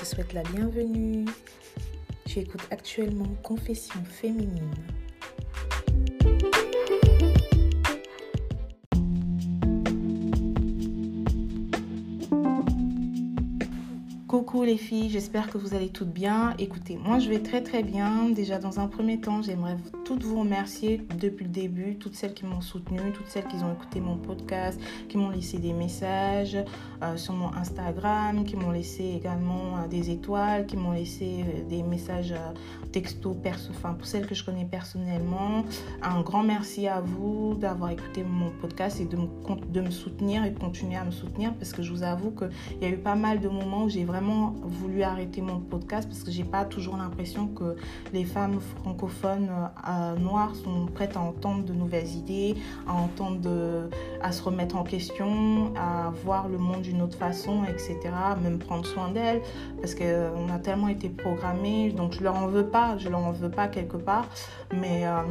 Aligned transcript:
te 0.00 0.06
souhaite 0.06 0.32
la 0.32 0.42
bienvenue. 0.44 1.26
Tu 2.24 2.38
écoutes 2.38 2.66
actuellement 2.70 3.28
Confession 3.42 4.02
féminine. 4.04 4.74
Coucou 14.50 14.64
les 14.64 14.78
filles, 14.78 15.10
j'espère 15.10 15.48
que 15.48 15.58
vous 15.58 15.74
allez 15.74 15.90
toutes 15.90 16.10
bien. 16.10 16.54
Écoutez, 16.58 16.96
moi 16.96 17.20
je 17.20 17.28
vais 17.28 17.38
très 17.38 17.62
très 17.62 17.84
bien. 17.84 18.30
Déjà 18.30 18.58
dans 18.58 18.80
un 18.80 18.88
premier 18.88 19.20
temps, 19.20 19.42
j'aimerais 19.42 19.76
toutes 20.04 20.24
vous 20.24 20.40
remercier 20.40 21.00
depuis 21.20 21.44
le 21.44 21.52
début, 21.52 21.94
toutes 21.94 22.16
celles 22.16 22.34
qui 22.34 22.44
m'ont 22.44 22.60
soutenu, 22.60 22.98
toutes 23.14 23.28
celles 23.28 23.46
qui 23.46 23.54
ont 23.62 23.72
écouté 23.72 24.00
mon 24.00 24.16
podcast, 24.16 24.80
qui 25.08 25.18
m'ont 25.18 25.30
laissé 25.30 25.58
des 25.58 25.72
messages 25.72 26.56
euh, 27.00 27.16
sur 27.16 27.34
mon 27.34 27.54
Instagram, 27.54 28.42
qui 28.44 28.56
m'ont 28.56 28.72
laissé 28.72 29.04
également 29.16 29.78
euh, 29.78 29.86
des 29.86 30.10
étoiles, 30.10 30.66
qui 30.66 30.76
m'ont 30.76 30.90
laissé 30.90 31.44
euh, 31.44 31.68
des 31.68 31.84
messages 31.84 32.34
texto 32.90 33.34
perso, 33.34 33.70
enfin 33.70 33.94
pour 33.94 34.08
celles 34.08 34.26
que 34.26 34.34
je 34.34 34.44
connais 34.44 34.64
personnellement. 34.64 35.62
Un 36.02 36.22
grand 36.22 36.42
merci 36.42 36.88
à 36.88 37.00
vous 37.00 37.54
d'avoir 37.54 37.90
écouté 37.90 38.24
mon 38.24 38.50
podcast 38.50 39.00
et 39.00 39.04
de 39.04 39.16
me, 39.16 39.28
de 39.72 39.80
me 39.80 39.90
soutenir 39.90 40.44
et 40.44 40.50
de 40.50 40.58
continuer 40.58 40.96
à 40.96 41.04
me 41.04 41.12
soutenir 41.12 41.54
parce 41.54 41.72
que 41.72 41.82
je 41.82 41.92
vous 41.92 42.02
avoue 42.02 42.32
qu'il 42.32 42.82
y 42.82 42.84
a 42.84 42.88
eu 42.88 42.98
pas 42.98 43.14
mal 43.14 43.38
de 43.38 43.48
moments 43.48 43.84
où 43.84 43.88
j'ai 43.88 44.04
vraiment 44.04 44.39
voulu 44.62 45.02
arrêter 45.02 45.40
mon 45.40 45.60
podcast 45.60 46.08
parce 46.08 46.22
que 46.22 46.30
j'ai 46.30 46.44
pas 46.44 46.64
toujours 46.64 46.96
l'impression 46.96 47.48
que 47.48 47.76
les 48.12 48.24
femmes 48.24 48.60
francophones 48.80 49.50
euh, 49.88 50.16
noires 50.16 50.54
sont 50.54 50.86
prêtes 50.86 51.16
à 51.16 51.20
entendre 51.20 51.64
de 51.64 51.72
nouvelles 51.72 52.08
idées, 52.08 52.56
à 52.86 52.94
entendre, 52.94 53.88
à 54.22 54.32
se 54.32 54.42
remettre 54.42 54.76
en 54.76 54.84
question, 54.84 55.72
à 55.76 56.10
voir 56.24 56.48
le 56.48 56.58
monde 56.58 56.82
d'une 56.82 57.02
autre 57.02 57.16
façon, 57.16 57.64
etc. 57.64 57.98
Même 58.42 58.58
prendre 58.58 58.86
soin 58.86 59.10
d'elles 59.10 59.42
parce 59.80 59.94
qu'on 59.94 60.48
a 60.52 60.58
tellement 60.58 60.88
été 60.88 61.08
programmés. 61.08 61.90
Donc 61.92 62.14
je 62.14 62.22
leur 62.22 62.36
en 62.36 62.46
veux 62.46 62.66
pas, 62.66 62.96
je 62.98 63.08
leur 63.08 63.20
en 63.20 63.32
veux 63.32 63.50
pas 63.50 63.68
quelque 63.68 63.96
part, 63.96 64.26
mais 64.72 65.06
euh, 65.06 65.22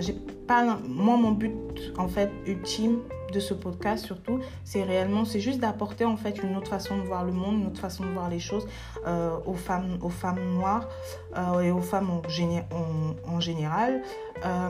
j'ai 0.00 0.14
pas 0.46 0.78
moi 0.86 1.16
mon 1.16 1.32
but 1.32 1.52
en 1.98 2.08
fait 2.08 2.30
ultime 2.46 2.98
de 3.32 3.40
ce 3.40 3.54
podcast 3.54 4.04
surtout, 4.04 4.40
c'est 4.64 4.82
réellement, 4.82 5.24
c'est 5.24 5.40
juste 5.40 5.60
d'apporter 5.60 6.04
en 6.04 6.16
fait 6.16 6.42
une 6.42 6.56
autre 6.56 6.68
façon 6.68 6.96
de 6.96 7.02
voir 7.02 7.24
le 7.24 7.32
monde, 7.32 7.60
une 7.60 7.66
autre 7.66 7.80
façon 7.80 8.04
de 8.04 8.10
voir 8.10 8.28
les 8.28 8.38
choses 8.40 8.66
euh, 9.06 9.36
aux 9.46 9.54
femmes, 9.54 9.98
aux 10.02 10.08
femmes 10.08 10.54
noires 10.54 10.88
euh, 11.36 11.60
et 11.60 11.70
aux 11.70 11.80
femmes 11.80 12.10
en, 12.10 13.40
général. 13.40 14.02
Euh, 14.44 14.68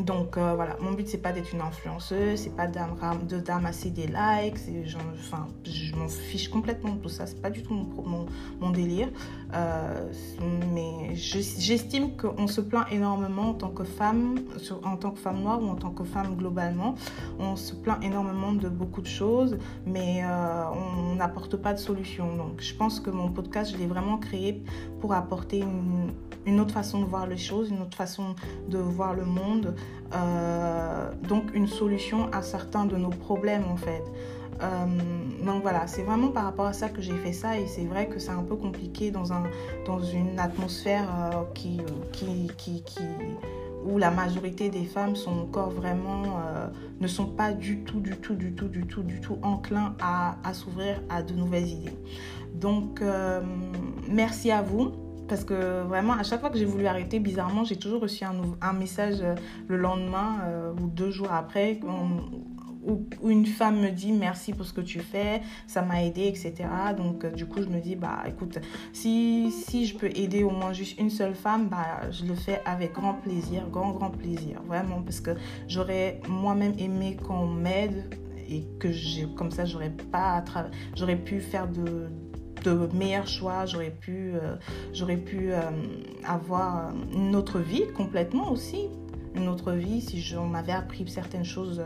donc 0.00 0.36
voilà, 0.36 0.76
mon 0.80 0.92
but 0.92 1.08
c'est 1.08 1.22
pas 1.22 1.32
d'être 1.32 1.54
une 1.54 1.62
influenceuse, 1.62 2.40
c'est 2.40 2.54
pas 2.54 2.66
de 2.66 3.38
d'amasser 3.38 3.88
des 3.88 4.06
likes, 4.06 4.58
je 4.84 5.96
m'en 5.96 6.08
fiche 6.08 6.48
complètement 6.48 6.94
de 6.94 7.00
tout 7.00 7.08
ça, 7.08 7.26
c'est 7.26 7.40
pas 7.40 7.48
du 7.48 7.62
tout 7.62 7.74
mon, 8.60 8.70
délire. 8.70 9.08
Euh, 9.54 10.10
mais 10.74 11.14
j'estime 11.14 12.16
qu'on 12.16 12.46
se 12.46 12.60
plaint 12.60 12.86
énormément 12.90 13.50
en 13.50 13.54
tant 13.54 13.68
que 13.68 13.84
femme, 13.84 14.36
en 14.84 14.96
tant 14.96 15.12
que 15.12 15.18
femme 15.18 15.40
noire 15.42 15.62
ou 15.62 15.68
en 15.68 15.76
tant 15.76 15.90
que 15.90 16.04
femme 16.04 16.36
globalement. 16.36 16.94
On 17.38 17.56
se 17.56 17.74
plaint 17.74 18.02
énormément 18.02 18.52
de 18.52 18.68
beaucoup 18.68 19.00
de 19.00 19.06
choses, 19.06 19.56
mais 19.86 20.22
euh, 20.24 20.64
on 21.12 21.14
n'apporte 21.16 21.56
pas 21.56 21.72
de 21.72 21.78
solution. 21.78 22.36
Donc 22.36 22.60
je 22.60 22.74
pense 22.74 23.00
que 23.00 23.10
mon 23.10 23.30
podcast, 23.30 23.72
je 23.72 23.78
l'ai 23.78 23.86
vraiment 23.86 24.18
créé 24.18 24.62
pour 25.00 25.12
apporter 25.14 25.64
une, 26.46 26.60
autre 26.60 26.72
façon 26.72 27.00
de 27.00 27.06
voir 27.06 27.26
les 27.26 27.36
choses, 27.36 27.70
une 27.70 27.82
autre 27.82 27.96
façon 27.96 28.34
de 28.68 28.78
voir 28.78 29.14
le 29.14 29.24
monde. 29.24 29.74
Euh, 30.14 31.10
donc 31.28 31.54
une 31.54 31.66
solution 31.66 32.30
à 32.32 32.42
certains 32.42 32.84
de 32.84 32.96
nos 32.96 33.10
problèmes 33.10 33.64
en 33.70 33.76
fait. 33.76 34.04
Euh, 34.62 35.44
donc 35.44 35.62
voilà, 35.62 35.86
c'est 35.86 36.02
vraiment 36.02 36.28
par 36.28 36.44
rapport 36.44 36.66
à 36.66 36.72
ça 36.72 36.88
que 36.88 37.02
j'ai 37.02 37.16
fait 37.16 37.32
ça 37.32 37.58
et 37.58 37.66
c'est 37.66 37.84
vrai 37.84 38.08
que 38.08 38.18
c'est 38.18 38.30
un 38.30 38.42
peu 38.42 38.56
compliqué 38.56 39.10
dans, 39.10 39.32
un, 39.32 39.44
dans 39.86 40.02
une 40.02 40.38
atmosphère 40.38 41.08
euh, 41.10 41.42
qui, 41.54 41.80
qui, 42.12 42.50
qui, 42.56 42.82
qui, 42.82 43.02
où 43.84 43.98
la 43.98 44.10
majorité 44.10 44.68
des 44.68 44.84
femmes 44.84 45.14
sont 45.14 45.38
encore 45.38 45.70
vraiment, 45.70 46.40
ne 47.00 47.06
sont 47.06 47.26
pas 47.26 47.52
du 47.52 47.84
tout, 47.84 48.00
du 48.00 48.16
tout, 48.16 48.34
du 48.34 48.52
tout, 48.52 48.66
du 48.66 48.84
tout, 48.84 49.02
du 49.04 49.20
tout 49.20 49.38
enclins 49.42 49.94
à, 50.00 50.36
à 50.42 50.54
s'ouvrir 50.54 51.00
à 51.08 51.22
de 51.22 51.32
nouvelles 51.34 51.68
idées. 51.68 51.96
Donc 52.54 53.00
merci 54.08 54.50
à 54.50 54.62
vous. 54.62 54.90
Parce 55.28 55.44
que 55.44 55.82
vraiment, 55.82 56.12
à 56.12 56.22
chaque 56.22 56.40
fois 56.40 56.50
que 56.50 56.58
j'ai 56.58 56.64
voulu 56.64 56.86
arrêter, 56.86 57.18
bizarrement, 57.18 57.64
j'ai 57.64 57.76
toujours 57.76 58.00
reçu 58.00 58.24
un, 58.24 58.72
message 58.72 59.16
euh, 59.22 59.34
le 59.66 59.76
lendemain 59.76 60.38
euh, 60.44 60.72
ou 60.80 60.86
deux 60.86 61.10
jours 61.10 61.32
après 61.32 61.80
une 63.24 63.46
femme 63.46 63.80
me 63.80 63.90
dit 63.90 64.12
merci 64.12 64.52
pour 64.52 64.66
ce 64.66 64.72
que 64.72 64.80
tu 64.80 65.00
fais, 65.00 65.42
ça 65.66 65.82
m'a 65.82 66.02
aidé, 66.04 66.26
etc. 66.26 66.54
Donc, 66.96 67.24
euh, 67.24 67.30
du 67.30 67.46
coup, 67.46 67.62
je 67.62 67.68
me 67.68 67.80
dis, 67.80 67.96
bah 67.96 68.22
écoute, 68.26 68.58
si, 68.92 69.50
si 69.50 69.86
je 69.86 69.96
peux 69.96 70.10
aider 70.14 70.42
au 70.42 70.50
moins 70.50 70.72
juste 70.72 70.98
une 70.98 71.10
seule 71.10 71.34
femme, 71.34 71.68
bah 71.68 72.10
je 72.10 72.24
le 72.24 72.34
fais 72.34 72.60
avec 72.64 72.92
grand 72.92 73.14
plaisir, 73.14 73.68
grand, 73.70 73.90
grand 73.90 74.10
plaisir. 74.10 74.62
Vraiment, 74.66 75.02
parce 75.02 75.20
que 75.20 75.32
j'aurais 75.68 76.20
moi-même 76.28 76.74
aimé 76.78 77.16
qu'on 77.16 77.46
m'aide 77.46 78.14
et 78.48 78.64
que 78.78 78.92
j'ai 78.92 79.26
comme 79.34 79.50
ça, 79.50 79.64
j'aurais 79.64 79.90
pas 79.90 80.44
j'aurais 80.94 81.16
pu 81.16 81.40
faire 81.40 81.66
de 81.68 82.08
de 82.64 82.88
meilleurs 82.94 83.28
choix, 83.28 83.64
j'aurais 83.66 83.90
pu, 83.90 84.32
euh, 84.34 84.56
euh, 85.00 85.60
avoir 86.24 86.90
une 87.12 87.36
autre 87.36 87.60
vie 87.60 87.84
complètement 87.94 88.50
aussi. 88.50 88.88
Une 89.36 89.48
autre 89.48 89.72
vie 89.72 90.00
si 90.00 90.20
je 90.20 90.38
m'avais 90.38 90.72
appris 90.72 91.06
certaines 91.08 91.44
choses 91.44 91.82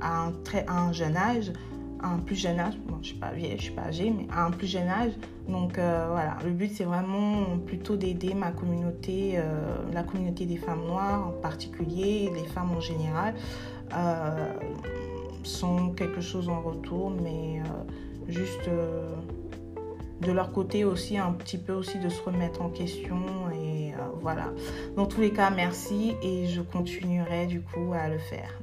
à 0.00 0.24
un, 0.24 0.32
très, 0.44 0.64
à 0.66 0.78
un 0.80 0.92
jeune 0.92 1.16
âge, 1.16 1.52
à 2.00 2.08
un 2.08 2.18
plus 2.18 2.36
jeune 2.36 2.60
âge. 2.60 2.74
Bon, 2.86 2.98
je 3.02 3.08
suis 3.08 3.18
pas 3.18 3.32
vieille, 3.32 3.56
je 3.56 3.62
suis 3.62 3.72
pas 3.72 3.82
âgée, 3.82 4.10
mais 4.10 4.26
à 4.32 4.44
un 4.44 4.50
plus 4.50 4.66
jeune 4.66 4.88
âge. 4.88 5.12
Donc 5.48 5.78
euh, 5.78 6.06
voilà, 6.10 6.38
le 6.44 6.50
but 6.50 6.70
c'est 6.72 6.84
vraiment 6.84 7.58
plutôt 7.66 7.96
d'aider 7.96 8.34
ma 8.34 8.52
communauté, 8.52 9.40
la 9.92 10.02
communauté 10.02 10.46
des 10.46 10.56
femmes 10.56 10.84
noires 10.86 11.28
en 11.28 11.40
particulier, 11.40 12.30
les 12.34 12.44
femmes 12.44 12.70
en 12.76 12.80
général, 12.80 13.34
sont 15.42 15.90
quelque 15.90 16.20
chose 16.20 16.48
en 16.48 16.60
retour, 16.60 17.10
mais 17.10 17.60
juste 18.28 18.68
de 20.22 20.30
leur 20.30 20.52
côté 20.52 20.84
aussi 20.84 21.18
un 21.18 21.32
petit 21.32 21.58
peu 21.58 21.72
aussi 21.72 21.98
de 21.98 22.08
se 22.08 22.22
remettre 22.22 22.62
en 22.62 22.70
question 22.70 23.50
et 23.50 23.92
euh, 23.92 23.96
voilà. 24.20 24.52
Dans 24.96 25.06
tous 25.06 25.20
les 25.20 25.32
cas, 25.32 25.50
merci 25.50 26.14
et 26.22 26.46
je 26.46 26.62
continuerai 26.62 27.46
du 27.46 27.60
coup 27.60 27.92
à 27.92 28.08
le 28.08 28.18
faire. 28.18 28.58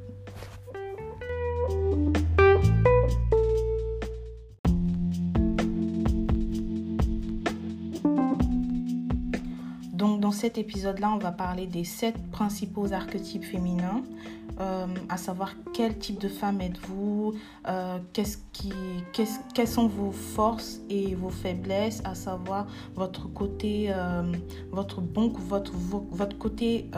Donc 9.93 10.21
dans 10.21 10.31
cet 10.31 10.57
épisode-là, 10.57 11.11
on 11.13 11.17
va 11.17 11.33
parler 11.33 11.67
des 11.67 11.83
sept 11.83 12.15
principaux 12.31 12.93
archétypes 12.93 13.43
féminins 13.43 14.01
euh, 14.59 14.87
à 15.07 15.17
savoir 15.17 15.53
quel 15.73 15.97
type 15.97 16.19
de 16.19 16.27
femme 16.27 16.61
êtes-vous, 16.61 17.33
euh, 17.67 17.97
qu'est-ce 18.13 18.37
qui, 18.51 18.73
qu'est-ce, 19.13 19.39
quelles 19.53 19.67
sont 19.67 19.87
vos 19.87 20.11
forces 20.11 20.81
et 20.89 21.15
vos 21.15 21.29
faiblesses, 21.29 22.01
à 22.03 22.15
savoir 22.15 22.67
votre 22.95 23.31
côté, 23.31 23.87
euh, 23.89 24.31
votre 24.71 25.01
bon, 25.01 25.31
votre, 25.47 25.73
votre 25.73 26.37
côté 26.37 26.89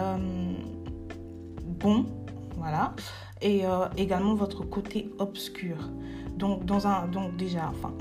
bon, 1.79 2.05
voilà, 2.57 2.93
et 3.41 3.63
également 3.97 4.35
votre 4.35 4.63
côté 4.63 5.09
obscur. 5.19 5.89
Donc, 6.37 6.65
dans 6.65 6.87
un, 6.87 7.07
donc 7.07 7.35
déjà, 7.37 7.69
enfin, 7.69 7.93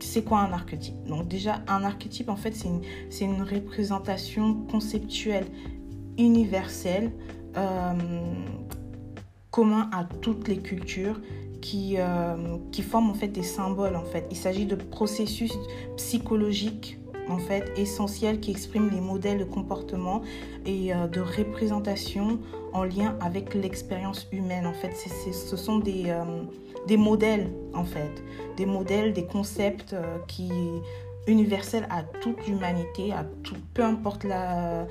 c'est 0.00 0.24
quoi 0.24 0.40
un 0.40 0.52
archétype? 0.52 0.94
Donc 1.04 1.28
déjà, 1.28 1.62
un 1.68 1.84
archétype, 1.84 2.28
en 2.28 2.36
fait, 2.36 2.54
c'est 2.54 2.68
une, 2.68 2.80
c'est 3.10 3.24
une 3.24 3.42
représentation 3.42 4.54
conceptuelle 4.70 5.46
universelle 6.18 7.12
euh, 7.56 7.92
commun 9.50 9.90
à 9.92 10.04
toutes 10.20 10.48
les 10.48 10.58
cultures 10.58 11.20
qui, 11.60 11.96
euh, 11.98 12.56
qui 12.72 12.82
forment 12.82 13.10
en 13.10 13.14
fait 13.14 13.28
des 13.28 13.42
symboles 13.42 13.96
en 13.96 14.04
fait. 14.04 14.26
Il 14.30 14.36
s'agit 14.36 14.66
de 14.66 14.76
processus 14.76 15.52
psychologiques 15.96 16.98
en 17.28 17.38
fait 17.38 17.72
essentiels 17.76 18.40
qui 18.40 18.50
expriment 18.50 18.90
les 18.90 19.00
modèles 19.00 19.38
de 19.38 19.44
comportement 19.44 20.22
et 20.66 20.94
euh, 20.94 21.06
de 21.06 21.20
représentation 21.20 22.38
en 22.72 22.84
lien 22.84 23.16
avec 23.20 23.54
l'expérience 23.54 24.28
humaine 24.32 24.66
en 24.66 24.72
fait. 24.72 24.94
ce 24.94 25.56
sont 25.56 25.80
des, 25.80 26.14
des 26.86 26.96
modèles 26.96 27.50
en 27.74 27.84
fait, 27.84 28.22
des 28.56 28.66
modèles, 28.66 29.12
des 29.12 29.24
concepts 29.24 29.96
qui 30.28 30.50
universels 31.26 31.86
à 31.90 32.02
toute 32.02 32.46
l'humanité, 32.46 33.12
à 33.12 33.24
tout, 33.42 33.56
peu 33.74 33.82
importe 33.84 34.24
la 34.24 34.86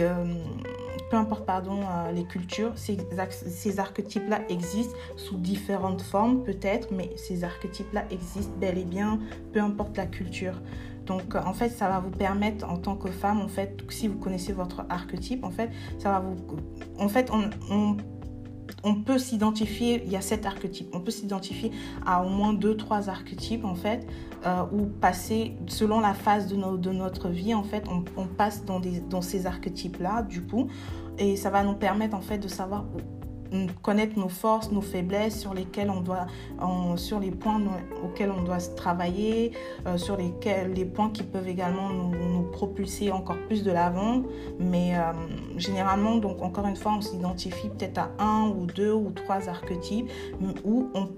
peu 0.00 1.16
importe 1.16 1.44
pardon, 1.44 1.80
euh, 1.82 2.12
les 2.12 2.24
cultures, 2.24 2.72
ces, 2.76 2.98
archétypes-là 3.78 4.40
existent 4.48 4.94
sous 5.16 5.36
différentes 5.36 6.02
formes 6.02 6.42
peut-être, 6.42 6.88
mais 6.90 7.10
ces 7.16 7.44
archétypes-là 7.44 8.04
existent 8.10 8.54
bel 8.58 8.78
et 8.78 8.84
bien, 8.84 9.20
peu 9.52 9.60
importe 9.60 9.96
la 9.96 10.06
culture. 10.06 10.60
Donc 11.06 11.34
en 11.34 11.52
fait, 11.52 11.68
ça 11.70 11.88
va 11.88 11.98
vous 11.98 12.10
permettre 12.10 12.68
en 12.68 12.78
tant 12.78 12.96
que 12.96 13.10
femme, 13.10 13.40
en 13.40 13.48
fait, 13.48 13.76
si 13.90 14.08
vous 14.08 14.18
connaissez 14.18 14.52
votre 14.52 14.84
archétype, 14.88 15.44
en 15.44 15.50
fait, 15.50 15.70
ça 15.98 16.10
va 16.12 16.20
vous... 16.20 16.36
En 16.98 17.08
fait, 17.08 17.30
on 17.30 17.96
peut 19.02 19.18
s'identifier, 19.18 20.02
il 20.04 20.12
y 20.12 20.16
a 20.16 20.20
sept 20.20 20.46
archétypes, 20.46 20.88
on 20.92 21.00
peut 21.00 21.10
s'identifier 21.10 21.70
à 22.04 22.24
au 22.24 22.28
moins 22.28 22.52
deux, 22.52 22.76
trois 22.76 23.08
archétypes 23.08 23.64
en 23.64 23.74
fait, 23.74 24.06
euh, 24.46 24.62
ou 24.72 24.86
passer, 24.86 25.56
selon 25.66 26.00
la 26.00 26.14
phase 26.14 26.48
de, 26.48 26.56
notre 26.56 27.28
vie 27.28 27.54
en 27.54 27.62
fait, 27.62 27.84
on, 27.88 28.04
on 28.16 28.26
passe 28.26 28.64
dans, 28.64 28.80
dans 29.08 29.22
ces 29.22 29.46
archétypes-là 29.46 30.22
du 30.22 30.42
coup, 30.42 30.68
et 31.18 31.36
ça 31.36 31.50
va 31.50 31.62
nous 31.62 31.74
permettre 31.74 32.16
en 32.16 32.20
fait 32.20 32.38
de 32.38 32.48
savoir 32.48 32.84
connaître 33.82 34.18
nos 34.18 34.28
forces, 34.28 34.70
nos 34.70 34.80
faiblesses, 34.80 35.40
sur 35.40 35.54
lesquelles 35.54 35.90
on 35.90 36.00
doit, 36.00 36.26
sur 36.96 37.20
les 37.20 37.30
points 37.30 37.60
auxquels 38.04 38.30
on 38.30 38.42
doit 38.42 38.58
travailler, 38.76 39.52
euh, 39.86 39.96
sur 39.96 40.16
lesquels, 40.16 40.72
les 40.72 40.84
points 40.84 41.10
qui 41.10 41.22
peuvent 41.22 41.48
également 41.48 41.90
nous, 41.90 42.42
propulser 42.52 43.10
encore 43.10 43.38
plus 43.46 43.62
de 43.62 43.70
l'avant. 43.70 44.22
Mais 44.58 44.96
euh, 44.96 45.12
généralement, 45.56 46.16
donc 46.16 46.42
encore 46.42 46.66
une 46.66 46.76
fois, 46.76 46.94
on 46.98 47.00
s'identifie 47.00 47.68
peut-être 47.68 47.98
à 47.98 48.10
un 48.18 48.48
ou 48.48 48.66
deux 48.66 48.92
ou 48.92 49.10
trois 49.10 49.48
archétypes, 49.48 50.10
où 50.64 50.88
on, 50.94 51.08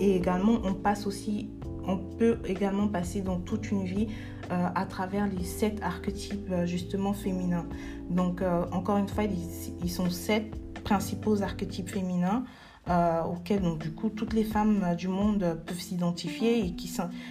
et 0.00 0.16
également 0.16 0.58
on 0.64 0.74
passe 0.74 1.06
aussi, 1.06 1.50
on 1.86 1.98
peut 1.98 2.38
également 2.46 2.88
passer 2.88 3.20
dans 3.20 3.38
toute 3.38 3.70
une 3.70 3.84
vie 3.84 4.08
euh, 4.50 4.66
à 4.74 4.86
travers 4.86 5.26
les 5.26 5.44
sept 5.44 5.80
archétypes 5.82 6.52
justement 6.64 7.12
féminins. 7.12 7.66
Donc 8.10 8.42
encore 8.72 8.98
une 8.98 9.08
fois, 9.08 9.24
ils 9.24 9.90
sont 9.90 10.10
sept 10.10 10.52
principaux 10.86 11.42
archétypes 11.42 11.90
féminins 11.90 12.44
euh, 12.88 13.20
auxquels 13.24 13.60
donc 13.60 13.80
du 13.80 13.90
coup 13.90 14.10
toutes 14.10 14.32
les 14.32 14.44
femmes 14.44 14.84
euh, 14.84 14.94
du 14.94 15.08
monde 15.08 15.58
peuvent 15.66 15.80
s'identifier 15.80 16.64
et 16.64 16.76
qui 16.76 16.88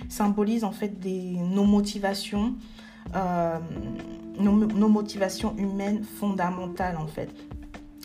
symbolisent 0.09 0.65
en 0.65 0.73
fait 0.73 0.99
des, 0.99 1.37
nos 1.37 1.63
motivations, 1.63 2.55
euh, 3.15 3.57
nos, 4.37 4.89
motivations 4.89 5.55
humaines 5.55 6.03
fondamentales 6.03 6.97
en 6.97 7.07
fait. 7.07 7.29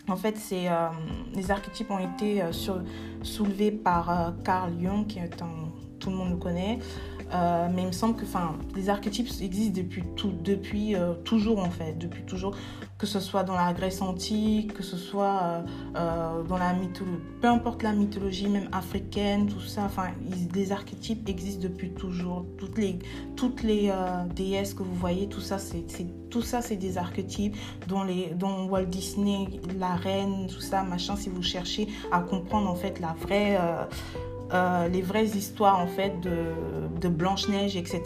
En 0.06 0.16
fait, 0.16 0.36
c'est 0.36 0.68
les 1.34 1.50
archétypes 1.52 1.90
ont 1.90 2.00
été 2.00 2.42
soulevés 3.22 3.70
par 3.70 4.32
Carl 4.42 4.72
Jung, 4.80 5.06
qui 5.06 5.20
est 5.20 5.40
un, 5.40 5.70
tout 6.00 6.10
le 6.10 6.16
monde 6.16 6.30
le 6.30 6.36
connaît, 6.36 6.80
euh, 7.32 7.68
mais 7.72 7.82
il 7.82 7.88
me 7.88 7.92
semble 7.92 8.16
que 8.16 8.24
les 8.74 8.88
archétypes 8.88 9.28
existent 9.40 9.76
depuis, 9.76 10.02
tout, 10.16 10.32
depuis 10.42 10.96
euh, 10.96 11.14
toujours 11.24 11.60
en 11.60 11.70
fait, 11.70 11.96
depuis 11.96 12.22
toujours, 12.24 12.56
que 12.98 13.06
ce 13.06 13.20
soit 13.20 13.44
dans 13.44 13.54
la 13.54 13.72
Grèce 13.72 14.02
antique, 14.02 14.74
que 14.74 14.82
ce 14.82 14.96
soit 14.96 15.62
euh, 15.96 16.42
dans 16.42 16.58
la 16.58 16.72
mythologie, 16.72 17.18
peu 17.40 17.48
importe 17.48 17.82
la 17.82 17.92
mythologie, 17.92 18.48
même 18.48 18.68
africaine, 18.72 19.46
tout 19.46 19.60
ça, 19.60 19.84
enfin, 19.84 20.08
les 20.54 20.72
archétypes 20.72 21.28
existent 21.28 21.62
depuis 21.62 21.90
toujours. 21.90 22.46
Toutes 22.58 22.78
les, 22.78 22.98
toutes 23.36 23.62
les 23.62 23.92
déesses 24.34 24.74
que 24.74 24.82
vous 24.82 24.94
voyez, 24.94 25.28
tout 25.28 25.40
ça, 25.40 25.58
c'est 25.58 25.84
tout 26.30 26.42
ça, 26.42 26.62
c'est 26.62 26.76
des 26.76 26.96
archétypes 26.96 27.56
dont, 27.88 28.04
les, 28.04 28.28
dont 28.34 28.66
Walt 28.68 28.84
Disney, 28.84 29.48
la 29.78 29.96
reine, 29.96 30.46
tout 30.46 30.60
ça, 30.60 30.82
machin, 30.82 31.16
si 31.16 31.28
vous 31.28 31.42
cherchez 31.42 31.88
à 32.12 32.20
comprendre 32.20 32.70
en 32.70 32.76
fait 32.76 33.00
la 33.00 33.14
vraie 33.14 33.58
les 34.52 35.02
vraies 35.02 35.26
histoires 35.26 35.78
en 35.78 35.86
fait 35.86 36.20
de, 36.20 37.08
Blanche-Neige, 37.08 37.76
etc. 37.76 38.02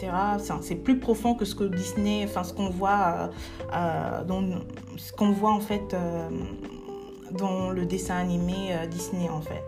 C'est 0.61 0.75
plus 0.75 0.99
profond 0.99 1.35
que 1.35 1.45
ce 1.45 1.55
que 1.55 1.63
Disney, 1.63 2.23
enfin 2.23 2.43
ce 2.43 2.53
qu'on 2.53 2.69
voit, 2.69 3.29
euh, 3.73 4.23
euh, 4.29 4.59
ce 4.97 5.11
qu'on 5.11 5.31
voit 5.31 5.51
en 5.51 5.59
fait 5.59 5.95
dans 7.31 7.69
le 7.71 7.85
dessin 7.85 8.17
animé 8.17 8.75
Disney 8.89 9.29
en 9.29 9.41
fait. 9.41 9.63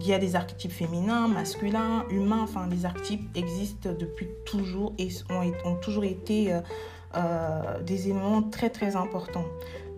il 0.00 0.06
y 0.06 0.12
a 0.14 0.18
des 0.18 0.36
archétypes 0.36 0.72
féminins, 0.72 1.28
masculins, 1.28 2.04
humains, 2.10 2.40
enfin 2.42 2.66
les 2.70 2.86
archétypes 2.86 3.28
existent 3.36 3.90
depuis 3.98 4.28
toujours 4.44 4.94
et 4.98 5.08
ont, 5.30 5.70
ont 5.70 5.76
toujours 5.76 6.04
été 6.04 6.58
des 7.82 8.08
éléments 8.08 8.42
très 8.42 8.70
très 8.70 8.96
importants. 8.96 9.46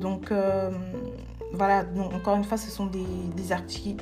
Donc 0.00 0.33
voilà, 1.55 1.85
donc 1.85 2.12
encore 2.12 2.37
une 2.37 2.45
fois, 2.45 2.59
ce 2.59 2.71
sont 2.71 2.87
des, 2.87 3.05
des. 3.37 3.55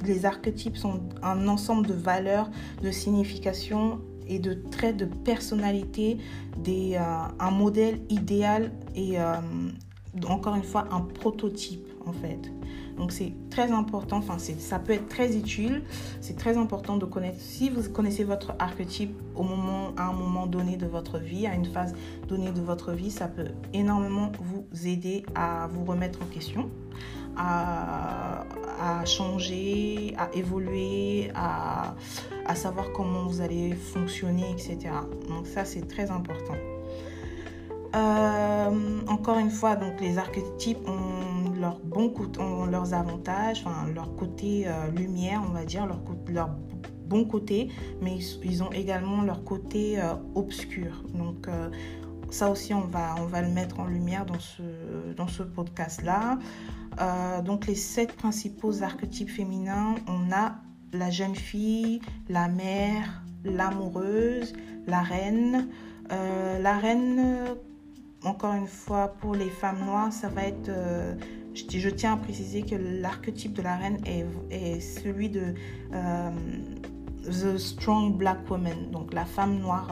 Les 0.04 0.26
archétypes 0.26 0.76
sont 0.76 1.00
un 1.22 1.49
ensemble 1.49 1.87
de 1.87 1.94
valeurs, 1.94 2.50
de 2.82 2.90
significations 2.90 4.00
et 4.26 4.38
de 4.38 4.54
traits 4.54 4.96
de 4.96 5.04
personnalité, 5.04 6.19
des, 6.58 6.94
euh, 6.94 7.02
un 7.38 7.50
modèle 7.50 8.00
idéal 8.08 8.72
et 8.94 9.20
euh, 9.20 9.34
encore 10.26 10.54
une 10.54 10.62
fois 10.62 10.87
un 10.90 11.00
prototype 11.00 11.87
en 12.06 12.12
fait. 12.12 12.52
Donc 12.96 13.10
c'est 13.10 13.32
très 13.50 13.72
important, 13.72 14.19
enfin 14.19 14.37
ça 14.38 14.78
peut 14.78 14.93
être 14.93 15.08
très 15.08 15.37
utile, 15.37 15.82
c'est 16.20 16.37
très 16.37 16.58
important 16.58 16.98
de 16.98 17.06
connaître, 17.06 17.40
si 17.40 17.70
vous 17.70 17.88
connaissez 17.90 18.22
votre 18.22 18.52
archétype 18.58 19.16
au 19.34 19.43
moment, 19.43 19.93
à 19.96 20.08
un 20.08 20.12
moment 20.12 20.46
donné 20.46 20.76
de 20.76 20.87
votre 20.87 21.19
vie, 21.19 21.46
à 21.46 21.55
une 21.55 21.64
phase 21.64 21.94
donnée 22.28 22.52
de 22.52 22.60
votre 22.60 22.93
vie, 22.93 23.10
ça 23.10 23.28
peut 23.28 23.48
énormément 23.72 24.31
vous 24.40 24.66
aider 24.87 25.25
à 25.34 25.69
vous 25.72 25.84
remettre 25.84 26.20
en 26.22 26.26
question 26.26 26.70
à, 27.37 28.44
changer, 29.05 30.14
à 30.19 30.29
évoluer, 30.34 31.31
à, 31.34 31.94
savoir 32.55 32.93
comment 32.93 33.26
vous 33.26 33.40
allez 33.40 33.73
fonctionner, 33.73 34.50
etc. 34.52 34.90
Donc 35.29 35.46
ça, 35.46 35.64
c'est 35.64 35.88
très 35.88 36.11
important. 36.11 36.55
Euh, 37.94 39.00
encore 39.06 39.38
une 39.38 39.50
fois, 39.50 39.76
donc 39.76 40.00
les 40.00 40.19
archétypes 40.19 40.87
ont, 40.88 41.50
leur 41.58 41.79
bon, 41.81 42.12
ont 42.38 42.64
leurs 42.64 42.94
avantages, 42.94 43.62
enfin, 43.67 43.88
leur 43.94 44.14
côté 44.17 44.64
euh, 44.67 44.90
lumière, 44.96 45.43
on 45.46 45.52
va 45.52 45.64
dire, 45.64 45.87
leur, 46.29 46.50
bon 47.06 47.25
côté, 47.25 47.69
mais 48.00 48.17
ils, 48.43 48.62
ont 48.62 48.73
également 48.73 49.23
leur 49.23 49.44
côté 49.44 50.00
euh, 50.00 50.14
obscur. 50.34 51.05
Donc 51.14 51.46
ça 52.31 52.50
aussi, 52.50 52.73
on 52.73 52.87
va, 52.87 53.14
on 53.20 53.26
va 53.26 53.43
le 53.43 53.50
mettre 53.50 53.81
en 53.81 53.87
lumière 53.87 54.25
dans 54.25 54.40
ce, 54.40 54.62
dans 55.17 55.29
ce 55.29 55.43
podcast-là. 55.43 56.38
Euh, 57.00 57.42
donc 57.42 57.66
les 57.66 57.74
sept 57.74 58.12
principaux 58.12 58.82
archétypes 58.82 59.30
féminins, 59.30 59.94
on 60.06 60.32
a 60.32 60.56
la 60.92 61.10
jeune 61.10 61.34
fille, 61.34 62.00
la 62.28 62.48
mère, 62.48 63.22
l'amoureuse, 63.44 64.52
la 64.86 65.00
reine. 65.00 65.68
Euh, 66.10 66.58
la 66.58 66.76
reine, 66.76 67.56
encore 68.24 68.54
une 68.54 68.66
fois, 68.66 69.08
pour 69.20 69.34
les 69.34 69.50
femmes 69.50 69.84
noires, 69.84 70.12
ça 70.12 70.28
va 70.28 70.44
être... 70.44 70.68
Euh, 70.68 71.14
je, 71.54 71.88
tiens 71.90 72.14
à 72.14 72.16
préciser 72.16 72.62
que 72.62 72.74
l'archétype 72.74 73.52
de 73.52 73.62
la 73.62 73.76
reine 73.76 73.98
est, 74.06 74.24
est 74.50 74.80
celui 74.80 75.28
de 75.28 75.54
The 77.24 77.56
Strong 77.56 78.16
Black 78.16 78.50
Woman, 78.50 78.90
donc 78.90 79.12
la 79.12 79.24
femme 79.24 79.58
noire 79.58 79.88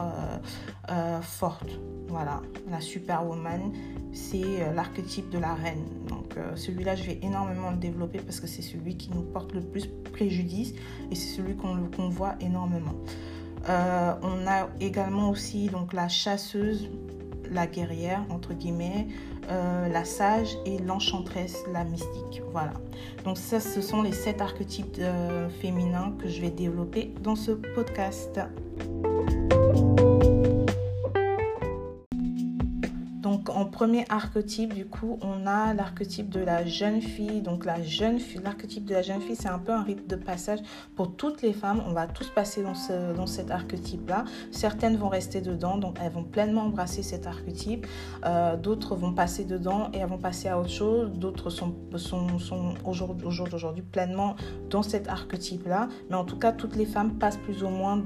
forte. 1.21 1.79
Voilà, 2.11 2.41
la 2.69 2.81
superwoman, 2.81 3.71
c'est 4.11 4.41
euh, 4.43 4.73
l'archétype 4.73 5.29
de 5.29 5.39
la 5.39 5.53
reine. 5.53 5.85
Donc 6.09 6.35
euh, 6.35 6.57
celui-là, 6.57 6.95
je 6.95 7.05
vais 7.05 7.19
énormément 7.21 7.71
le 7.71 7.77
développer 7.77 8.19
parce 8.19 8.41
que 8.41 8.47
c'est 8.47 8.61
celui 8.61 8.97
qui 8.97 9.09
nous 9.11 9.21
porte 9.21 9.53
le 9.53 9.61
plus 9.61 9.87
préjudice 10.11 10.73
et 11.09 11.15
c'est 11.15 11.37
celui 11.37 11.55
qu'on 11.55 12.09
voit 12.09 12.35
énormément. 12.41 12.95
Euh, 13.69 14.13
on 14.23 14.45
a 14.45 14.67
également 14.81 15.29
aussi 15.29 15.67
donc 15.67 15.93
la 15.93 16.09
chasseuse, 16.09 16.89
la 17.49 17.65
guerrière 17.65 18.25
entre 18.29 18.53
guillemets, 18.53 19.07
la 19.49 20.05
sage 20.05 20.57
et 20.65 20.77
l'enchanteresse, 20.77 21.57
la 21.73 21.83
mystique. 21.83 22.41
Voilà. 22.51 22.73
Donc 23.25 23.37
ça, 23.37 23.59
ce 23.59 23.81
sont 23.81 24.01
les 24.01 24.13
sept 24.13 24.41
archétypes 24.41 25.01
féminins 25.61 26.13
que 26.21 26.27
je 26.27 26.41
vais 26.41 26.51
développer 26.51 27.13
dans 27.21 27.35
ce 27.35 27.51
podcast. 27.51 28.39
Premier 33.81 34.05
archétype, 34.09 34.75
du 34.75 34.85
coup, 34.85 35.17
on 35.23 35.47
a 35.47 35.73
l'archétype 35.73 36.29
de 36.29 36.39
la 36.39 36.63
jeune 36.67 37.01
fille. 37.01 37.41
Donc, 37.41 37.65
la 37.65 37.81
jeune 37.81 38.19
fille, 38.19 38.39
l'archétype 38.43 38.85
de 38.85 38.93
la 38.93 39.01
jeune 39.01 39.21
fille, 39.21 39.35
c'est 39.35 39.49
un 39.49 39.57
peu 39.57 39.71
un 39.71 39.81
rite 39.81 40.07
de 40.07 40.15
passage 40.15 40.59
pour 40.95 41.15
toutes 41.15 41.41
les 41.41 41.51
femmes. 41.51 41.81
On 41.87 41.91
va 41.91 42.05
tous 42.05 42.29
passer 42.29 42.61
dans, 42.61 42.75
ce, 42.75 43.15
dans 43.15 43.25
cet 43.25 43.49
archétype-là. 43.49 44.25
Certaines 44.51 44.97
vont 44.97 45.09
rester 45.09 45.41
dedans, 45.41 45.79
donc 45.79 45.97
elles 45.99 46.11
vont 46.11 46.23
pleinement 46.23 46.65
embrasser 46.65 47.01
cet 47.01 47.25
archétype. 47.25 47.87
Euh, 48.23 48.55
d'autres 48.55 48.95
vont 48.95 49.13
passer 49.13 49.45
dedans 49.45 49.89
et 49.95 49.97
elles 49.97 50.09
vont 50.09 50.19
passer 50.19 50.47
à 50.47 50.59
autre 50.59 50.69
chose. 50.69 51.09
D'autres 51.13 51.49
sont, 51.49 51.73
sont, 51.95 52.37
sont 52.37 52.75
au 52.85 52.93
jour 52.93 53.15
d'aujourd'hui 53.15 53.81
pleinement 53.81 54.35
dans 54.69 54.83
cet 54.83 55.07
archétype-là. 55.07 55.87
Mais 56.11 56.15
en 56.15 56.23
tout 56.23 56.37
cas, 56.37 56.51
toutes 56.51 56.75
les 56.75 56.85
femmes 56.85 57.15
passent 57.17 57.37
plus 57.37 57.63
ou 57.63 57.69
moins 57.69 58.03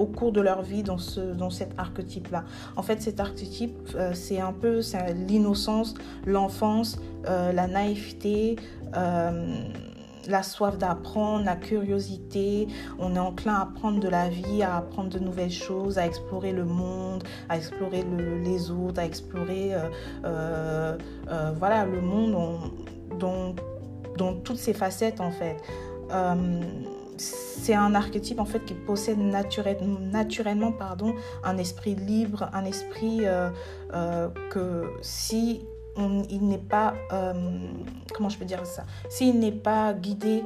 au 0.00 0.06
cours 0.06 0.32
de 0.32 0.40
leur 0.40 0.62
vie 0.62 0.82
dans, 0.82 0.98
ce, 0.98 1.20
dans 1.20 1.50
cet 1.50 1.78
archétype-là. 1.78 2.44
En 2.76 2.82
fait, 2.82 3.02
cet 3.02 3.20
archétype, 3.20 3.76
euh, 3.94 4.12
c'est 4.14 4.40
un 4.40 4.52
peu 4.52 4.80
l'innocence, 5.28 5.94
l'enfance, 6.26 6.98
euh, 7.28 7.52
la 7.52 7.66
naïveté. 7.66 8.56
Euh, 8.96 9.62
la 10.28 10.42
soif 10.42 10.76
d'apprendre, 10.76 11.46
la 11.46 11.56
curiosité, 11.56 12.68
on 12.98 13.16
est 13.16 13.18
enclin 13.18 13.54
à 13.54 13.62
apprendre 13.62 14.00
de 14.00 14.08
la 14.08 14.28
vie, 14.28 14.62
à 14.62 14.76
apprendre 14.76 15.08
de 15.08 15.18
nouvelles 15.18 15.50
choses, 15.50 15.96
à 15.96 16.04
explorer 16.06 16.52
le 16.52 16.66
monde, 16.66 17.24
à 17.48 17.56
explorer 17.56 18.04
les 18.44 18.70
autres, 18.70 19.00
à 19.00 19.06
explorer 19.06 19.72
voilà, 20.22 21.86
le 21.86 22.00
monde 22.02 22.32
dans, 23.18 23.54
dans, 24.18 24.34
toutes 24.34 24.58
ses 24.58 24.74
facettes 24.74 25.22
en 25.22 25.30
fait 25.30 25.56
c'est 27.20 27.74
un 27.74 27.94
archétype 27.94 28.40
en 28.40 28.44
fait 28.44 28.64
qui 28.64 28.74
possède 28.74 29.18
naturellement 29.18 30.72
pardon, 30.72 31.14
un 31.44 31.58
esprit 31.58 31.94
libre, 31.94 32.48
un 32.52 32.64
esprit 32.64 33.20
euh, 33.22 33.50
euh, 33.92 34.28
que 34.50 34.90
si 35.02 35.62
il 35.96 36.48
n'est 36.48 36.56
pas, 36.56 36.94
ça, 38.64 38.84
s'il 39.10 39.38
n'est 39.38 39.52
pas 39.52 39.92
guidé 39.92 40.42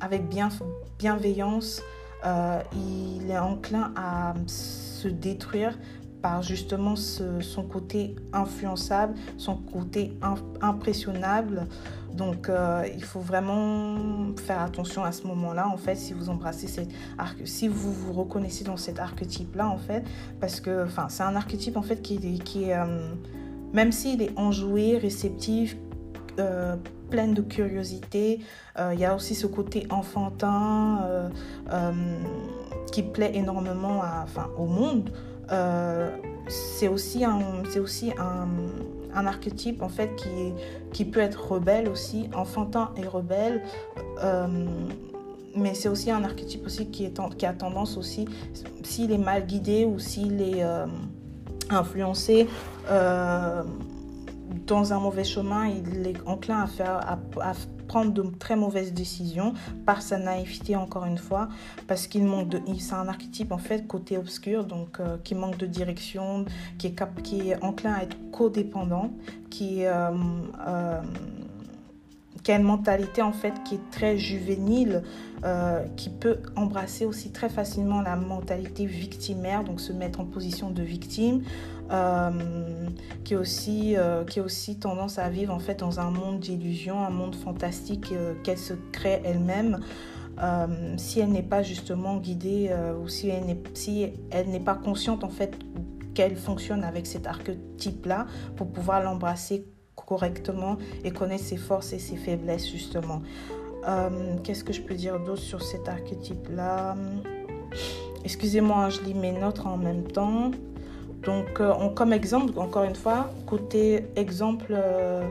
avec 0.00 0.28
bien, 0.28 0.50
bienveillance, 0.98 1.80
il 2.24 3.30
est 3.30 3.38
enclin 3.38 3.92
à 3.96 4.34
se 4.46 5.08
détruire 5.08 5.78
par 6.20 6.42
justement 6.42 6.94
son 6.96 7.62
côté 7.62 8.16
influençable, 8.32 9.14
son 9.36 9.56
côté 9.56 10.12
impressionnable. 10.60 11.66
Donc 12.14 12.48
euh, 12.48 12.84
il 12.94 13.04
faut 13.04 13.20
vraiment 13.20 13.96
faire 14.36 14.60
attention 14.60 15.04
à 15.04 15.12
ce 15.12 15.26
moment-là, 15.26 15.68
en 15.68 15.76
fait, 15.76 15.94
si 15.94 16.12
vous 16.12 16.30
embrassez 16.30 16.66
cet 16.66 16.88
arc, 17.16 17.36
si 17.44 17.68
vous 17.68 17.92
vous 17.92 18.12
reconnaissez 18.12 18.64
dans 18.64 18.76
cet 18.76 18.98
archétype-là, 18.98 19.68
en 19.68 19.78
fait, 19.78 20.04
parce 20.40 20.60
que 20.60 20.86
c'est 21.08 21.22
un 21.22 21.36
archétype, 21.36 21.76
en 21.76 21.82
fait, 21.82 22.02
qui, 22.02 22.18
qui 22.40 22.64
est, 22.64 22.76
euh, 22.76 23.14
même 23.72 23.92
s'il 23.92 24.22
est 24.22 24.36
enjoué, 24.36 24.98
réceptif, 24.98 25.76
euh, 26.38 26.76
plein 27.10 27.28
de 27.28 27.40
curiosité, 27.40 28.40
il 28.92 28.98
y 29.00 29.04
a 29.06 29.14
aussi 29.14 29.34
ce 29.34 29.46
côté 29.46 29.86
enfantin 29.90 31.30
qui 32.92 33.02
plaît 33.02 33.32
énormément 33.34 34.02
enfin, 34.22 34.48
au 34.58 34.66
monde. 34.66 35.10
Euh, 35.50 36.10
c'est 36.48 36.88
aussi, 36.88 37.24
un, 37.24 37.40
c'est 37.70 37.78
aussi 37.78 38.12
un, 38.18 38.48
un, 39.18 39.26
archétype 39.26 39.82
en 39.82 39.88
fait 39.88 40.14
qui, 40.16 40.52
qui 40.92 41.04
peut 41.04 41.20
être 41.20 41.52
rebelle 41.52 41.88
aussi, 41.88 42.28
enfantin 42.34 42.92
et 42.96 43.06
rebelle. 43.06 43.62
Euh, 44.22 44.66
mais 45.54 45.74
c'est 45.74 45.88
aussi 45.88 46.10
un 46.10 46.22
archétype 46.24 46.64
aussi 46.66 46.90
qui, 46.90 47.04
est, 47.04 47.20
qui 47.36 47.46
a 47.46 47.52
tendance 47.52 47.96
aussi, 47.96 48.26
s'il 48.82 49.10
est 49.12 49.18
mal 49.18 49.46
guidé 49.46 49.84
ou 49.84 49.98
s'il 49.98 50.40
est 50.40 50.62
euh, 50.62 50.86
influencé 51.70 52.46
dans 54.66 54.92
un 54.92 55.00
mauvais 55.00 55.24
chemin, 55.24 55.66
il 55.66 56.06
est 56.06 56.16
enclin 56.26 56.62
à, 56.62 56.66
faire, 56.66 57.00
à 57.40 57.52
prendre 57.88 58.12
de 58.12 58.22
très 58.38 58.54
mauvaises 58.54 58.92
décisions 58.92 59.54
par 59.84 60.02
sa 60.02 60.18
naïveté 60.18 60.76
encore 60.76 61.06
une 61.06 61.18
fois 61.18 61.48
parce 61.88 62.06
qu'il 62.06 62.24
manque 62.24 62.48
de 62.48 62.60
c'est 62.78 62.92
un 62.94 63.08
archétype 63.08 63.50
en 63.50 63.58
fait 63.58 63.86
côté 63.86 64.16
obscur 64.18 64.64
donc 64.64 65.00
euh, 65.00 65.16
qui 65.24 65.34
manque 65.34 65.56
de 65.56 65.66
direction 65.66 66.44
qui 66.78 66.88
est 66.88 66.92
cap, 66.92 67.22
qui 67.22 67.50
est 67.50 67.64
enclin 67.64 67.94
à 67.94 68.02
être 68.02 68.16
codépendant 68.30 69.10
qui 69.50 69.84
euh, 69.84 70.10
euh, 70.66 71.00
une 72.56 72.62
mentalité 72.62 73.22
en 73.22 73.32
fait 73.32 73.54
qui 73.64 73.76
est 73.76 73.90
très 73.90 74.16
juvénile, 74.16 75.02
qui 75.96 76.10
peut 76.10 76.38
embrasser 76.56 77.04
aussi 77.04 77.30
très 77.30 77.48
facilement 77.48 78.00
la 78.02 78.16
mentalité 78.16 78.86
victimaire, 78.86 79.62
donc 79.62 79.80
se 79.80 79.92
mettre 79.92 80.20
en 80.20 80.24
position 80.24 80.70
de 80.70 80.82
victime, 80.82 81.42
euh, 81.90 82.30
qui, 83.24 83.32
est 83.32 83.36
aussi, 83.36 83.96
euh, 83.96 84.24
qui 84.24 84.40
a 84.40 84.42
aussi 84.42 84.78
tendance 84.78 85.18
à 85.18 85.30
vivre 85.30 85.54
en 85.54 85.58
fait 85.58 85.76
dans 85.76 86.00
un 86.00 86.10
monde 86.10 86.38
d'illusions, 86.38 87.02
un 87.02 87.10
monde 87.10 87.34
fantastique 87.34 88.12
euh, 88.12 88.34
qu'elle 88.42 88.58
se 88.58 88.74
crée 88.92 89.22
elle-même. 89.24 89.80
si 90.98 91.20
elle 91.20 91.30
n'est 91.30 91.42
pas 91.42 91.62
justement 91.62 92.18
guidée 92.18 92.70
ou 93.02 93.08
si 93.08 93.28
elle 93.28 93.46
n'est 93.46 93.60
si 93.74 94.12
pas 94.64 94.76
consciente 94.76 95.24
en 95.24 95.30
fait 95.30 95.58
qu'elle 96.14 96.36
fonctionne 96.36 96.84
avec 96.84 97.06
cet 97.06 97.26
archétype 97.26 98.06
là 98.06 98.26
pour 98.56 98.70
pouvoir 98.70 99.02
l'embrasser 99.02 99.66
correctement 100.04 100.76
et 101.04 101.10
connaître 101.10 101.44
ses 101.44 101.56
forces 101.56 101.92
et 101.92 101.98
ses 101.98 102.16
faiblesses 102.16 102.70
justement. 102.70 103.22
Qu'est-ce 104.44 104.64
que 104.64 104.72
je 104.74 104.82
peux 104.82 104.94
dire 104.94 105.18
d'autre 105.18 105.40
sur 105.40 105.62
cet 105.62 105.88
archétype 105.88 106.48
là 106.54 106.94
Excusez-moi, 108.24 108.90
je 108.90 109.00
lis 109.00 109.14
mes 109.14 109.32
notes 109.32 109.60
en 109.64 109.76
même 109.76 110.04
temps. 110.04 110.50
Donc, 111.22 111.60
euh, 111.60 111.88
comme 111.94 112.12
exemple, 112.12 112.58
encore 112.58 112.84
une 112.84 112.94
fois, 112.94 113.30
côté 113.46 114.06
exemple 114.16 114.66
euh, 114.70 115.26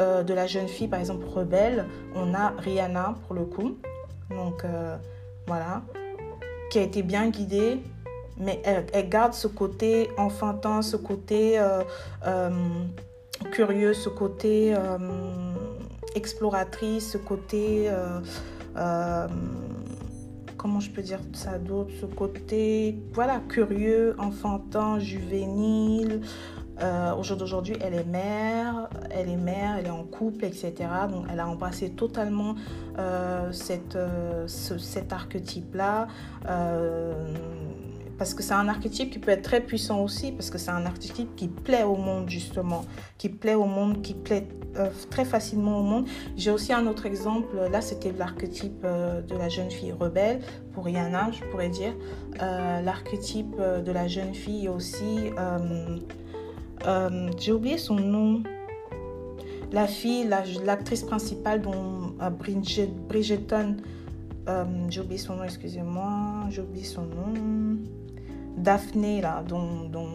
euh, 0.00 0.22
de 0.22 0.34
la 0.34 0.46
jeune 0.46 0.68
fille, 0.68 0.88
par 0.88 1.00
exemple, 1.00 1.26
rebelle, 1.26 1.86
on 2.14 2.34
a 2.34 2.54
Rihanna 2.58 3.14
pour 3.26 3.34
le 3.34 3.44
coup. 3.44 3.76
Donc, 4.30 4.62
voilà, 5.46 5.82
qui 6.70 6.78
a 6.78 6.82
été 6.82 7.02
bien 7.02 7.30
guidée, 7.30 7.80
mais 8.36 8.60
elle, 8.64 9.08
garde 9.08 9.32
ce 9.32 9.48
côté 9.48 10.10
enfantin, 10.18 10.82
ce 10.82 10.96
côté 10.96 11.58
curieux, 13.52 13.94
ce 13.94 14.08
côté 14.08 14.74
exploratrice, 16.14 17.12
ce 17.12 17.18
côté 17.18 17.90
comment 20.58 20.80
je 20.80 20.90
peux 20.90 21.02
dire 21.02 21.20
ça 21.32 21.56
d'autre, 21.56 21.90
ce 21.98 22.04
côté, 22.04 22.98
voilà, 23.14 23.40
curieux, 23.48 24.14
enfantin, 24.18 24.98
juvénile. 24.98 26.20
Euh, 26.80 27.12
au 27.14 27.24
jour 27.24 27.36
d'aujourd'hui, 27.36 27.74
elle 27.80 27.94
est 27.94 28.04
mère, 28.04 28.88
elle 29.10 29.28
est 29.28 29.36
mère, 29.36 29.76
elle 29.78 29.86
est 29.86 29.90
en 29.90 30.04
couple, 30.04 30.44
etc. 30.44 30.74
Donc, 31.10 31.26
elle 31.32 31.40
a 31.40 31.48
embrassé 31.48 31.90
totalement 31.90 32.54
euh, 32.98 33.50
cette, 33.50 33.96
euh, 33.96 34.46
cet 34.46 35.12
archétype-là 35.12 36.06
parce 38.18 38.34
que 38.34 38.42
c'est 38.42 38.54
un 38.54 38.68
archétype 38.68 39.10
qui 39.10 39.20
peut 39.20 39.30
être 39.30 39.42
très 39.42 39.60
puissant 39.60 40.02
aussi, 40.02 40.32
parce 40.32 40.50
que 40.50 40.58
c'est 40.58 40.72
un 40.72 40.84
archétype 40.84 41.36
qui 41.36 41.46
plaît 41.46 41.84
au 41.84 41.94
monde, 41.94 42.28
justement, 42.28 42.84
qui 43.16 43.28
plaît 43.28 43.54
au 43.54 43.64
monde, 43.64 44.02
qui 44.02 44.14
plaît 44.14 44.46
euh, 44.76 44.90
très 45.08 45.24
facilement 45.24 45.78
au 45.78 45.82
monde. 45.82 46.06
J'ai 46.36 46.50
aussi 46.50 46.72
un 46.72 46.86
autre 46.88 47.06
exemple, 47.06 47.56
là 47.70 47.80
c'était 47.80 48.12
l'archétype 48.12 48.82
euh, 48.84 49.22
de 49.22 49.36
la 49.36 49.48
jeune 49.48 49.70
fille 49.70 49.92
rebelle, 49.92 50.40
pour 50.72 50.84
Rihanna, 50.84 51.30
je 51.30 51.44
pourrais 51.50 51.68
dire. 51.68 51.94
Euh, 52.42 52.80
l'archétype 52.82 53.56
de 53.56 53.92
la 53.92 54.08
jeune 54.08 54.34
fille 54.34 54.68
aussi, 54.68 55.30
j'ai 57.38 57.52
oublié 57.52 57.78
son 57.78 57.94
nom. 57.94 58.42
La 59.70 59.86
fille, 59.86 60.28
l'actrice 60.64 61.02
principale 61.02 61.60
dont 61.60 62.14
Bridget, 62.38 62.90
Bridgeton, 63.08 63.76
j'ai 64.88 65.00
oublié 65.00 65.18
son 65.18 65.36
nom, 65.36 65.44
excusez-moi, 65.44 66.46
j'ai 66.50 66.62
oublié 66.62 66.84
son 66.84 67.02
nom. 67.02 67.34
Daphné, 68.58 69.20
là, 69.20 69.42
dont, 69.46 69.88
dont 69.88 70.08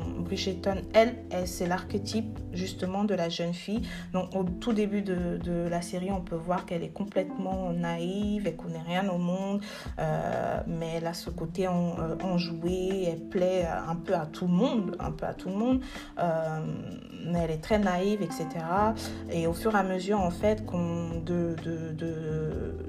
elle, 0.93 1.15
c'est 1.45 1.67
l'archétype 1.67 2.39
justement 2.53 3.03
de 3.03 3.15
la 3.15 3.29
jeune 3.29 3.53
fille. 3.53 3.81
Donc 4.13 4.35
au 4.35 4.43
tout 4.43 4.73
début 4.73 5.01
de, 5.01 5.67
la 5.69 5.81
série, 5.81 6.11
on 6.11 6.21
peut 6.21 6.35
voir 6.35 6.65
qu'elle 6.65 6.83
est 6.83 6.93
complètement 6.93 7.71
naïve, 7.71 8.47
elle 8.47 8.55
connaît 8.55 8.81
rien 8.85 9.09
au 9.09 9.17
monde, 9.17 9.61
euh, 9.99 10.59
mais 10.67 10.95
elle 10.97 11.07
a 11.07 11.13
ce 11.13 11.29
côté 11.29 11.67
en, 11.67 11.95
euh, 11.99 12.15
enjoué, 12.23 13.05
elle 13.07 13.29
plaît 13.29 13.65
un 13.65 13.95
peu 13.95 14.13
à 14.13 14.25
tout 14.25 14.47
le 14.47 14.53
monde, 14.53 14.95
un 14.99 15.11
peu 15.11 15.25
à 15.25 15.33
tout 15.33 15.49
le 15.49 15.55
monde, 15.55 15.81
euh, 16.19 16.59
mais 17.25 17.39
elle 17.43 17.51
est 17.51 17.63
très 17.63 17.79
naïve, 17.79 18.21
etc. 18.21 18.47
Et 19.31 19.47
au 19.47 19.53
fur 19.53 19.73
et 19.75 19.79
à 19.79 19.83
mesure, 19.83 20.19
en 20.19 20.31
fait, 20.31 20.63
de, 21.25 21.55
de, 21.63 21.93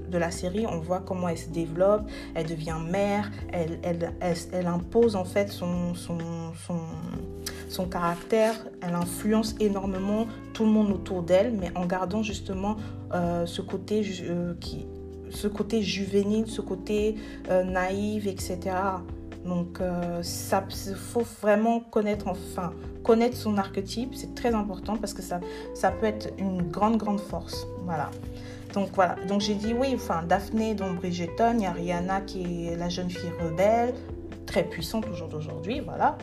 de, 0.09 0.17
la 0.17 0.31
série, 0.31 0.65
on 0.65 0.79
voit 0.79 1.01
comment 1.01 1.27
elle 1.27 1.37
se 1.37 1.49
développe, 1.49 2.09
elle 2.35 2.47
devient 2.47 2.77
mère, 2.89 3.31
elle, 3.51 3.79
elle, 3.83 4.13
elle 4.53 4.67
impose 4.67 5.15
en 5.15 5.25
fait 5.25 5.44
son, 5.51 5.93
son, 5.93 6.17
son, 7.69 7.85
caractère, 7.85 8.55
elle 8.81 8.95
influence 8.95 9.55
énormément 9.59 10.27
tout 10.53 10.63
le 10.63 10.71
monde 10.71 10.91
autour 10.91 11.23
d'elle, 11.23 11.53
mais 11.53 11.71
en 11.75 11.85
gardant 11.85 12.23
justement 12.23 12.77
euh, 13.13 13.45
ce, 13.45 13.61
côté, 13.61 14.03
euh, 14.23 14.53
qui, 14.59 14.85
ce 15.29 15.47
côté 15.47 15.81
juvénile, 15.81 16.47
ce 16.47 16.61
côté 16.61 17.15
euh, 17.49 17.63
naïf, 17.63 18.27
etc. 18.27 18.59
Donc, 19.45 19.79
ça 20.23 20.65
faut 20.95 21.23
vraiment 21.39 21.79
connaître, 21.79 22.27
enfin, 22.27 22.73
connaître 23.03 23.37
son 23.37 23.59
archétype, 23.59 24.15
c'est 24.15 24.33
très 24.33 24.55
important 24.55 24.97
parce 24.97 25.13
que 25.13 25.21
ça, 25.21 25.39
ça 25.75 25.91
peut 25.91 26.07
être 26.07 26.29
une 26.39 26.63
grande, 26.63 26.97
grande 26.97 27.19
force. 27.19 27.67
Voilà. 27.83 28.09
Donc 28.75 28.89
voilà, 28.93 29.15
donc 29.29 29.39
j'ai 29.39 29.55
dit 29.55 29.73
oui, 29.73 29.93
enfin 29.95 30.23
Daphné, 30.27 30.75
donc 30.75 30.97
Bridgeton, 30.97 31.53
il 31.53 31.61
y 31.61 31.65
a 31.65 31.71
Rihanna 31.71 32.19
qui 32.21 32.67
est 32.67 32.75
la 32.75 32.89
jeune 32.89 33.09
fille 33.09 33.31
rebelle, 33.41 33.93
très 34.45 34.63
puissante 34.63 35.05
au 35.07 35.13
jour 35.13 35.27
d'aujourd'hui, 35.27 35.79
voilà. 35.79 36.17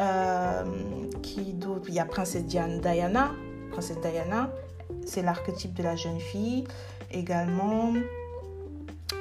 Euh, 0.00 0.64
qui 1.22 1.52
d'autre? 1.52 1.84
Il 1.88 1.94
y 1.94 2.00
a 2.00 2.04
Princesse 2.04 2.44
Diana. 2.44 3.30
Princesse 3.72 3.98
Diana, 4.00 4.50
c'est 5.06 5.22
l'archétype 5.22 5.74
de 5.74 5.82
la 5.82 5.96
jeune 5.96 6.20
fille 6.20 6.64
également. 7.10 7.92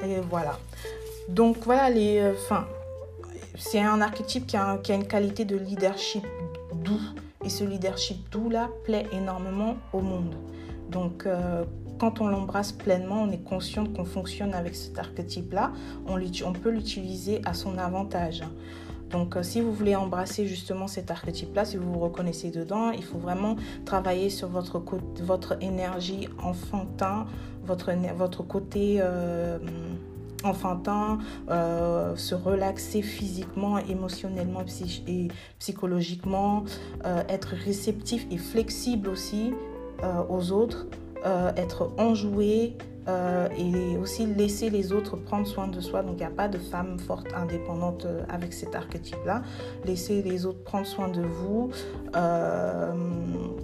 Et 0.03 0.19
voilà. 0.29 0.59
Donc 1.29 1.57
voilà, 1.63 1.89
les, 1.89 2.19
euh, 2.19 2.33
enfin, 2.33 2.67
c'est 3.57 3.81
un 3.81 4.01
archétype 4.01 4.45
qui 4.45 4.57
a, 4.57 4.77
qui 4.77 4.91
a, 4.91 4.95
une 4.95 5.07
qualité 5.07 5.45
de 5.45 5.57
leadership 5.57 6.25
doux. 6.74 7.01
Et 7.43 7.50
ce 7.50 7.63
leadership 7.63 8.29
doux-là 8.31 8.69
plaît 8.83 9.05
énormément 9.12 9.77
au 9.93 10.01
monde. 10.01 10.35
Donc, 10.89 11.25
euh, 11.25 11.63
quand 11.97 12.21
on 12.21 12.27
l'embrasse 12.27 12.71
pleinement, 12.71 13.23
on 13.23 13.31
est 13.31 13.43
conscient 13.43 13.85
qu'on 13.85 14.05
fonctionne 14.05 14.53
avec 14.53 14.75
cet 14.75 14.99
archétype-là. 14.99 15.71
On, 16.07 16.53
peut 16.53 16.69
l'utiliser 16.69 17.41
à 17.45 17.53
son 17.53 17.77
avantage. 17.77 18.43
Donc, 19.11 19.35
euh, 19.37 19.43
si 19.43 19.61
vous 19.61 19.71
voulez 19.71 19.95
embrasser 19.95 20.45
justement 20.47 20.87
cet 20.87 21.11
archétype-là, 21.11 21.63
si 21.65 21.77
vous 21.77 21.93
vous 21.93 21.99
reconnaissez 21.99 22.51
dedans, 22.51 22.91
il 22.91 23.03
faut 23.03 23.17
vraiment 23.17 23.55
travailler 23.85 24.29
sur 24.29 24.49
votre, 24.49 24.81
votre 25.21 25.61
énergie 25.61 26.27
enfantin, 26.41 27.27
votre, 27.63 27.91
votre 28.17 28.43
côté 28.43 28.97
euh, 28.99 29.57
enfantin, 30.43 31.19
se 31.47 32.35
relaxer 32.35 33.01
physiquement, 33.01 33.79
émotionnellement 33.79 34.61
et 35.07 35.29
psychologiquement, 35.57 36.65
être 37.03 37.55
réceptif 37.55 38.27
et 38.29 38.37
flexible 38.37 39.09
aussi 39.09 39.53
aux 40.29 40.51
autres, 40.51 40.85
être 41.25 41.91
enjoué, 41.98 42.77
euh, 43.08 43.48
et 43.55 43.98
aussi 43.98 44.25
laisser 44.25 44.72
les 44.72 44.91
autres 44.91 45.15
prendre 45.15 45.46
soin 45.46 45.67
de 45.67 45.79
soi. 45.79 46.01
Donc 46.01 46.13
il 46.15 46.20
n'y 46.20 46.24
a 46.24 46.32
pas 46.32 46.48
de 46.48 46.58
femme 46.58 46.98
forte 46.98 47.27
indépendante 47.36 48.05
euh, 48.05 48.24
avec 48.29 48.51
cet 48.51 48.74
archétype-là. 48.74 49.44
Laissez 49.86 50.24
les 50.24 50.46
autres 50.48 50.63
prendre 50.63 50.88
soin 50.88 51.08
de 51.10 51.22
vous. 51.22 51.70
Euh, 52.15 52.94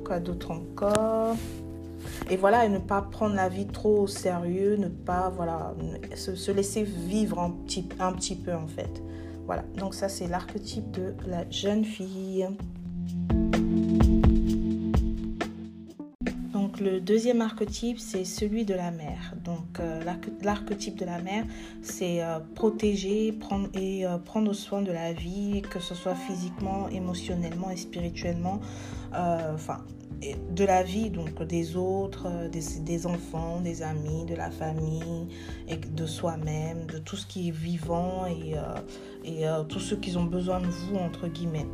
quoi 0.05 0.19
d'autre 0.19 0.51
encore? 0.51 1.35
Et 2.29 2.37
voilà, 2.37 2.65
et 2.65 2.69
ne 2.69 2.77
pas 2.77 3.01
prendre 3.01 3.35
la 3.35 3.49
vie 3.49 3.67
trop 3.67 4.01
au 4.01 4.07
sérieux, 4.07 4.75
ne 4.75 4.87
pas, 4.87 5.31
voilà, 5.35 5.73
se, 6.15 6.35
se 6.35 6.51
laisser 6.51 6.83
vivre 6.83 7.39
un 7.39 7.49
petit, 7.49 7.87
un 7.99 8.13
petit 8.13 8.35
peu 8.35 8.53
en 8.53 8.67
fait. 8.67 9.01
Voilà, 9.47 9.63
donc 9.75 9.95
ça 9.95 10.07
c'est 10.07 10.27
l'archétype 10.27 10.91
de 10.91 11.15
la 11.27 11.49
jeune 11.49 11.83
fille. 11.83 12.47
Le 16.81 16.99
deuxième 16.99 17.41
archétype, 17.41 17.99
c'est 17.99 18.25
celui 18.25 18.65
de 18.65 18.73
la 18.73 18.91
mère. 18.91 19.35
Donc, 19.45 19.79
euh, 19.79 20.03
l'archétype 20.41 20.97
de 20.97 21.05
la 21.05 21.21
mère, 21.21 21.45
c'est 21.81 22.23
euh, 22.23 22.39
protéger 22.55 23.31
prendre, 23.31 23.69
et 23.73 24.05
euh, 24.05 24.17
prendre 24.17 24.51
soin 24.53 24.81
de 24.81 24.91
la 24.91 25.13
vie, 25.13 25.61
que 25.61 25.79
ce 25.79 25.93
soit 25.95 26.15
physiquement, 26.15 26.89
émotionnellement 26.89 27.69
et 27.69 27.77
spirituellement. 27.77 28.59
Enfin, 29.13 29.79
de 30.55 30.63
la 30.63 30.83
vie, 30.83 31.09
donc 31.09 31.43
des 31.43 31.75
autres, 31.75 32.29
des, 32.49 33.07
enfants, 33.07 33.59
des 33.59 33.81
amis, 33.81 34.25
de 34.25 34.35
la 34.35 34.49
famille, 34.49 35.27
et 35.67 35.75
de 35.75 36.05
soi-même, 36.05 36.85
de 36.85 36.97
tout 36.97 37.17
ce 37.17 37.25
qui 37.25 37.49
est 37.49 37.51
vivant 37.51 38.25
et, 38.25 38.55
et 39.29 39.45
tous 39.67 39.79
ceux 39.79 39.97
qui 39.97 40.15
ont 40.15 40.23
besoin 40.23 40.61
de 40.61 40.67
vous, 40.67 40.95
entre 40.95 41.27
guillemets. 41.27 41.67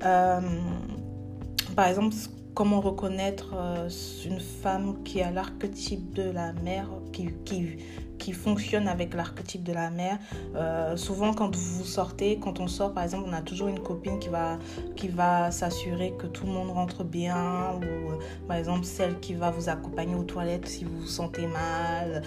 par 0.00 1.86
exemple, 1.88 2.14
comment 2.54 2.80
reconnaître 2.80 3.54
euh, 3.54 3.88
une 4.24 4.40
femme 4.40 5.02
qui 5.04 5.22
a 5.22 5.30
l'archétype 5.30 6.12
de 6.14 6.30
la 6.30 6.52
mère, 6.52 6.88
qui, 7.12 7.28
qui, 7.44 7.78
qui 8.18 8.32
fonctionne 8.32 8.88
avec 8.88 9.14
l'archétype 9.14 9.62
de 9.62 9.72
la 9.72 9.90
mère. 9.90 10.18
Euh, 10.56 10.96
souvent, 10.96 11.32
quand 11.32 11.54
vous 11.54 11.84
sortez, 11.84 12.38
quand 12.38 12.60
on 12.60 12.66
sort, 12.66 12.92
par 12.92 13.04
exemple, 13.04 13.28
on 13.28 13.32
a 13.32 13.42
toujours 13.42 13.68
une 13.68 13.80
copine 13.80 14.18
qui 14.18 14.28
va, 14.28 14.58
qui 14.96 15.08
va 15.08 15.50
s'assurer 15.50 16.14
que 16.18 16.26
tout 16.26 16.46
le 16.46 16.52
monde 16.52 16.70
rentre 16.70 17.04
bien, 17.04 17.74
ou 17.76 17.84
euh, 17.84 18.18
par 18.46 18.56
exemple, 18.56 18.84
celle 18.84 19.18
qui 19.20 19.34
va 19.34 19.50
vous 19.50 19.68
accompagner 19.68 20.14
aux 20.14 20.24
toilettes 20.24 20.66
si 20.66 20.84
vous 20.84 21.00
vous 21.00 21.06
sentez 21.06 21.46
mal, 21.46 22.22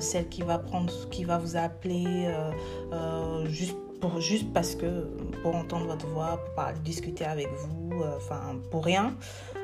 celle 0.00 0.28
qui 0.28 0.42
va, 0.42 0.58
prendre, 0.58 0.92
qui 1.10 1.24
va 1.24 1.38
vous 1.38 1.56
appeler 1.56 2.28
juste 3.46 3.76
pour, 4.00 4.20
juste 4.20 4.52
parce 4.52 4.74
que 4.74 5.04
pour 5.42 5.54
entendre 5.54 5.86
votre 5.86 6.06
voix, 6.06 6.40
pour 6.54 6.64
discuter 6.84 7.24
avec 7.24 7.48
vous, 7.48 8.02
enfin 8.16 8.56
pour 8.70 8.84
rien. 8.84 9.14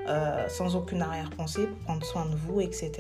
Euh, 0.09 0.49
sans 0.49 0.77
aucune 0.77 1.03
arrière-pensée 1.03 1.67
pour 1.67 1.79
prendre 1.79 2.05
soin 2.05 2.27
de 2.27 2.37
vous, 2.37 2.61
etc. 2.61 2.93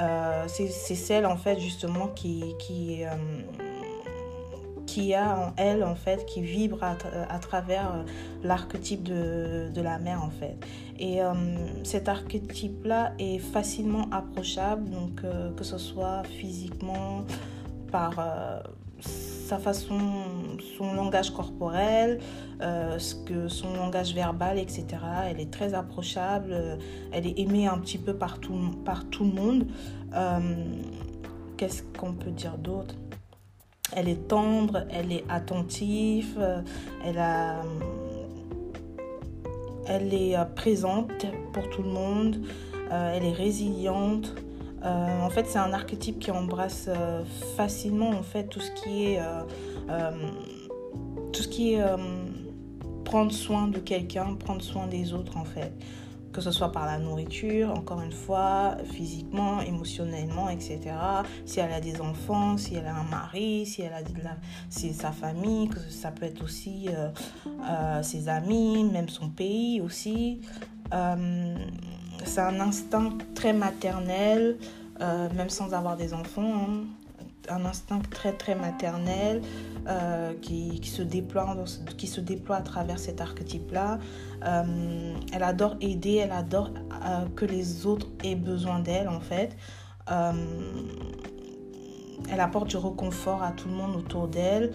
Euh, 0.00 0.44
c'est 0.48 0.94
celle 0.94 1.26
en 1.26 1.36
fait 1.36 1.60
justement 1.60 2.08
qui, 2.08 2.54
qui, 2.58 3.04
euh, 3.04 3.10
qui 4.86 5.12
a 5.12 5.38
en 5.38 5.52
elle 5.58 5.84
en 5.84 5.94
fait, 5.94 6.24
qui 6.24 6.40
vibre 6.40 6.82
à, 6.82 7.38
travers 7.38 8.04
l'archétype 8.42 9.02
de, 9.02 9.68
de, 9.74 9.82
la 9.82 9.98
mère 9.98 10.24
en 10.24 10.30
fait. 10.30 10.56
Et 10.98 11.18
cet 11.82 12.08
archétype-là 12.08 13.12
est 13.18 13.38
facilement 13.38 14.08
approchable, 14.10 14.88
donc 14.88 15.22
que 15.56 15.64
ce 15.64 15.76
soit 15.76 16.22
physiquement, 16.24 17.24
par 17.90 18.14
sa 19.54 19.60
façon, 19.60 20.00
son 20.76 20.94
langage 20.94 21.30
corporel, 21.30 22.18
euh, 22.60 22.98
ce 22.98 23.14
que 23.14 23.46
son 23.46 23.72
langage 23.74 24.12
verbal, 24.12 24.58
etc. 24.58 24.84
Elle 25.28 25.40
est 25.40 25.52
très 25.52 25.74
approchable, 25.74 26.50
euh, 26.50 26.76
elle 27.12 27.24
est 27.26 27.38
aimée 27.38 27.68
un 27.68 27.78
petit 27.78 27.98
peu 27.98 28.14
par 28.14 28.40
tout, 28.40 28.58
par 28.84 29.08
tout 29.10 29.24
le 29.24 29.30
monde. 29.30 29.66
Euh, 30.12 30.40
qu'est-ce 31.56 31.84
qu'on 31.96 32.14
peut 32.14 32.32
dire 32.32 32.58
d'autre? 32.58 32.96
Elle 33.94 34.08
est 34.08 34.26
tendre, 34.26 34.86
elle 34.90 35.12
est 35.12 35.24
attentive, 35.28 36.36
elle, 37.04 37.18
a, 37.18 37.62
elle 39.86 40.12
est 40.12 40.36
présente 40.56 41.26
pour 41.52 41.70
tout 41.70 41.82
le 41.82 41.90
monde, 41.90 42.40
elle 42.90 43.24
est 43.24 43.32
résiliente. 43.32 44.34
Euh, 44.84 45.20
en 45.22 45.30
fait, 45.30 45.46
c'est 45.46 45.58
un 45.58 45.72
archétype 45.72 46.18
qui 46.18 46.30
embrasse 46.30 46.86
euh, 46.88 47.24
facilement 47.56 48.10
en 48.10 48.22
fait 48.22 48.44
tout 48.44 48.60
ce 48.60 48.70
qui 48.72 49.06
est 49.06 49.20
euh, 49.20 50.10
tout 51.32 51.42
ce 51.42 51.48
qui 51.48 51.74
est 51.74 51.82
prendre 53.04 53.32
soin 53.32 53.68
de 53.68 53.78
quelqu'un, 53.78 54.34
prendre 54.34 54.62
soin 54.62 54.86
des 54.86 55.12
autres 55.12 55.36
en 55.36 55.44
fait, 55.44 55.72
que 56.32 56.40
ce 56.40 56.50
soit 56.50 56.70
par 56.70 56.86
la 56.86 56.98
nourriture, 56.98 57.70
encore 57.70 58.00
une 58.00 58.12
fois, 58.12 58.76
physiquement, 58.84 59.60
émotionnellement, 59.60 60.48
etc. 60.48 60.80
Si 61.44 61.60
elle 61.60 61.72
a 61.72 61.80
des 61.80 62.00
enfants, 62.00 62.56
si 62.56 62.76
elle 62.76 62.86
a 62.86 62.94
un 62.94 63.04
mari, 63.04 63.66
si 63.66 63.82
elle 63.82 63.92
a 63.92 64.02
sa 64.70 65.12
famille, 65.12 65.68
que 65.68 65.80
ça 65.90 66.12
peut 66.12 66.26
être 66.26 66.42
aussi 66.42 66.88
ses 68.02 68.28
amis, 68.28 68.84
même 68.84 69.08
son 69.08 69.28
pays 69.28 69.80
aussi 69.80 70.40
c'est 72.24 72.40
un 72.40 72.60
instinct 72.60 73.10
très 73.34 73.52
maternel, 73.52 74.56
euh, 75.00 75.28
même 75.34 75.50
sans 75.50 75.74
avoir 75.74 75.96
des 75.96 76.14
enfants. 76.14 76.54
Hein. 76.54 76.84
Un 77.50 77.66
instinct 77.66 78.00
très 78.10 78.32
très 78.32 78.54
maternel 78.54 79.42
euh, 79.86 80.32
qui, 80.40 80.80
se 80.84 81.02
déploie, 81.02 82.56
à 82.56 82.62
travers 82.62 82.98
cet 82.98 83.20
archétype-là. 83.20 83.98
Euh, 84.44 85.14
elle 85.32 85.42
adore 85.42 85.76
aider, 85.80 86.14
elle 86.14 86.32
adore 86.32 86.70
que 87.36 87.44
les 87.44 87.84
autres 87.84 88.06
aient 88.22 88.34
besoin 88.34 88.78
d'elle 88.78 89.08
en 89.08 89.20
fait. 89.20 89.56
elle 92.30 92.40
apporte 92.40 92.68
du 92.68 92.78
reconfort 92.78 93.42
à 93.42 93.52
tout 93.52 93.68
le 93.68 93.74
monde 93.74 93.94
autour 93.94 94.26
d'elle. 94.28 94.72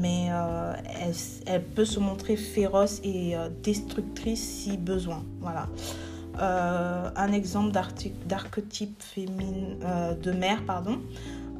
mais 0.00 0.28
elle, 0.28 1.14
elle, 1.46 1.64
peut 1.64 1.84
se 1.84 2.00
montrer 2.00 2.36
féroce 2.36 2.98
et 3.04 3.34
destructrice 3.62 4.42
si 4.42 4.78
besoin. 4.78 5.22
Voilà. 5.40 5.68
Euh, 6.40 7.10
un 7.14 7.32
exemple 7.32 7.72
d'archétype 8.26 9.02
féminin 9.02 9.76
euh, 9.84 10.14
de 10.14 10.32
mère, 10.32 10.64
pardon, 10.64 10.98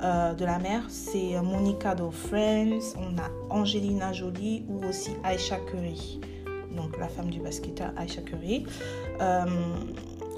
euh, 0.03 0.33
de 0.33 0.45
la 0.45 0.59
mère, 0.59 0.85
c'est 0.89 1.41
Monica 1.43 1.95
de 1.95 2.09
Friends, 2.09 2.97
on 2.97 3.19
a 3.19 3.29
Angelina 3.51 4.13
Jolie 4.13 4.65
ou 4.69 4.85
aussi 4.87 5.11
Aisha 5.25 5.59
Curry, 5.59 6.21
donc 6.75 6.99
la 6.99 7.09
femme 7.09 7.29
du 7.29 7.41
basketteur 7.41 7.93
Aisha 7.99 8.23
Curry. 8.23 8.67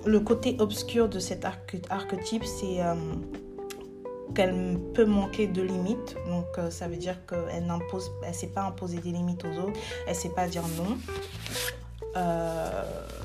le 0.06 0.20
côté 0.20 0.56
obscur 0.58 1.08
de 1.08 1.18
cet 1.18 1.46
archétype, 1.88 2.44
c'est 2.44 2.80
qu'elle 4.34 4.78
peut 4.94 5.06
manquer 5.06 5.46
de 5.46 5.62
limites. 5.62 6.16
Donc, 6.28 6.46
ça 6.70 6.88
veut 6.88 6.96
dire 6.96 7.24
qu'elle 7.24 7.64
n'impose, 7.66 8.10
elle 8.26 8.34
sait 8.34 8.48
pas 8.48 8.64
imposer 8.64 8.98
des 8.98 9.12
limites 9.12 9.44
aux 9.44 9.60
autres. 9.62 9.78
Elle 10.08 10.14
sait 10.16 10.28
pas 10.30 10.48
dire 10.48 10.64
non. 10.76 10.98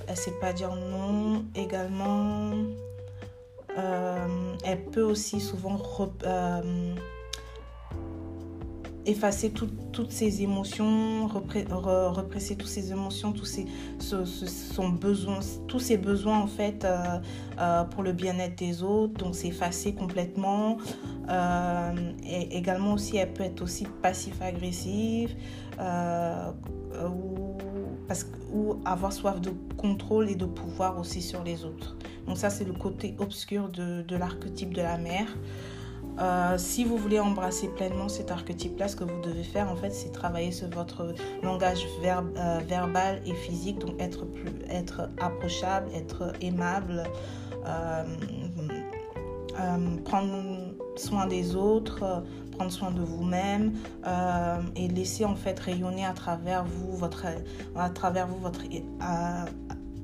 Elle 0.09 0.17
sait 0.17 0.33
pas 0.41 0.53
dire 0.53 0.75
non. 0.75 1.45
Également, 1.55 2.51
euh, 3.77 4.55
elle 4.63 4.83
peut 4.85 5.03
aussi 5.03 5.39
souvent 5.39 5.79
euh, 6.25 6.95
effacer 9.05 9.51
toutes 9.51 10.11
ses 10.11 10.41
émotions, 10.41 11.27
represser 11.27 12.55
toutes 12.55 12.69
ses 12.69 12.91
émotions, 12.91 13.31
tous 13.33 13.45
ses, 13.45 13.67
son 13.99 14.97
tous 15.67 15.79
ses 15.79 15.97
besoins 15.97 16.39
en 16.39 16.47
fait 16.47 16.87
pour 17.91 18.01
le 18.01 18.11
bien-être 18.11 18.57
des 18.57 18.81
autres. 18.81 19.13
Donc 19.13 19.35
s'effacer 19.35 19.93
complètement. 19.93 20.77
et 22.23 22.57
également 22.57 22.93
aussi, 22.93 23.17
elle 23.17 23.31
peut 23.33 23.43
être 23.43 23.61
aussi 23.61 23.85
passif-agressive 24.01 25.35
ou 26.99 27.57
ou 28.53 28.77
avoir 28.85 29.13
soif 29.13 29.39
de 29.41 29.51
contrôle 29.77 30.29
et 30.29 30.35
de 30.35 30.45
pouvoir 30.45 30.99
aussi 30.99 31.21
sur 31.21 31.43
les 31.43 31.65
autres. 31.65 31.95
Donc 32.27 32.37
ça, 32.37 32.49
c'est 32.49 32.65
le 32.65 32.73
côté 32.73 33.15
obscur 33.19 33.69
de, 33.69 34.01
de 34.01 34.15
l'archétype 34.15 34.73
de 34.73 34.81
la 34.81 34.97
mère. 34.97 35.27
Euh, 36.19 36.57
si 36.57 36.83
vous 36.83 36.97
voulez 36.97 37.19
embrasser 37.19 37.69
pleinement 37.69 38.09
cet 38.09 38.29
archétype-là, 38.29 38.89
ce 38.89 38.95
que 38.95 39.05
vous 39.05 39.21
devez 39.21 39.43
faire, 39.43 39.71
en 39.71 39.75
fait, 39.75 39.91
c'est 39.91 40.11
travailler 40.11 40.51
sur 40.51 40.69
votre 40.69 41.13
langage 41.43 41.85
euh, 42.03 42.59
verbal 42.67 43.21
et 43.25 43.33
physique, 43.33 43.79
donc 43.79 44.01
être, 44.01 44.25
plus, 44.25 44.51
être 44.69 45.09
approchable, 45.21 45.87
être 45.95 46.33
aimable, 46.41 47.03
euh, 47.65 48.03
prendre 50.03 50.73
soin 50.97 51.25
des 51.25 51.55
autres, 51.55 52.23
prendre 52.59 52.71
soin 52.73 52.91
de 52.91 53.01
vous-même 53.01 53.71
euh, 54.05 54.61
et 54.75 54.89
laisser 54.89 55.23
en 55.23 55.35
fait 55.35 55.57
rayonner 55.57 56.05
à 56.05 56.11
travers 56.11 56.65
vous 56.65 56.97
votre 56.97 57.25
à 57.75 57.89
travers 57.89 58.27
vous 58.27 58.37
votre 58.37 58.63
euh, 58.65 59.45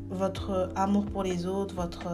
votre 0.09 0.69
amour 0.75 1.05
pour 1.05 1.23
les 1.23 1.47
autres, 1.47 1.75
votre 1.75 2.07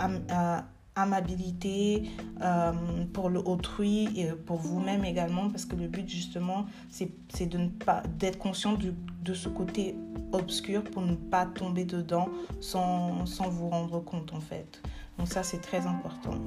euh, 0.00 0.60
amabilité 0.96 2.04
euh, 2.40 2.72
pour 3.12 3.28
le 3.28 3.40
autrui 3.40 4.08
et 4.18 4.28
pour 4.32 4.56
vous-même 4.56 5.04
également 5.04 5.50
parce 5.50 5.66
que 5.66 5.76
le 5.76 5.86
but 5.86 6.08
justement 6.08 6.64
c'est 6.88 7.46
de 7.46 7.58
ne 7.58 7.68
pas 7.68 8.02
d'être 8.18 8.38
conscient 8.38 8.72
de 8.72 9.34
ce 9.34 9.50
côté 9.50 9.96
obscur 10.32 10.82
pour 10.82 11.02
ne 11.02 11.14
pas 11.14 11.44
tomber 11.44 11.84
dedans 11.84 12.30
sans, 12.62 13.26
sans 13.26 13.50
vous 13.50 13.68
rendre 13.68 14.00
compte 14.00 14.32
en 14.32 14.40
fait. 14.40 14.80
Donc 15.18 15.28
ça 15.28 15.42
c'est 15.42 15.60
très 15.60 15.86
important 15.86 16.38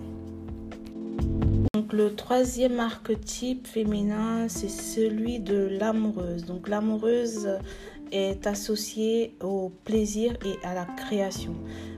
donc 1.74 1.94
le 1.94 2.14
troisième 2.16 2.82
archétype 2.82 3.66
féminin 3.66 4.50
c'est 4.50 4.68
celui 4.68 5.40
de 5.40 5.70
l'amoureuse 5.80 6.44
donc 6.44 6.68
l'amoureuse 6.68 7.48
est 8.12 8.46
associée 8.46 9.36
au 9.42 9.72
plaisir 9.86 10.34
et 10.46 10.66
à 10.66 10.74
la 10.74 10.86
création. 10.86 11.54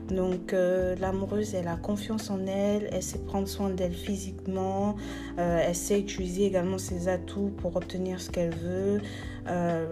Donc 0.08 0.52
euh, 0.52 0.94
l'amoureuse, 0.96 1.54
elle 1.54 1.68
a 1.68 1.76
confiance 1.76 2.30
en 2.30 2.46
elle, 2.46 2.88
elle 2.92 3.02
sait 3.02 3.18
prendre 3.18 3.48
soin 3.48 3.70
d'elle 3.70 3.94
physiquement, 3.94 4.96
euh, 5.38 5.60
elle 5.66 5.74
sait 5.74 5.98
utiliser 5.98 6.46
également 6.46 6.78
ses 6.78 7.08
atouts 7.08 7.52
pour 7.56 7.76
obtenir 7.76 8.20
ce 8.20 8.30
qu'elle 8.30 8.54
veut. 8.54 9.00
Euh, 9.48 9.86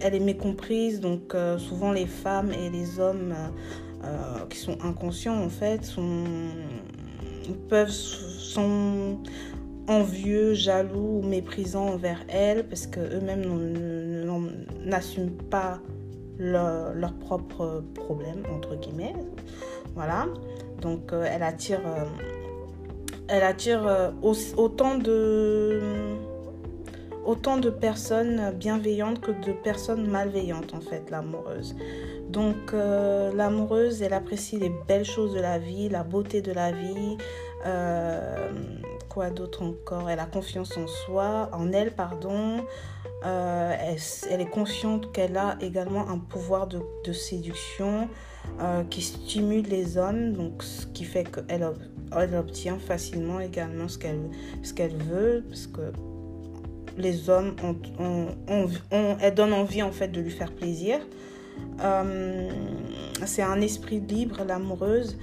elle 0.00 0.14
est 0.14 0.20
mécomprise, 0.20 1.00
donc 1.00 1.36
souvent 1.58 1.92
les 1.92 2.06
femmes 2.06 2.52
et 2.52 2.70
les 2.70 2.98
hommes 2.98 3.34
qui 4.48 4.58
sont 4.58 4.78
inconscients 4.82 5.40
en 5.40 5.48
fait 5.48 5.94
peuvent 7.68 7.90
sont 8.50 9.18
envieux, 9.88 10.54
jaloux 10.54 11.20
ou 11.20 11.22
méprisants 11.22 11.88
envers 11.88 12.24
elle 12.28 12.66
parce 12.66 12.86
qu'eux-mêmes 12.86 13.44
n'assument 14.84 15.36
pas 15.50 15.80
leurs 16.38 16.94
leur 16.94 17.12
propres 17.14 17.82
problèmes, 17.94 18.42
entre 18.54 18.74
guillemets. 18.76 19.14
Voilà. 19.94 20.26
Donc, 20.80 21.12
euh, 21.12 21.26
elle 21.30 21.42
attire, 21.42 21.80
euh, 21.86 22.04
elle 23.28 23.42
attire 23.42 23.86
euh, 23.86 24.10
autant 24.56 24.96
de 24.96 25.80
autant 27.26 27.58
de 27.58 27.68
personnes 27.68 28.52
bienveillantes 28.56 29.20
que 29.20 29.30
de 29.30 29.52
personnes 29.52 30.08
malveillantes 30.08 30.72
en 30.72 30.80
fait 30.80 31.10
l'amoureuse 31.10 31.76
donc 32.30 32.72
l'amoureuse 32.72 34.00
elle 34.00 34.14
apprécie 34.14 34.58
les 34.58 34.72
belles 34.88 35.04
choses 35.04 35.34
de 35.34 35.40
la 35.40 35.58
vie 35.58 35.90
la 35.90 36.02
beauté 36.02 36.40
de 36.40 36.50
la 36.50 36.72
vie 36.72 37.18
quoi 39.10 39.30
d'autre 39.30 39.62
encore? 39.62 40.08
Elle 40.08 40.20
a 40.20 40.26
confiance 40.26 40.76
en 40.76 40.86
soi, 40.86 41.50
en 41.52 41.72
elle, 41.72 41.92
pardon. 41.94 42.64
Euh, 43.24 43.96
elle, 44.30 44.40
est 44.40 44.48
consciente 44.48 45.12
qu'elle 45.12 45.36
a 45.36 45.58
également 45.60 46.08
un 46.08 46.16
pouvoir 46.16 46.66
de, 46.66 47.12
séduction 47.12 48.08
euh, 48.60 48.82
qui 48.84 49.02
stimule 49.02 49.66
les 49.66 49.98
hommes, 49.98 50.32
donc 50.32 50.62
ce 50.62 50.86
qui 50.86 51.04
fait 51.04 51.24
qu'elle 51.24 51.68
elle 52.16 52.34
obtient 52.34 52.78
facilement 52.78 53.38
également 53.38 53.88
ce 53.88 53.98
qu'elle 53.98 54.30
qu'elle 54.74 54.96
veut, 54.96 55.44
parce 55.46 55.66
que 55.66 55.92
les 56.96 57.28
hommes 57.28 57.54
ont, 57.98 59.16
elle 59.20 59.34
donne 59.34 59.52
envie 59.52 59.82
en 59.82 59.92
fait 59.92 60.08
de 60.08 60.20
lui 60.20 60.30
faire 60.30 60.52
plaisir. 60.52 60.98
Euh, 61.82 62.50
c'est 63.26 63.42
un 63.42 63.60
esprit 63.60 64.00
libre, 64.00 64.44
l'amoureuse. 64.46 65.18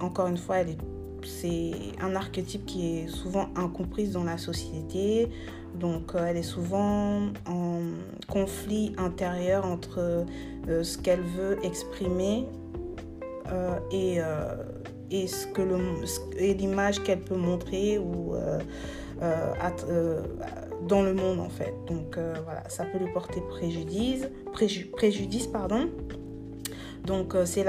encore 0.00 0.28
une 0.28 0.38
fois, 0.38 0.60
elle 0.60 0.70
est 0.70 0.78
c'est 1.24 1.72
un 2.00 2.14
archétype 2.16 2.66
qui 2.66 2.98
est 2.98 3.08
souvent 3.08 3.48
incomprise 3.56 4.12
dans 4.12 4.24
la 4.24 4.38
société. 4.38 5.28
Donc 5.74 6.14
euh, 6.14 6.26
elle 6.26 6.36
est 6.36 6.42
souvent 6.42 7.28
en 7.46 7.80
conflit 8.28 8.92
intérieur 8.98 9.64
entre 9.64 10.26
euh, 10.68 10.82
ce 10.82 10.98
qu'elle 10.98 11.22
veut 11.22 11.58
exprimer 11.64 12.46
euh, 13.52 13.78
et, 13.92 14.20
l'image 16.54 17.02
qu'elle 17.02 17.20
peut 17.20 17.36
montrer 17.36 17.98
ou, 17.98 18.34
dans 20.88 21.02
le 21.02 21.14
monde 21.14 21.40
en 21.40 21.48
fait. 21.48 21.74
Donc 21.86 22.16
voilà, 22.44 22.68
ça 22.68 22.84
peut 22.84 22.98
lui 22.98 23.12
porter 23.12 23.40
préjudice, 23.48 24.28
préjudice 24.92 25.46
pardon. 25.46 25.88
Donc 27.04 27.34
euh, 27.34 27.44
c'est 27.46 27.64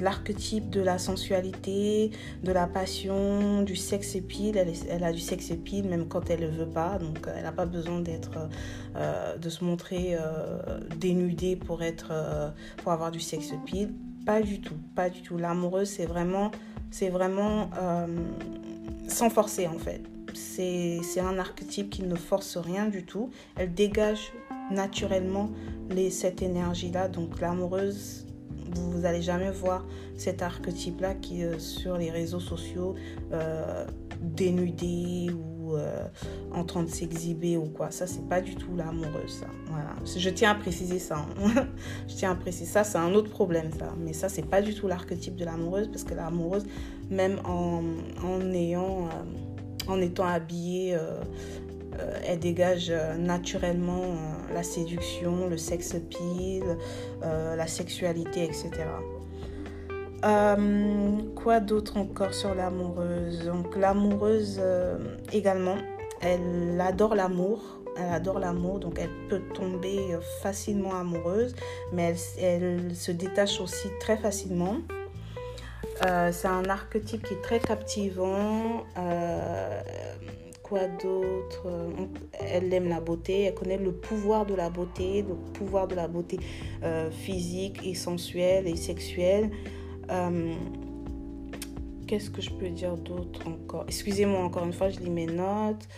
l'archétype 0.00 0.70
de 0.70 0.80
la 0.80 0.98
sensualité, 0.98 2.10
de 2.42 2.52
la 2.52 2.66
passion, 2.66 3.62
du 3.62 3.76
sexe 3.76 4.14
épile. 4.14 4.56
Elle, 4.88 5.04
a 5.04 5.12
du 5.12 5.20
sexe 5.20 5.50
épile 5.50 5.88
même 5.88 6.08
quand 6.08 6.30
elle 6.30 6.40
ne 6.40 6.48
veut 6.48 6.68
pas. 6.68 6.98
Donc 6.98 7.26
euh, 7.26 7.32
elle 7.36 7.44
n'a 7.44 7.52
pas 7.52 7.66
besoin 7.66 8.00
d'être, 8.00 8.48
euh, 8.96 9.36
de 9.36 9.48
se 9.48 9.64
montrer 9.64 10.16
dénudée 10.96 11.56
pour, 11.56 11.82
être, 11.82 12.12
pour 12.78 12.92
avoir 12.92 13.10
du 13.10 13.20
sexe 13.20 13.52
épile. 13.52 13.94
Pas 14.26 14.42
du 14.42 14.60
tout, 14.60 14.76
pas 14.94 15.08
du 15.08 15.22
tout. 15.22 15.38
L'amoureuse, 15.38 15.88
c'est 15.88 16.06
vraiment, 16.06 16.50
c'est 16.90 17.08
vraiment 17.08 17.70
sans 19.08 19.30
forcer 19.30 19.66
en 19.66 19.78
fait. 19.78 20.02
C'est 20.34 21.20
un 21.20 21.38
archétype 21.38 21.90
qui 21.90 22.02
ne 22.02 22.14
force 22.14 22.56
rien 22.58 22.86
du 22.86 23.04
tout. 23.04 23.30
Elle 23.56 23.72
dégage 23.72 24.32
naturellement 24.70 25.50
cette 26.10 26.42
énergie-là. 26.42 27.08
Donc 27.08 27.40
l'amoureuse, 27.40 28.27
vous 28.74 28.98
n'allez 29.00 29.22
jamais 29.22 29.50
voir 29.50 29.84
cet 30.16 30.42
archétype-là 30.42 31.14
qui 31.14 31.44
euh, 31.44 31.58
sur 31.58 31.96
les 31.96 32.10
réseaux 32.10 32.40
sociaux 32.40 32.94
euh, 33.32 33.86
dénudé 34.20 35.30
ou 35.32 35.74
euh, 35.74 36.04
en 36.52 36.64
train 36.64 36.82
de 36.82 36.88
s'exhiber 36.88 37.56
ou 37.56 37.66
quoi. 37.66 37.90
Ça, 37.90 38.06
c'est 38.06 38.26
pas 38.28 38.40
du 38.40 38.56
tout 38.56 38.74
l'amoureuse, 38.76 39.40
ça. 39.40 39.46
Voilà. 39.68 39.94
Je 40.04 40.30
tiens 40.30 40.52
à 40.52 40.54
préciser 40.54 40.98
ça. 40.98 41.26
Hein. 41.40 41.66
Je 42.08 42.14
tiens 42.14 42.32
à 42.32 42.34
préciser 42.34 42.66
ça, 42.66 42.84
c'est 42.84 42.98
un 42.98 43.14
autre 43.14 43.30
problème, 43.30 43.70
ça. 43.78 43.94
Mais 43.98 44.12
ça, 44.12 44.28
c'est 44.28 44.46
pas 44.46 44.62
du 44.62 44.74
tout 44.74 44.88
l'archétype 44.88 45.36
de 45.36 45.44
l'amoureuse 45.44 45.88
parce 45.88 46.04
que 46.04 46.14
l'amoureuse, 46.14 46.66
même 47.10 47.38
en, 47.44 47.82
en 48.24 48.40
ayant, 48.52 49.08
en 49.86 50.00
étant 50.00 50.26
habillée 50.26 50.96
elle 52.24 52.38
dégage 52.38 52.88
euh, 52.90 53.16
naturellement 53.16 54.02
euh, 54.02 54.54
la 54.54 54.62
séduction, 54.62 55.48
le 55.48 55.56
sexe 55.56 55.96
pile, 56.10 56.76
la 57.22 57.66
sexualité, 57.66 58.44
etc. 58.44 58.70
quoi 61.34 61.60
d'autre 61.60 61.96
encore 61.96 62.34
sur 62.34 62.54
l'amoureuse? 62.54 63.44
Donc 63.44 63.76
l'amoureuse 63.76 64.60
également, 65.32 65.76
elle 66.20 66.80
adore 66.80 67.14
l'amour. 67.14 67.62
Elle 67.96 68.12
adore 68.12 68.38
l'amour, 68.38 68.78
donc 68.78 69.00
elle 69.00 69.10
peut 69.28 69.42
tomber 69.54 69.98
facilement 70.40 70.94
amoureuse, 70.94 71.52
mais 71.92 72.14
elle, 72.40 72.94
se 72.94 73.10
détache 73.10 73.60
aussi 73.60 73.88
très 73.98 74.16
facilement. 74.16 74.76
c'est 76.00 76.46
un 76.46 76.64
archétype 76.68 77.24
qui 77.24 77.34
est 77.34 77.42
très 77.42 77.58
captivant 77.58 78.84
quoi 80.68 80.86
d'autre 80.86 81.66
Elle 82.32 82.72
aime 82.72 82.88
la 82.88 83.00
beauté, 83.00 83.42
elle 83.42 83.54
connaît 83.54 83.78
le 83.78 83.92
pouvoir 83.92 84.44
de 84.46 84.54
la 84.54 84.70
beauté, 84.70 85.22
le 85.22 85.34
pouvoir 85.52 85.88
de 85.88 85.94
la 85.94 86.08
beauté 86.08 86.38
euh, 86.82 87.10
physique 87.10 87.80
et 87.84 87.94
sensuelle 87.94 88.66
et 88.68 88.76
sexuelle. 88.76 89.50
Euh, 90.10 90.52
qu'est-ce 92.06 92.30
que 92.30 92.42
je 92.42 92.50
peux 92.50 92.68
dire 92.68 92.96
d'autre 92.96 93.46
encore? 93.48 93.84
Excusez-moi 93.86 94.40
encore 94.40 94.64
une 94.64 94.72
fois, 94.72 94.90
je 94.90 95.00
lis 95.00 95.10
mes 95.10 95.26
notes. 95.26 95.88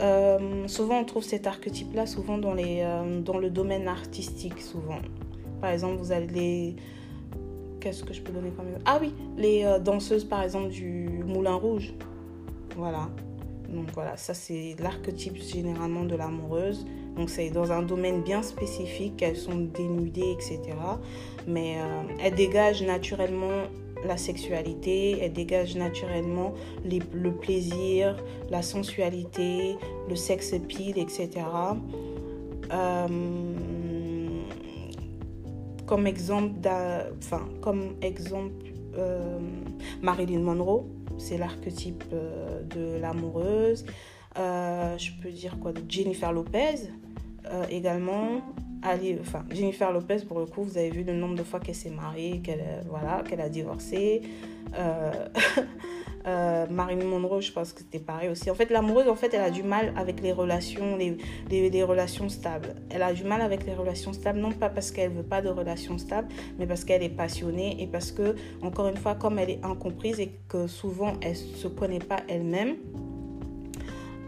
Euh, 0.00 0.68
souvent, 0.68 1.00
on 1.00 1.04
trouve 1.04 1.24
cet 1.24 1.46
archétype-là 1.46 2.06
souvent 2.06 2.38
dans, 2.38 2.54
les, 2.54 2.84
dans 3.24 3.38
le 3.38 3.50
domaine 3.50 3.88
artistique, 3.88 4.60
souvent. 4.60 4.98
Par 5.60 5.70
exemple, 5.70 5.96
vous 5.96 6.12
les... 6.34 6.76
Qu'est-ce 7.80 8.02
que 8.02 8.12
je 8.12 8.20
peux 8.20 8.32
donner 8.32 8.50
comme 8.50 8.66
Ah 8.84 8.98
oui, 9.00 9.14
les 9.36 9.64
danseuses, 9.80 10.24
par 10.24 10.42
exemple, 10.42 10.68
du 10.68 11.22
Moulin 11.24 11.54
Rouge. 11.54 11.94
Voilà. 12.76 13.08
Donc 13.68 13.90
voilà, 13.92 14.16
ça 14.16 14.32
c'est 14.34 14.76
l'archétype 14.78 15.36
généralement 15.36 16.04
de 16.04 16.16
l'amoureuse. 16.16 16.86
Donc 17.16 17.30
c'est 17.30 17.50
dans 17.50 17.72
un 17.72 17.82
domaine 17.82 18.22
bien 18.22 18.42
spécifique, 18.42 19.22
elles 19.22 19.36
sont 19.36 19.56
dénudées, 19.58 20.32
etc. 20.32 20.60
Mais 21.46 21.76
euh, 21.78 22.02
elles 22.22 22.34
dégagent 22.34 22.82
naturellement 22.82 23.64
la 24.04 24.16
sexualité, 24.16 25.18
elles 25.20 25.32
dégagent 25.32 25.76
naturellement 25.76 26.54
le 26.84 27.30
plaisir, 27.30 28.16
la 28.50 28.62
sensualité, 28.62 29.76
le 30.08 30.16
sexe 30.16 30.54
pile, 30.68 30.98
etc. 30.98 31.28
Euh, 32.72 33.08
comme 35.86 36.06
exemple, 36.06 36.68
enfin, 37.18 37.48
comme 37.60 37.94
exemple 38.02 38.52
euh, 38.96 39.38
Marilyn 40.02 40.40
Monroe, 40.40 40.86
c'est 41.18 41.38
l'archétype 41.38 42.04
euh, 42.12 42.62
de 42.62 43.00
l'amoureuse. 43.00 43.84
Euh, 44.38 44.96
je 44.98 45.12
peux 45.20 45.30
dire 45.30 45.58
quoi 45.58 45.72
de 45.72 45.82
Jennifer 45.88 46.32
Lopez 46.32 46.90
également. 47.70 48.42
Allez, 48.82 49.16
enfin, 49.20 49.42
Jennifer 49.50 49.90
Lopez, 49.90 50.18
pour 50.28 50.38
le 50.38 50.44
coup, 50.44 50.62
vous 50.62 50.76
avez 50.76 50.90
vu 50.90 51.02
le 51.02 51.14
nombre 51.14 51.34
de 51.34 51.42
fois 51.42 51.60
qu'elle 51.60 51.74
s'est 51.74 51.88
mariée, 51.88 52.40
qu'elle 52.40 52.84
voilà, 52.90 53.22
qu'elle 53.26 53.40
a 53.40 53.48
divorcé. 53.48 54.20
Euh, 56.28 56.66
Marilyn 56.68 57.06
Monroe, 57.06 57.40
je 57.40 57.52
pense 57.52 57.72
que 57.72 57.80
c'était 57.80 57.98
pareil 57.98 58.28
aussi. 58.28 58.50
En 58.50 58.54
fait, 58.54 58.68
l'amoureuse, 58.70 59.08
en 59.08 59.14
fait, 59.14 59.32
elle 59.32 59.40
a 59.40 59.50
du 59.50 59.62
mal 59.62 59.94
avec 59.96 60.20
les 60.20 60.32
relations, 60.32 60.96
les, 60.96 61.82
relations 61.84 62.28
stables. 62.28 62.74
Elle 62.90 63.02
a 63.02 63.14
du 63.14 63.24
mal 63.24 63.40
avec 63.40 63.64
les 63.64 63.74
relations 63.74 64.12
stables, 64.12 64.38
non 64.38 64.52
pas 64.52 64.68
parce 64.68 64.90
qu'elle 64.90 65.10
veut 65.10 65.22
pas 65.22 65.40
de 65.40 65.48
relations 65.48 65.96
stables, 65.96 66.28
mais 66.58 66.66
parce 66.66 66.84
qu'elle 66.84 67.02
est 67.02 67.08
passionnée 67.08 67.82
et 67.82 67.86
parce 67.86 68.12
que, 68.12 68.36
encore 68.62 68.88
une 68.88 68.96
fois, 68.98 69.14
comme 69.14 69.38
elle 69.38 69.50
est 69.50 69.64
incomprise 69.64 70.20
et 70.20 70.32
que 70.48 70.66
souvent 70.66 71.14
elle 71.22 71.36
se 71.36 71.68
connaît 71.68 71.98
pas 71.98 72.18
elle-même 72.28 72.76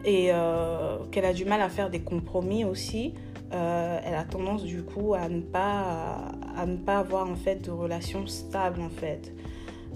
et 0.04 0.28
euh, 0.32 0.98
qu'elle 1.10 1.26
a 1.26 1.34
du 1.34 1.44
mal 1.44 1.60
à 1.60 1.68
faire 1.68 1.90
des 1.90 2.00
compromis 2.00 2.64
aussi. 2.64 3.14
Euh, 3.52 4.00
elle 4.04 4.14
a 4.14 4.24
tendance 4.24 4.62
du 4.62 4.82
coup 4.84 5.14
à 5.14 5.28
ne 5.28 5.40
pas 5.40 6.32
à 6.56 6.66
ne 6.66 6.76
pas 6.76 6.98
avoir 6.98 7.28
en 7.28 7.34
fait 7.34 7.56
de 7.56 7.72
relations 7.72 8.26
stables 8.28 8.80
en 8.80 8.88
fait 8.88 9.32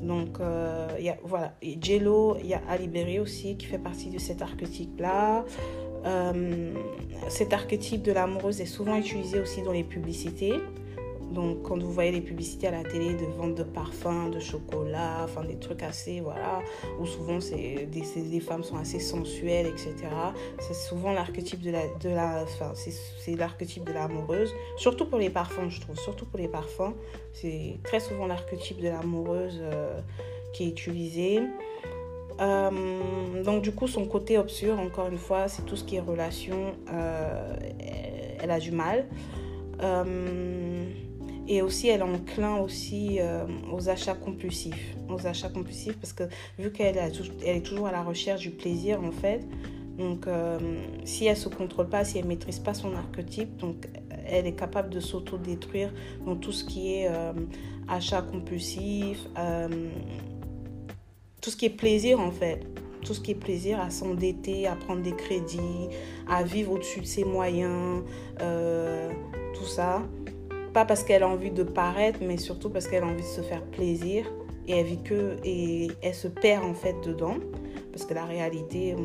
donc, 0.05 0.39
euh, 0.41 0.89
y 1.01 1.09
a, 1.09 1.17
voilà. 1.25 1.55
Jello, 1.81 2.37
il 2.41 2.47
y 2.47 2.55
a 2.55 2.61
Alibéry 2.69 3.19
aussi 3.19 3.57
qui 3.57 3.67
fait 3.67 3.79
partie 3.79 4.11
de 4.11 4.19
cet 4.19 4.43
archétype-là. 4.43 5.45
Euh, 6.05 6.75
cet 7.29 7.53
archétype 7.53 8.03
de 8.03 8.13
l'amoureuse 8.13 8.61
est 8.61 8.67
souvent 8.67 8.97
utilisé 8.97 9.41
aussi 9.41 9.63
dans 9.63 9.73
les 9.73 9.85
publicités. 9.85 10.55
Donc, 11.35 11.63
quand 11.63 11.83
vous 11.83 11.93
voyez 11.93 12.13
les 12.13 12.21
publicités 12.21 12.69
à 12.69 12.71
la 12.71 12.85
télé 12.85 13.15
de 13.15 13.25
vente 13.37 13.57
de 13.57 13.65
parfums, 13.65 14.31
de 14.33 14.39
chocolat, 14.39 15.23
enfin 15.25 15.45
des 15.45 15.57
trucs 15.57 15.83
assez, 15.83 16.21
voilà, 16.21 16.61
où 17.01 17.07
souvent 17.07 17.41
c'est 17.41 17.87
des, 17.91 18.03
des, 18.23 18.41
femmes 18.41 18.63
sont 18.63 18.77
assez 18.77 19.01
sensuelles, 19.01 19.67
etc. 19.67 19.95
C'est 20.61 20.75
souvent 20.75 21.13
l'archétype 21.13 21.61
de 21.61 21.71
la, 21.73 21.83
de 22.01 22.09
la, 22.09 22.45
enfin, 22.45 22.73
c'est 22.75 23.37
l'archétype 23.37 23.85
de 23.85 23.93
l'amoureuse, 23.93 24.55
surtout 24.77 25.07
pour 25.07 25.19
les 25.19 25.31
parfums, 25.31 25.69
je 25.69 25.81
trouve, 25.81 25.97
surtout 25.99 26.27
pour 26.27 26.39
les 26.39 26.49
parfums. 26.49 26.95
C'est 27.33 27.79
très 27.83 28.01
souvent 28.01 28.27
l'archétype 28.27 28.81
de 28.81 28.89
l'amoureuse 28.89 29.59
euh, 29.61 30.01
qui 30.53 30.65
est 30.65 30.69
utilisé. 30.69 31.41
Euh, 32.41 33.43
donc 33.45 33.63
du 33.63 33.73
coup, 33.73 33.87
son 33.87 34.07
côté 34.07 34.39
obscur, 34.39 34.79
encore 34.79 35.09
une 35.09 35.19
fois, 35.19 35.49
c'est 35.49 35.63
tout 35.63 35.77
ce 35.77 35.85
qui 35.85 35.97
est 35.97 36.01
relation, 36.01 36.75
euh, 36.93 37.57
elle, 38.41 38.51
a 38.51 38.59
du 38.59 38.73
mal. 38.73 39.07
Et 41.47 41.61
aussi, 41.61 41.89
elle 41.89 42.01
est 42.01 42.05
enclin 42.05 42.57
aussi 42.57 43.19
euh, 43.21 43.45
aux 43.73 43.89
achats 43.89 44.15
compulsifs. 44.15 44.97
Aux 45.09 45.27
achats 45.27 45.51
compulsifs 45.51 45.97
parce 45.99 46.13
que 46.13 46.25
vu 46.59 46.73
qu'elle 46.73 46.97
est 46.97 47.61
toujours 47.61 47.87
à 47.87 47.93
la 47.93 48.03
recherche 48.03 48.41
du 48.41 48.51
plaisir, 48.51 49.03
en 49.03 49.13
fait, 49.13 49.47
donc 49.99 50.27
euh, 50.27 50.59
si 51.05 51.27
elle 51.27 51.37
se 51.37 51.49
contrôle 51.49 51.89
pas, 51.89 52.05
si 52.05 52.19
elle 52.19 52.25
maîtrise 52.25 52.59
pas 52.59 52.73
son 52.73 52.95
archétype, 52.95 53.57
donc 53.59 53.89
elle 54.27 54.47
est 54.47 54.55
capable 54.55 54.89
de 54.89 55.01
s'auto-détruire 55.01 55.93
dans 56.25 56.37
tout 56.37 56.53
ce 56.53 56.65
qui 56.65 56.95
est 56.95 57.09
euh, 57.09 57.33
achat 57.89 58.23
compulsif, 58.23 59.29
tout 61.43 61.51
ce 61.51 61.57
qui 61.57 61.67
est 61.67 61.71
plaisir, 61.71 62.21
en 62.21 62.31
fait 62.31 62.67
tout 63.05 63.13
ce 63.13 63.21
qui 63.21 63.33
est 63.33 63.35
plaisir, 63.35 63.79
à 63.81 63.91
s'endetter, 63.91 64.67
à 64.67 64.77
prendre 64.77 65.03
des 65.03 65.15
crédits, 65.15 65.91
à 66.27 66.43
vivre 66.43 66.73
au-dessus 66.73 67.01
de 67.01 67.05
ses 67.05 67.23
moyens, 67.23 68.03
tout 68.39 69.67
ça. 69.67 70.01
Pas 70.75 70.85
parce 70.85 71.05
qu'elle 71.05 71.23
a 71.23 71.29
envie 71.29 71.51
de 71.51 71.63
paraître, 71.63 72.19
mais 72.21 72.37
surtout 72.37 72.69
parce 72.69 72.89
qu'elle 72.89 73.05
a 73.05 73.07
envie 73.07 73.23
de 73.23 73.27
se 73.27 73.41
faire 73.41 73.63
plaisir. 73.63 74.31
Et 74.67 74.79
elle 74.79 74.87
vit 74.87 75.03
que. 75.03 75.37
Et 75.45 75.89
elle 76.03 76.15
se 76.15 76.29
perd 76.29 76.65
en 76.65 76.75
fait 76.75 76.97
dedans. 77.05 77.37
Parce 77.93 78.05
que 78.05 78.13
la 78.13 78.25
réalité, 78.25 78.97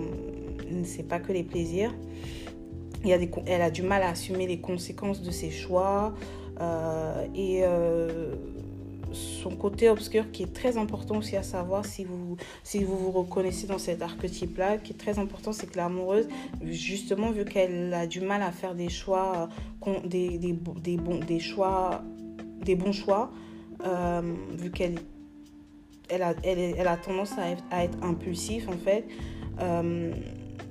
ne 0.72 0.84
sait 0.84 1.04
pas 1.04 1.20
que 1.20 1.32
les 1.32 1.44
plaisirs. 1.44 1.94
Il 3.04 3.10
y 3.10 3.14
a 3.14 3.18
des, 3.18 3.30
elle 3.46 3.62
a 3.62 3.70
du 3.70 3.84
mal 3.84 4.02
à 4.02 4.10
assumer 4.10 4.48
les 4.48 4.60
conséquences 4.60 5.22
de 5.22 5.32
ses 5.32 5.52
choix. 5.52 6.14
Euh, 6.60 7.26
et. 7.36 7.62
Euh, 7.64 8.34
son 9.12 9.56
côté 9.56 9.90
obscur 9.90 10.32
qui 10.32 10.44
est 10.44 10.54
très 10.54 10.78
important 10.78 11.18
aussi 11.18 11.36
à 11.36 11.44
savoir 11.44 11.86
si 11.86 12.04
vous, 12.04 12.38
si 12.64 12.84
vous 12.84 12.98
vous 12.98 13.12
reconnaissez 13.12 13.68
dans 13.68 13.78
cet 13.78 14.02
archétype-là, 14.02 14.78
qui 14.78 14.94
est 14.94 14.98
très 14.98 15.20
important, 15.20 15.52
c'est 15.52 15.68
que 15.68 15.78
l'amoureuse, 15.78 16.28
justement, 16.64 17.32
vu 17.32 17.46
qu'elle 17.46 17.94
a 17.94 18.08
du 18.08 18.22
mal 18.22 18.42
à 18.42 18.52
faire 18.52 18.76
des 18.76 18.90
choix, 18.90 19.50
des, 20.06 20.38
des, 20.38 20.54
des, 20.84 20.98
bons, 20.98 21.20
des 21.20 21.40
choix, 21.40 22.04
des 22.64 22.76
bons 22.76 22.92
choix, 22.92 23.32
euh, 23.86 24.22
vu 24.58 24.72
qu'elle 24.72 25.00
elle 26.10 26.24
a, 26.24 26.34
elle, 26.44 26.88
a 26.88 26.98
tendance 26.98 27.34
à 27.38 27.84
être, 27.84 27.98
impulsif, 28.02 28.68
en 28.68 28.78
fait. 28.78 29.06
Euh, 29.62 30.12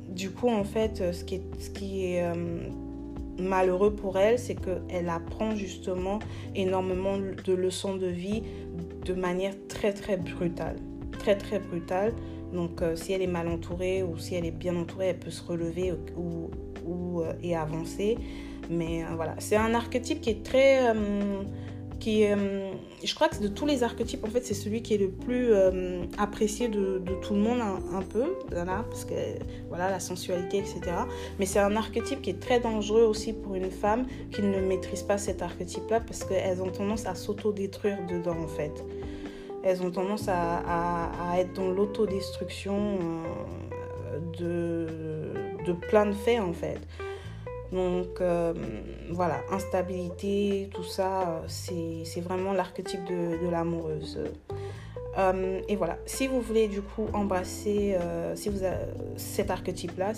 du 0.09 0.31
coup, 0.31 0.49
en 0.49 0.65
fait, 0.65 1.13
ce 1.13 1.23
qui 1.23 1.37
est, 1.37 1.43
ce 1.61 1.71
qui 1.71 2.07
est 2.07 2.25
euh, 2.25 2.69
malheureux 3.39 3.95
pour 3.95 4.19
elle, 4.19 4.39
c'est 4.39 4.57
qu'elle 4.57 5.09
apprend 5.09 5.55
justement 5.55 6.19
énormément 6.55 7.19
de 7.19 7.53
leçons 7.53 7.97
de 7.97 8.07
vie 8.07 8.43
de 9.05 9.15
manière 9.15 9.55
très 9.69 9.93
très 9.93 10.17
brutale. 10.17 10.77
Très 11.19 11.37
très 11.37 11.59
brutale. 11.59 12.13
Donc 12.53 12.83
euh, 12.83 12.97
si 12.97 13.13
elle 13.13 13.23
est 13.23 13.27
mal 13.27 13.49
entourée 13.49 14.03
ou 14.03 14.19
si 14.19 14.35
elle 14.35 14.47
est 14.47 14.51
bien 14.51 14.77
entourée, 14.77 15.09
elle 15.09 15.19
peut 15.19 15.31
se 15.31 15.43
relever 15.45 15.93
ou, 16.17 16.51
ou 16.87 17.21
euh, 17.21 17.33
et 17.43 17.55
avancer. 17.55 18.19
Mais 18.71 19.05
euh, 19.05 19.09
voilà, 19.17 19.35
c'est 19.39 19.57
un 19.57 19.75
archétype 19.75 20.21
qui 20.21 20.31
est 20.31 20.43
très 20.43 20.93
qui 21.99 22.25
euh, 22.25 22.73
je 23.05 23.15
crois 23.15 23.29
que 23.29 23.41
de 23.41 23.49
tous 23.49 23.67
les 23.67 23.83
archétypes, 23.83 24.25
en 24.25 24.29
fait, 24.29 24.45
c'est 24.45 24.55
celui 24.55 24.83
qui 24.83 24.95
est 24.95 24.99
le 24.99 25.11
plus 25.11 25.53
euh, 25.53 26.03
apprécié 26.17 26.69
de, 26.69 27.03
tout 27.23 27.35
le 27.35 27.41
monde 27.41 27.61
un, 27.61 28.03
peu, 28.03 28.35
voilà, 28.51 28.85
parce 28.89 29.05
que 29.05 29.15
voilà, 29.69 29.91
la 29.91 30.01
sensualité, 30.01 30.59
etc. 30.59 30.81
Mais 31.39 31.47
c'est 31.47 31.59
un 31.59 31.77
archétype 31.77 32.23
qui 32.23 32.31
est 32.31 32.41
très 32.41 32.61
dangereux 32.61 33.03
aussi 33.03 33.33
pour 33.33 33.55
une 33.55 33.71
femme 33.71 34.07
qui 34.33 34.43
ne 34.43 34.61
maîtrise 34.61 35.03
pas 35.03 35.19
cet 35.19 35.43
archétype-là, 35.43 36.01
parce 36.01 36.25
qu'elles 36.25 36.63
ont 36.63 36.71
tendance 36.71 37.07
à 37.07 37.15
s'auto-détruire 37.15 37.99
dedans, 38.09 38.37
en 38.43 38.49
fait. 38.49 38.85
Elles 39.65 39.83
ont 39.83 39.91
tendance 39.91 40.29
à, 40.29 41.35
être 41.37 41.53
dans 41.55 41.71
l'autodestruction 41.71 42.99
euh, 44.13 44.19
de, 44.39 45.67
de 45.67 45.73
plein 45.73 46.07
de 46.07 46.15
faits, 46.15 46.41
en 46.41 46.53
fait. 46.53 46.79
Donc 47.73 48.21
euh, 48.21 48.55
voilà, 49.11 49.43
instabilité, 49.53 50.71
tout 50.73 50.85
ça, 50.85 51.43
c'est 51.47 52.21
vraiment 52.21 52.53
l'archétype 52.53 53.05
de, 53.05 53.49
l'amoureuse. 53.49 54.19
Euh, 55.19 55.61
et 55.69 55.77
voilà, 55.77 55.99
si 56.07 56.29
vous 56.29 56.41
voulez 56.41 56.69
du 56.69 56.81
coup 56.81 57.07
embrasser 57.13 57.97
euh, 58.01 58.37
si 58.37 58.49
vous 58.49 58.63
avez 58.63 58.77
cet 59.17 59.51
archétype-là, 59.51 60.13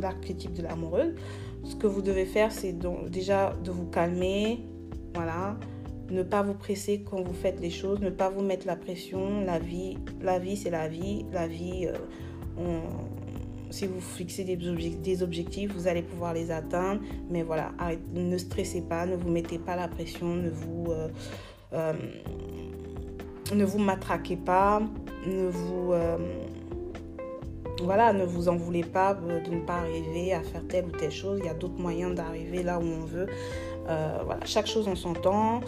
l'archétype 0.00 0.52
de 0.52 0.62
l'amoureuse, 0.62 1.14
ce 1.64 1.74
que 1.76 1.86
vous 1.86 2.02
devez 2.02 2.26
faire, 2.26 2.52
c'est 2.52 2.76
déjà 3.08 3.54
de 3.64 3.70
vous 3.70 3.86
calmer, 3.86 4.60
voilà, 5.14 5.56
ne 6.10 6.22
pas 6.22 6.42
vous 6.42 6.54
presser 6.54 7.02
quand 7.02 7.22
vous 7.22 7.34
faites 7.34 7.60
les 7.60 7.70
choses, 7.70 8.00
ne 8.00 8.10
pas 8.10 8.28
vous 8.28 8.42
mettre 8.42 8.66
la 8.66 8.76
pression. 8.76 9.44
La 9.44 9.58
vie, 9.58 9.98
la 10.20 10.38
vie 10.38 10.56
c'est 10.56 10.70
la 10.70 10.88
vie. 10.88 11.24
La 11.32 11.46
vie, 11.46 11.88
on, 12.58 12.80
si 13.72 13.86
vous 13.86 14.00
fixez 14.00 14.44
des, 14.44 15.22
objectifs, 15.22 15.72
vous 15.74 15.88
allez 15.88 16.02
pouvoir 16.02 16.34
les 16.34 16.50
atteindre. 16.50 17.00
Mais 17.30 17.42
voilà, 17.42 17.72
ne 18.14 18.38
stressez 18.38 18.82
pas, 18.82 19.06
ne 19.06 19.16
vous 19.16 19.30
mettez 19.30 19.58
pas 19.58 19.76
la 19.76 19.88
pression, 19.88 20.34
ne 20.34 20.50
vous, 20.50 20.86
euh, 20.90 21.08
euh, 21.72 21.92
ne 23.54 23.64
vous 23.64 23.78
matraquez 23.78 24.36
pas, 24.36 24.82
ne 25.26 25.48
vous, 25.48 25.92
euh, 25.92 26.18
voilà, 27.82 28.12
ne 28.12 28.24
vous 28.24 28.48
en 28.48 28.56
voulez 28.56 28.84
pas 28.84 29.14
de 29.14 29.50
ne 29.50 29.60
pas 29.60 29.78
arriver 29.78 30.34
à 30.34 30.42
faire 30.42 30.66
telle 30.68 30.86
ou 30.86 30.90
telle 30.90 31.10
chose. 31.10 31.40
Il 31.42 31.46
y 31.46 31.50
a 31.50 31.54
d'autres 31.54 31.80
moyens 31.80 32.14
d'arriver 32.14 32.62
là 32.62 32.78
où 32.78 32.82
on 32.82 33.04
veut. 33.04 33.26
voilà, 33.86 34.44
chaque 34.44 34.66
chose 34.66 34.86
en 34.86 34.94
son 34.94 35.14
temps. 35.14 35.60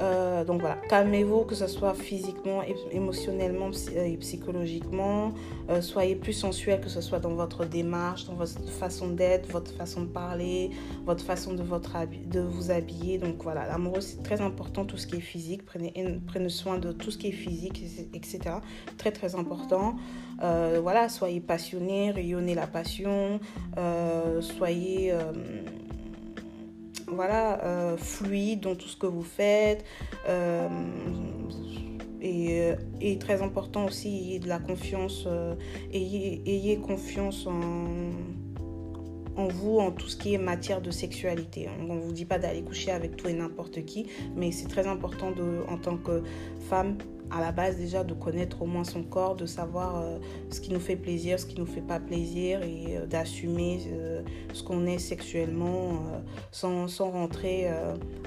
Euh, 0.00 0.44
donc 0.44 0.60
voilà, 0.60 0.76
calmez-vous, 0.88 1.44
que 1.44 1.54
ce 1.54 1.66
soit 1.66 1.94
physiquement, 1.94 2.62
émotionnellement 2.90 3.70
et 3.94 4.16
psychologiquement. 4.18 5.32
Euh, 5.70 5.80
soyez 5.80 6.16
plus 6.16 6.32
sensuel, 6.32 6.80
que 6.80 6.88
ce 6.88 7.00
soit 7.00 7.18
dans 7.18 7.34
votre 7.34 7.64
démarche, 7.64 8.26
dans 8.26 8.34
votre 8.34 8.68
façon 8.68 9.08
d'être, 9.08 9.50
votre 9.50 9.72
façon 9.72 10.02
de 10.02 10.06
parler, 10.06 10.70
votre 11.04 11.24
façon 11.24 11.52
de, 11.52 11.62
votre 11.62 11.92
de 12.26 12.40
vous 12.40 12.70
habiller. 12.70 13.18
Donc 13.18 13.42
voilà, 13.42 13.66
l'amoureux, 13.66 14.00
c'est 14.00 14.22
très 14.22 14.40
important, 14.40 14.84
tout 14.84 14.96
ce 14.96 15.06
qui 15.06 15.16
est 15.16 15.20
physique. 15.20 15.64
Prenez, 15.64 15.92
prenez 16.26 16.48
soin 16.48 16.78
de 16.78 16.92
tout 16.92 17.10
ce 17.10 17.18
qui 17.18 17.28
est 17.28 17.32
physique, 17.32 17.82
etc. 18.14 18.56
Très 18.96 19.12
très 19.12 19.34
important. 19.34 19.96
Euh, 20.42 20.80
voilà, 20.82 21.08
soyez 21.08 21.40
passionné, 21.40 22.10
rayonnez 22.10 22.54
la 22.54 22.66
passion. 22.66 23.40
soyez 24.40 25.14
voilà, 27.14 27.62
euh, 27.64 27.96
fluide 27.96 28.60
dans 28.60 28.74
tout 28.74 28.88
ce 28.88 28.96
que 28.96 29.06
vous 29.06 29.22
faites. 29.22 29.84
Euh, 30.28 30.68
euh, 32.24 32.76
et, 33.00 33.18
très 33.18 33.42
important 33.42 33.86
aussi, 33.86 34.08
ayez 34.08 34.38
de 34.38 34.48
la 34.48 34.58
confiance, 34.58 35.26
ayez, 35.92 36.78
confiance 36.78 37.46
en, 37.46 39.48
vous, 39.48 39.78
en 39.78 39.90
tout 39.90 40.08
ce 40.08 40.16
qui 40.16 40.34
est 40.34 40.38
matière 40.38 40.80
de 40.80 40.92
sexualité. 40.92 41.68
On 41.80 41.94
ne 41.94 42.00
vous 42.00 42.12
dit 42.12 42.24
pas 42.24 42.38
d'aller 42.38 42.62
coucher 42.62 42.92
avec 42.92 43.16
tout 43.16 43.28
et 43.28 43.32
n'importe 43.32 43.84
qui, 43.84 44.06
mais 44.36 44.52
c'est 44.52 44.68
très 44.68 44.86
important 44.86 45.32
en 45.68 45.78
tant 45.78 45.96
que 45.96 46.22
femme 46.68 46.96
à 47.32 47.40
la 47.40 47.50
base 47.50 47.76
déjà 47.76 48.04
de 48.04 48.12
connaître 48.14 48.62
au 48.62 48.66
moins 48.66 48.84
son 48.84 49.02
corps, 49.02 49.34
de 49.34 49.46
savoir 49.46 49.96
euh, 49.96 50.18
ce 50.50 50.60
qui 50.60 50.70
nous 50.70 50.80
fait 50.80 50.96
plaisir, 50.96 51.40
ce 51.40 51.46
qui 51.46 51.58
nous 51.58 51.66
fait 51.66 51.80
pas 51.80 51.98
plaisir 51.98 52.62
et 52.62 52.98
euh, 52.98 53.06
d'assumer 53.06 53.80
euh, 53.90 54.22
ce 54.52 54.62
qu'on 54.62 54.86
est 54.86 54.98
sexuellement 54.98 56.02
sans, 56.50 56.88
sans, 56.88 57.10
rentrer 57.10 57.68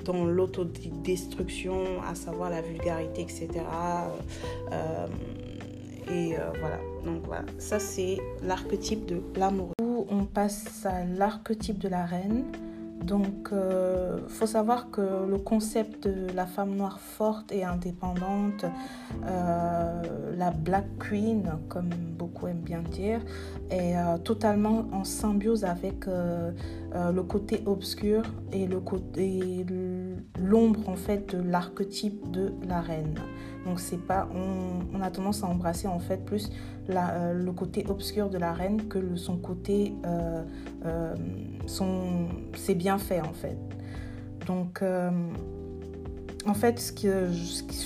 dans 0.04 0.26
l'autodestruction, 0.26 2.02
à 2.08 2.15
savoir 2.15 2.50
la 2.50 2.62
vulgarité, 2.62 3.22
etc. 3.22 3.50
Et 6.12 6.36
voilà, 6.60 6.80
donc 7.04 7.24
voilà, 7.26 7.46
ça 7.58 7.80
c'est 7.80 8.18
l'archétype 8.44 9.06
de 9.06 9.22
l'amour. 9.36 9.72
On 9.80 10.26
passe 10.26 10.86
à 10.86 11.06
l'archétype 11.06 11.80
de 11.80 11.89
la 11.89 12.06
reine. 12.06 12.46
Donc, 13.03 13.49
il 13.51 13.58
euh, 13.58 14.27
faut 14.27 14.47
savoir 14.47 14.89
que 14.89 15.01
le 15.01 15.38
concept 15.38 16.08
de 16.08 16.31
la 16.34 16.45
femme 16.45 16.75
noire 16.75 16.99
forte 16.99 17.51
et 17.51 17.63
indépendante, 17.63 18.65
euh, 19.25 20.01
la 20.36 20.51
Black 20.51 20.86
Queen, 20.99 21.43
comme 21.69 21.89
beaucoup 22.17 22.47
aiment 22.47 22.62
bien 22.62 22.81
dire, 22.81 23.21
est 23.69 23.95
euh, 23.95 24.17
totalement 24.17 24.86
en 24.91 25.03
symbiose 25.03 25.65
avec 25.65 26.05
le 26.08 27.21
côté 27.23 27.62
obscur 27.65 28.23
et 28.53 28.65
le 28.65 28.79
côté 28.79 29.65
l'ombre 30.39 30.88
en 30.88 30.95
fait 30.95 31.36
de 31.36 31.41
l'archétype 31.41 32.31
de 32.31 32.53
la 32.67 32.79
reine. 32.79 33.15
Donc 33.65 33.79
pas, 34.08 34.29
on, 34.34 35.01
a 35.01 35.10
tendance 35.10 35.43
à 35.43 35.47
embrasser 35.47 35.88
en 35.88 35.99
fait 35.99 36.23
plus 36.23 36.51
la, 36.88 37.34
le 37.34 37.52
côté 37.52 37.86
obscur 37.88 38.30
de 38.30 38.38
la 38.38 38.54
reine 38.54 38.88
que 38.88 39.00
le, 39.00 39.17
son 39.17 39.38
côté 39.38 39.93
euh, 40.06 40.43
c'est 42.56 42.76
bien 42.76 42.98
fait 42.98 43.21
en 43.21 43.34
fait. 43.34 43.58
Donc, 44.45 44.82
euh, 44.82 45.10
en 46.45 46.54
fait, 46.54 46.80
ce 46.80 46.91
qu'il 46.91 47.10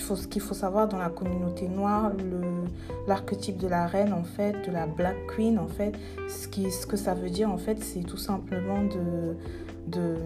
faut, 0.02 0.16
qu'il 0.16 0.42
faut, 0.42 0.54
savoir 0.54 0.88
dans 0.88 0.98
la 0.98 1.08
communauté 1.08 1.68
noire, 1.68 2.12
l'archétype 3.06 3.56
de 3.56 3.68
la 3.68 3.86
reine, 3.86 4.12
en 4.12 4.24
fait, 4.24 4.52
de 4.66 4.72
la 4.72 4.86
Black 4.86 5.16
Queen, 5.34 5.58
en 5.58 5.66
fait, 5.66 5.94
ce, 6.28 6.46
qui, 6.46 6.70
ce 6.70 6.86
que 6.86 6.96
ça 6.96 7.14
veut 7.14 7.30
dire, 7.30 7.50
en 7.50 7.56
fait, 7.56 7.82
c'est 7.82 8.02
tout 8.02 8.18
simplement 8.18 8.82
de, 8.84 9.36
de... 9.86 10.16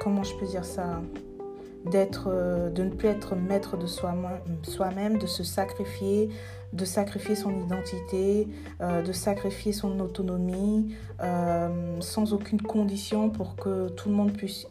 Comment 0.00 0.22
je 0.22 0.34
peux 0.36 0.46
dire 0.46 0.64
ça 0.64 1.00
d'être, 1.90 2.28
euh, 2.28 2.70
de 2.70 2.84
ne 2.84 2.90
plus 2.90 3.08
être 3.08 3.36
maître 3.36 3.76
de 3.76 3.86
soi-même, 3.86 5.18
de 5.18 5.26
se 5.26 5.44
sacrifier, 5.44 6.30
de 6.72 6.84
sacrifier 6.84 7.34
son 7.34 7.58
identité, 7.58 8.48
euh, 8.80 9.02
de 9.02 9.12
sacrifier 9.12 9.72
son 9.72 10.00
autonomie, 10.00 10.94
euh, 11.22 12.00
sans 12.00 12.32
aucune 12.32 12.60
condition 12.60 13.30
pour 13.30 13.56
que 13.56 13.88
tout 13.90 14.08
le 14.08 14.14
monde 14.14 14.32
puisse 14.32 14.66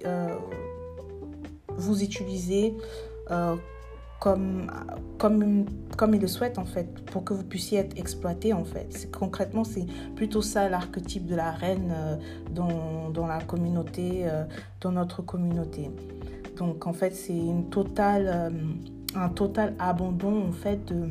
vous 1.68 2.04
utiliser 2.04 2.76
comme, 4.20 4.70
comme, 5.18 5.66
comme 5.98 6.14
il 6.14 6.22
le 6.22 6.28
souhaite 6.28 6.60
en 6.60 6.66
fait, 6.66 6.94
pour 7.06 7.24
que 7.24 7.34
vous 7.34 7.44
puissiez 7.44 7.80
être 7.80 7.98
exploité 7.98 8.54
en 8.54 8.66
fait. 8.66 9.10
Concrètement, 9.12 9.64
c'est 9.64 9.86
plutôt 10.16 10.42
ça 10.42 10.70
l'archétype 10.70 11.26
de 11.26 11.36
la 11.36 11.52
reine 11.52 11.94
dans, 12.54 13.10
dans, 13.10 13.26
la 13.26 13.42
communauté, 13.42 14.26
dans 14.82 14.92
notre 14.92 15.22
communauté. 15.22 15.90
Donc 16.62 16.86
en 16.86 16.94
fait, 16.94 17.16
c'est 17.16 17.36
une 17.36 17.70
totale, 17.70 18.30
euh, 18.32 18.50
un 19.16 19.30
total 19.30 19.74
abandon 19.80 20.48
en 20.48 20.52
fait 20.52 20.86
de, 20.86 21.08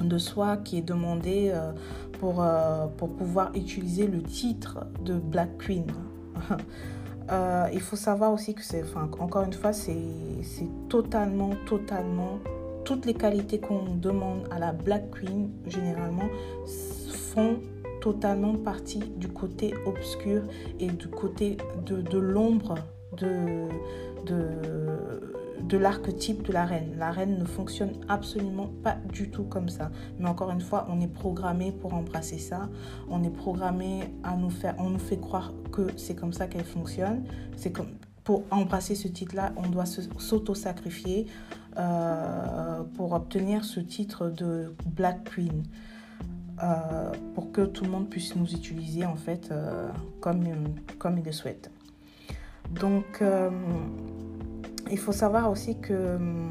de 0.00 0.18
soi 0.18 0.56
qui 0.58 0.78
est 0.78 0.82
demandé 0.82 1.50
euh, 1.52 1.72
pour, 2.18 2.42
euh, 2.42 2.86
pour 2.96 3.10
pouvoir 3.10 3.50
utiliser 3.54 4.06
le 4.06 4.22
titre 4.22 4.86
de 5.04 5.14
Black 5.14 5.58
Queen. 5.58 5.86
il 7.72 7.80
faut 7.80 7.96
savoir 7.96 8.32
aussi 8.32 8.54
que 8.54 8.62
c'est, 8.64 8.84
encore 8.96 9.44
une 9.44 9.52
fois, 9.52 9.72
c'est 9.72 9.96
totalement, 10.88 11.50
totalement, 11.66 12.38
toutes 12.84 13.06
les 13.06 13.14
qualités 13.14 13.60
qu'on 13.60 13.94
demande 13.94 14.48
à 14.50 14.58
la 14.58 14.72
Black 14.72 15.10
Queen, 15.12 15.50
généralement, 15.66 16.28
font 17.32 17.58
totalement 18.00 18.54
partie 18.54 18.98
du 18.98 19.28
côté 19.28 19.74
obscur 19.86 20.42
et 20.80 20.88
du 20.88 21.08
côté 21.08 21.58
de, 21.86 22.18
l'ombre 22.18 22.74
de, 23.16 23.68
de 25.62 25.76
l'archétype 25.76 26.42
de 26.46 26.52
la 26.52 26.64
reine. 26.64 26.94
La 26.98 27.10
reine 27.10 27.38
ne 27.38 27.44
fonctionne 27.44 27.92
absolument 28.08 28.70
pas 28.82 28.96
du 29.12 29.30
tout 29.30 29.44
comme 29.44 29.68
ça. 29.68 29.90
Mais 30.18 30.28
encore 30.28 30.50
une 30.50 30.60
fois, 30.60 30.86
on 30.88 31.00
est 31.00 31.12
programmé 31.12 31.72
pour 31.72 31.94
embrasser 31.94 32.38
ça. 32.38 32.68
On 33.08 33.22
est 33.22 33.30
programmé 33.30 34.12
à 34.22 34.36
nous 34.36 34.50
faire, 34.50 34.76
croire 35.20 35.52
que 35.72 35.88
c'est 35.96 36.14
comme 36.14 36.32
ça 36.32 36.46
qu'elle 36.46 36.64
fonctionne. 36.64 37.24
C'est 37.56 37.72
comme 37.72 37.88
pour 38.24 38.44
embrasser 38.50 38.94
ce 38.94 39.08
titre-là, 39.08 39.52
on 39.56 39.68
doit 39.68 39.86
s'auto-sacrifier 39.86 41.26
euh, 41.78 42.82
pour 42.94 43.12
obtenir 43.12 43.64
ce 43.64 43.80
titre 43.80 44.28
de 44.28 44.74
Black 44.86 45.30
Queen. 45.34 45.64
Euh, 46.62 47.12
pour 47.34 47.52
que 47.52 47.62
tout 47.62 47.84
le 47.84 47.90
monde 47.90 48.10
puisse 48.10 48.36
nous 48.36 48.52
utiliser 48.52 49.06
en 49.06 49.16
fait 49.16 49.50
euh, 49.50 49.88
comme, 50.20 50.44
comme 50.98 51.16
il 51.16 51.24
le 51.24 51.32
souhaite. 51.32 51.70
Donc, 52.70 53.22
il 54.90 54.98
faut 54.98 55.12
savoir 55.12 55.50
aussi 55.50 55.78
que 55.78 55.92
euh, 55.92 56.48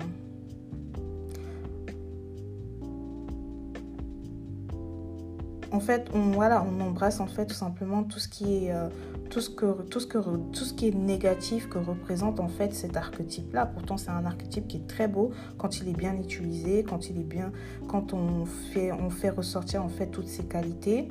en 5.72 5.80
fait, 5.80 6.10
on, 6.14 6.32
voilà, 6.32 6.64
on 6.64 6.82
embrasse 6.82 7.20
en 7.20 7.28
fait 7.28 7.46
tout 7.46 7.56
simplement 7.56 8.04
tout 8.04 8.20
ce 8.20 8.28
qui 8.28 8.66
est 8.66 8.72
euh, 8.74 8.90
tout 9.30 9.42
ce 9.42 9.50
que 9.50 9.84
tout 9.84 10.00
ce 10.00 10.08
que 10.08 10.18
tout 10.18 10.66
ce 10.66 10.74
qui 10.74 10.88
est 10.88 10.96
négatif 10.96 11.70
que 11.70 11.78
représente 11.78 12.40
en 12.40 12.48
fait 12.48 12.74
cet 12.74 12.98
archétype 12.98 13.54
là. 13.54 13.66
Pourtant, 13.66 13.98
c'est 13.98 14.10
un 14.10 14.26
archétype 14.26 14.68
qui 14.68 14.78
est 14.78 14.88
très 14.88 15.08
beau 15.08 15.32
quand 15.58 15.80
il 15.80 15.90
est 15.90 15.98
bien 15.98 16.16
utilisé, 16.16 16.84
quand 16.84 17.10
il 17.10 17.20
est 17.20 17.24
bien, 17.24 17.52
quand 17.88 18.14
on 18.14 18.46
fait 18.46 18.92
on 18.92 19.10
fait 19.10 19.30
ressortir 19.30 19.84
en 19.84 19.90
fait 19.90 20.08
toutes 20.08 20.28
ses 20.28 20.44
qualités. 20.44 21.08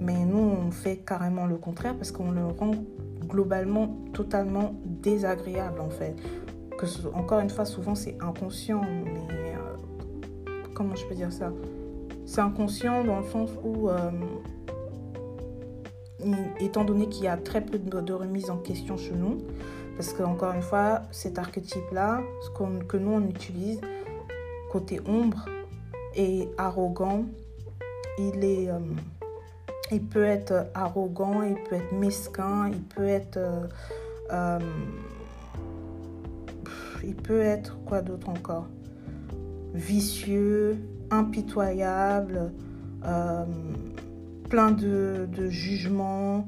Mais 0.00 0.24
nous, 0.24 0.38
on 0.38 0.72
fait 0.72 0.96
carrément 0.96 1.46
le 1.46 1.56
contraire 1.56 1.94
parce 1.96 2.10
qu'on 2.10 2.32
le 2.32 2.44
rend 2.46 2.72
globalement 3.28 3.96
totalement 4.12 4.74
désagréable 4.84 5.80
en 5.80 5.90
fait. 5.90 6.16
Que 6.78 6.86
encore 7.14 7.40
une 7.40 7.50
fois, 7.50 7.64
souvent 7.64 7.94
c'est 7.94 8.16
inconscient, 8.20 8.80
mais 8.82 9.54
euh, 9.54 10.56
comment 10.74 10.94
je 10.96 11.06
peux 11.06 11.14
dire 11.14 11.32
ça? 11.32 11.52
C'est 12.26 12.40
inconscient 12.40 13.04
dans 13.04 13.20
le 13.20 13.26
sens 13.26 13.50
où, 13.62 13.88
euh, 13.88 14.10
étant 16.58 16.84
donné 16.84 17.08
qu'il 17.08 17.24
y 17.24 17.28
a 17.28 17.36
très 17.36 17.60
peu 17.60 17.78
de, 17.78 18.12
remise 18.12 18.50
en 18.50 18.56
question 18.56 18.96
chez 18.96 19.14
nous, 19.14 19.38
parce 19.96 20.12
que 20.12 20.22
encore 20.22 20.52
une 20.52 20.62
fois, 20.62 21.02
cet 21.10 21.38
archétype-là, 21.38 22.22
ce 22.42 22.50
que 22.86 22.96
nous 22.96 23.12
on 23.12 23.28
utilise 23.28 23.80
côté 24.72 25.00
ombre 25.06 25.44
et 26.16 26.48
arrogant, 26.58 27.24
il 28.18 28.44
est 28.44 28.68
euh, 28.68 28.78
il 29.90 30.02
peut 30.02 30.24
être 30.24 30.66
arrogant, 30.74 31.42
il 31.42 31.54
peut 31.54 31.76
être 31.76 31.92
mesquin, 31.92 32.70
il 32.72 32.80
peut 32.82 33.06
être... 33.06 33.38
Euh, 37.04 37.08
euh, 37.08 37.08
il 37.08 37.14
peut 37.14 37.40
être 37.40 37.78
quoi 37.84 38.02
d'autre 38.02 38.28
encore? 38.28 38.68
Vicieux, 39.74 40.78
impitoyable, 41.10 42.52
euh, 43.04 43.44
plein 44.48 44.70
de, 44.70 45.28
de 45.30 45.48
jugements, 45.48 46.46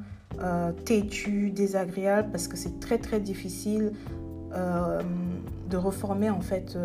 têtu, 0.85 1.51
désagréable, 1.51 2.29
parce 2.31 2.47
que 2.47 2.57
c'est 2.57 2.79
très 2.79 2.99
très 2.99 3.21
difficile 3.21 3.92
de 5.71 5.77
reformer 5.77 6.31
en 6.31 6.40
fait 6.40 6.79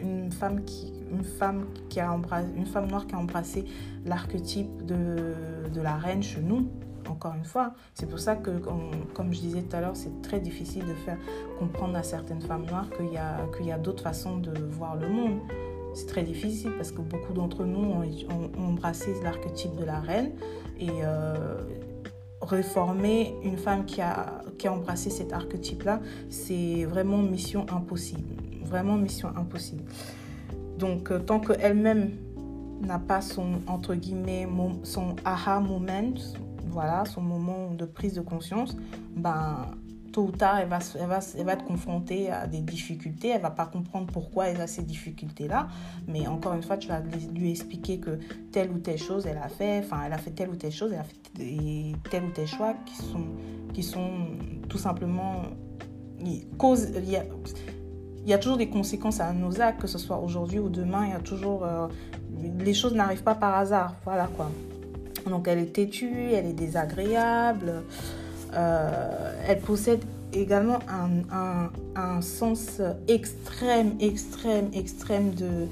une 0.00 0.32
femme 0.32 0.64
qui 0.64 0.92
une 1.12 1.24
femme, 1.24 1.66
qui 1.88 2.00
a 2.00 2.12
embrassé, 2.12 2.48
une 2.56 2.66
femme 2.66 2.88
noire 2.88 3.06
qui 3.06 3.14
a 3.14 3.18
embrassé 3.18 3.64
l'archétype 4.04 4.84
de, 4.84 5.34
de 5.72 5.80
la 5.80 5.96
reine 5.96 6.22
chez 6.22 6.40
nous, 6.40 6.68
encore 7.08 7.34
une 7.34 7.44
fois. 7.44 7.74
C'est 7.94 8.08
pour 8.08 8.18
ça 8.18 8.36
que, 8.36 8.50
comme 9.14 9.32
je 9.32 9.40
disais 9.40 9.62
tout 9.62 9.76
à 9.76 9.80
l'heure, 9.80 9.96
c'est 9.96 10.22
très 10.22 10.40
difficile 10.40 10.84
de 10.86 10.94
faire 10.94 11.18
comprendre 11.58 11.96
à 11.96 12.02
certaines 12.02 12.40
femmes 12.40 12.66
noires 12.66 12.88
qu'il 12.96 13.66
y 13.66 13.72
a, 13.72 13.78
d'autres 13.78 14.02
façons 14.02 14.38
de 14.38 14.52
voir 14.70 14.96
le 14.96 15.08
monde. 15.08 15.40
C'est 15.94 16.06
très 16.06 16.22
difficile 16.22 16.72
parce 16.76 16.90
que 16.90 17.00
beaucoup 17.00 17.32
d'entre 17.32 17.64
nous 17.64 17.78
ont, 17.78 18.04
embrassé 18.58 19.14
l'archétype 19.22 19.76
de 19.76 19.84
la 19.84 20.00
reine 20.00 20.32
et 20.80 20.90
euh, 21.04 21.60
réformer 22.42 23.34
une 23.44 23.56
femme 23.56 23.84
qui 23.84 24.00
a, 24.00 24.42
qui 24.58 24.66
a 24.66 24.72
embrassé 24.72 25.10
cet 25.10 25.32
archétype-là, 25.32 26.00
c'est 26.28 26.84
vraiment 26.84 27.18
mission 27.18 27.66
impossible. 27.70 28.34
Vraiment 28.64 28.96
mission 28.96 29.28
impossible. 29.36 29.84
Donc, 30.78 31.10
euh, 31.10 31.20
tant 31.20 31.38
qu'elle-même 31.38 32.10
n'a 32.80 32.98
pas 32.98 33.20
son, 33.20 33.60
entre 33.66 33.94
guillemets, 33.94 34.48
son 34.82 35.16
aha 35.24 35.60
moment, 35.60 36.14
voilà, 36.68 37.04
son 37.04 37.20
moment 37.20 37.72
de 37.72 37.84
prise 37.84 38.14
de 38.14 38.20
conscience, 38.20 38.76
ben, 39.16 39.66
tôt 40.12 40.24
ou 40.24 40.30
tard, 40.30 40.58
elle 40.58 40.68
va, 40.68 40.78
elle, 40.98 41.06
va, 41.06 41.18
elle 41.36 41.44
va 41.44 41.52
être 41.54 41.64
confrontée 41.64 42.30
à 42.30 42.46
des 42.46 42.60
difficultés. 42.60 43.28
Elle 43.28 43.42
va 43.42 43.50
pas 43.50 43.66
comprendre 43.66 44.06
pourquoi 44.12 44.48
elle 44.48 44.60
a 44.60 44.66
ces 44.66 44.82
difficultés-là. 44.82 45.68
Mais 46.06 46.26
encore 46.26 46.54
une 46.54 46.62
fois, 46.62 46.76
tu 46.76 46.88
vas 46.88 47.00
lui 47.34 47.50
expliquer 47.50 47.98
que 47.98 48.18
telle 48.52 48.70
ou 48.70 48.78
telle 48.78 48.98
chose, 48.98 49.26
elle 49.26 49.38
a 49.38 49.48
fait, 49.48 49.80
enfin, 49.80 50.02
elle 50.06 50.12
a 50.12 50.18
fait 50.18 50.30
telle 50.30 50.50
ou 50.50 50.56
telle 50.56 50.72
chose, 50.72 50.92
elle 50.92 51.00
a 51.00 51.04
fait 51.04 51.16
tel 52.10 52.24
ou 52.24 52.30
tel 52.30 52.46
choix 52.46 52.74
qui 52.86 52.96
sont, 52.96 53.26
qui 53.72 53.82
sont 53.82 54.10
tout 54.68 54.78
simplement 54.78 55.42
cause, 56.58 56.88
il 56.94 58.30
y 58.30 58.32
a 58.32 58.38
toujours 58.38 58.56
des 58.56 58.68
conséquences 58.68 59.20
à 59.20 59.32
nos 59.32 59.60
actes, 59.60 59.80
que 59.80 59.86
ce 59.86 59.98
soit 59.98 60.18
aujourd'hui 60.18 60.58
ou 60.58 60.68
demain. 60.68 61.06
Il 61.06 61.10
y 61.10 61.14
a 61.14 61.20
toujours. 61.20 61.64
Euh, 61.64 61.88
les 62.58 62.74
choses 62.74 62.94
n'arrivent 62.94 63.22
pas 63.22 63.34
par 63.34 63.54
hasard. 63.56 63.94
Voilà 64.04 64.28
quoi. 64.36 64.50
Donc 65.26 65.48
elle 65.48 65.58
est 65.58 65.72
têtue, 65.72 66.32
elle 66.32 66.46
est 66.46 66.52
désagréable. 66.52 67.82
Euh, 68.54 69.32
elle 69.48 69.60
possède 69.60 70.00
également 70.32 70.78
un, 70.88 71.70
un, 71.96 72.20
sens 72.20 72.80
extrême, 73.08 73.94
extrême, 74.00 74.68
extrême 74.72 75.34
de, 75.34 75.66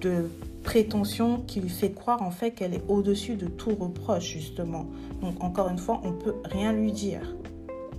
de, 0.00 0.28
prétention 0.62 1.44
qui 1.46 1.60
lui 1.60 1.68
fait 1.68 1.92
croire 1.92 2.22
en 2.22 2.32
fait 2.32 2.50
qu'elle 2.50 2.74
est 2.74 2.82
au-dessus 2.88 3.36
de 3.36 3.46
tout 3.46 3.76
reproche 3.76 4.32
justement. 4.32 4.86
Donc 5.22 5.42
encore 5.42 5.68
une 5.68 5.78
fois, 5.78 6.00
on 6.02 6.10
peut 6.10 6.34
rien 6.44 6.72
lui 6.72 6.90
dire. 6.90 7.36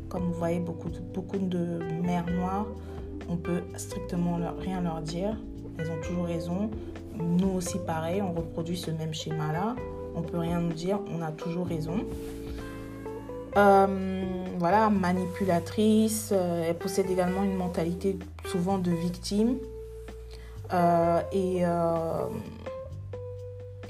Comme 0.10 0.24
vous 0.24 0.34
voyez 0.34 0.60
beaucoup 0.60 0.90
de, 0.90 1.00
beaucoup 1.00 1.38
de 1.38 1.80
mères 2.04 2.30
noires, 2.30 2.68
on 3.30 3.38
peut 3.38 3.62
strictement 3.78 4.38
rien 4.60 4.82
leur 4.82 5.02
dire. 5.02 5.38
Elles 5.78 5.90
ont 5.90 6.02
toujours 6.02 6.26
raison. 6.26 6.70
Nous 7.18 7.50
aussi 7.50 7.78
pareil, 7.80 8.22
on 8.22 8.34
reproduit 8.34 8.78
ce 8.78 8.92
même 8.92 9.14
schéma-là. 9.14 9.76
On 10.18 10.22
peut 10.24 10.40
rien 10.40 10.60
nous 10.60 10.74
dire, 10.74 11.00
on 11.16 11.22
a 11.22 11.32
toujours 11.32 11.68
raison. 11.68 12.06
Euh, 13.56 14.24
voilà, 14.58 14.90
manipulatrice. 14.90 16.30
Euh, 16.32 16.66
elle 16.68 16.78
possède 16.78 17.10
également 17.10 17.44
une 17.44 17.56
mentalité 17.56 18.18
souvent 18.46 18.78
de 18.78 18.92
victime. 18.92 19.58
Euh, 20.74 21.22
et, 21.32 21.64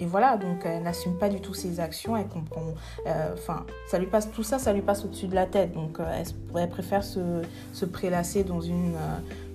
voilà, 0.06 0.38
donc 0.38 0.60
elle 0.64 0.84
n'assume 0.84 1.18
pas 1.18 1.28
du 1.28 1.42
tout 1.42 1.54
ses 1.54 1.80
actions. 1.80 2.16
Elle 2.16 2.28
comprend. 2.28 2.62
Enfin, 3.34 3.66
ça 3.90 3.98
lui 3.98 4.08
tout 4.34 4.44
ça, 4.44 4.60
ça 4.60 4.74
lui 4.74 4.82
passe 4.82 5.04
au-dessus 5.06 5.28
de 5.28 5.36
la 5.36 5.48
tête. 5.48 5.74
Donc 5.74 5.98
elle, 6.56 6.70
préfère 6.70 7.04
se, 7.04 7.42
se, 7.74 7.86
prélasser 7.86 8.44
dans 8.44 8.62
une 8.62 8.96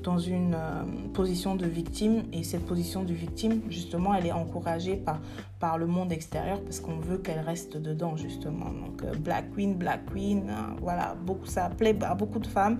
dans 0.03 0.18
une 0.18 0.55
euh, 0.55 0.82
position 1.14 1.55
de 1.55 1.66
victime 1.66 2.24
et 2.32 2.42
cette 2.42 2.66
position 2.66 3.03
de 3.03 3.12
victime 3.12 3.62
justement 3.68 4.14
elle 4.14 4.26
est 4.26 4.32
encouragée 4.32 4.96
par, 4.96 5.20
par 5.61 5.78
le 5.78 5.86
monde 5.86 6.12
extérieur 6.12 6.61
parce 6.61 6.80
qu'on 6.80 6.98
veut 6.98 7.18
qu'elle 7.18 7.40
reste 7.40 7.76
dedans 7.76 8.16
justement. 8.16 8.66
Donc 8.66 9.03
euh, 9.03 9.12
Black 9.18 9.53
Queen 9.55 9.74
Black 9.74 10.07
Queen 10.12 10.50
hein, 10.50 10.76
voilà 10.80 11.14
beaucoup 11.24 11.46
ça 11.46 11.70
plaît 11.70 11.96
à 12.03 12.14
beaucoup 12.14 12.38
de 12.38 12.46
femmes 12.46 12.78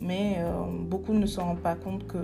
mais 0.00 0.36
euh, 0.38 0.64
beaucoup 0.82 1.14
ne 1.14 1.24
se 1.24 1.40
rendent 1.40 1.60
pas 1.60 1.74
compte 1.74 2.06
que 2.06 2.18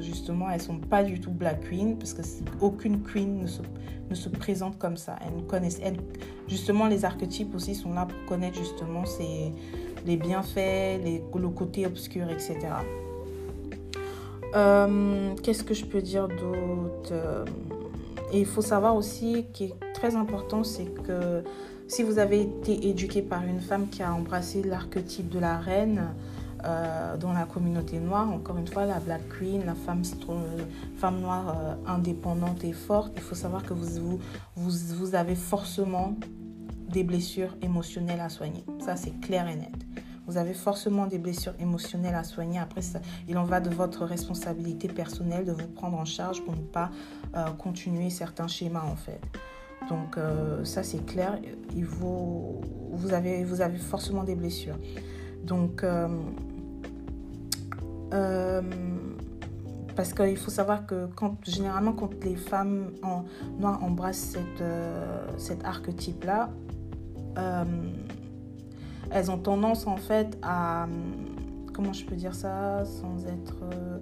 justement 0.00 0.48
elles 0.50 0.62
sont 0.62 0.78
pas 0.78 1.04
du 1.04 1.20
tout 1.20 1.30
Black 1.30 1.68
Queen 1.68 1.98
parce 1.98 2.14
que 2.14 2.22
aucune 2.60 3.02
Queen 3.02 3.42
ne 3.42 4.14
se, 4.14 4.28
présente 4.30 4.78
comme 4.78 4.96
ça. 4.96 5.16
Elles 5.20 5.44
connaissent 5.44 5.80
elles, 5.82 5.98
justement 6.46 6.86
les 6.86 7.04
archétypes 7.04 7.54
aussi 7.54 7.74
sont 7.74 7.92
là 7.92 8.06
pour 8.06 8.18
connaître 8.26 8.56
justement 8.56 9.04
les 10.06 10.16
bienfaits 10.16 11.02
les, 11.04 11.22
le 11.34 11.48
côté 11.50 11.84
obscur 11.84 12.30
etc 12.30 12.56
euh, 14.54 15.34
qu'est-ce 15.42 15.64
que 15.64 15.74
je 15.74 15.84
peux 15.84 16.02
dire 16.02 16.28
d'autre? 16.28 17.12
Euh, 17.12 17.44
Et 18.32 18.40
il 18.40 18.46
faut 18.46 18.62
savoir 18.62 18.94
aussi, 18.94 19.46
qui 19.52 19.64
est 19.64 19.74
très 19.94 20.14
important, 20.14 20.62
c'est 20.64 20.92
que 21.02 21.42
si 21.86 22.02
vous 22.02 22.18
avez 22.18 22.42
été 22.42 22.88
éduqué 22.88 23.22
par 23.22 23.42
une 23.44 23.60
femme 23.60 23.88
qui 23.88 24.02
a 24.02 24.12
embrassé 24.12 24.62
l'archétype 24.62 25.30
de 25.30 25.38
la 25.38 25.56
reine 25.56 26.08
euh, 26.64 27.16
dans 27.16 27.32
la 27.32 27.44
communauté 27.44 27.98
noire, 27.98 28.30
encore 28.30 28.58
une 28.58 28.66
fois, 28.66 28.84
la 28.84 29.00
Black 29.00 29.22
Queen, 29.38 29.64
la 29.64 29.74
femme, 29.74 30.02
noire 31.20 31.56
indépendante 31.86 32.64
et 32.64 32.72
forte, 32.72 33.12
il 33.16 33.22
faut 33.22 33.34
savoir 33.34 33.62
que 33.62 33.72
vous 33.72 35.14
avez 35.14 35.34
forcément 35.34 36.14
des 36.92 37.04
blessures 37.04 37.54
émotionnelles 37.62 38.20
à 38.20 38.28
soigner. 38.28 38.64
Ça, 38.80 38.96
c'est 38.96 39.18
clair 39.20 39.48
et 39.48 39.56
net. 39.56 39.74
Vous 40.28 40.36
avez 40.36 40.52
forcément 40.52 41.06
des 41.06 41.16
blessures 41.18 41.54
émotionnelles 41.58 42.14
à 42.14 42.22
soigner. 42.22 42.58
Après, 42.58 42.82
ça, 42.82 43.00
il 43.28 43.38
en 43.38 43.44
va 43.44 43.60
de 43.60 43.70
votre 43.70 44.04
responsabilité 44.04 44.86
personnelle 44.86 45.46
de 45.46 45.52
vous 45.52 45.68
prendre 45.68 45.96
en 45.96 46.04
charge 46.04 46.42
pour 46.44 46.54
ne 46.54 46.60
pas 46.60 46.90
euh, 47.34 47.46
continuer 47.52 48.10
certains 48.10 48.46
schémas 48.46 48.84
en 48.84 48.94
fait. 48.94 49.20
Donc 49.88 50.18
euh, 50.18 50.62
ça 50.66 50.82
c'est 50.82 51.04
clair. 51.06 51.38
Il 51.74 51.86
vous, 51.86 52.60
avez, 53.10 53.42
vous 53.42 53.62
avez 53.62 53.78
forcément 53.78 54.22
des 54.22 54.34
blessures. 54.34 54.76
Donc 55.44 55.82
euh, 55.82 56.08
parce 59.96 60.12
qu'il 60.12 60.36
faut 60.36 60.50
savoir 60.50 60.84
que 60.84 61.06
quand, 61.16 61.36
généralement 61.46 61.94
quand 61.94 62.22
les 62.22 62.36
femmes 62.36 62.92
en 63.02 63.24
noir 63.58 63.82
embrassent 63.82 64.36
cette, 64.36 64.64
cet 65.38 65.64
archétype 65.64 66.24
là 66.24 66.50
elles 69.10 69.30
ont 69.30 69.38
tendance 69.38 69.86
en 69.86 69.96
fait 69.96 70.38
à... 70.42 70.86
Comment 71.72 71.92
je 71.92 72.04
peux 72.04 72.16
dire 72.16 72.34
ça 72.34 72.84
sans 72.84 73.24
être... 73.26 73.56
Euh, 73.72 73.98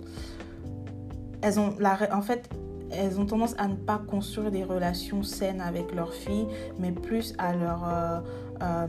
elles 1.43 1.61
ont 1.61 1.75
la... 1.79 1.99
En 2.17 2.23
fait, 2.23 2.49
elles 2.91 3.21
ont 3.21 3.27
tendance 3.27 3.55
à 3.59 3.69
ne 3.69 3.75
pas 3.75 3.99
construire 3.99 4.51
des 4.51 4.65
relations 4.65 5.23
saines 5.23 5.61
avec 5.61 5.95
leurs 5.95 6.15
filles, 6.15 6.47
mais 6.79 6.93
plus 6.93 7.35
à 7.39 7.55
leur... 7.55 7.85
Euh, 7.87 8.21
euh, 8.63 8.87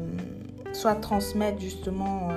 soit 0.73 0.95
transmettre 0.95 1.59
justement 1.59 2.29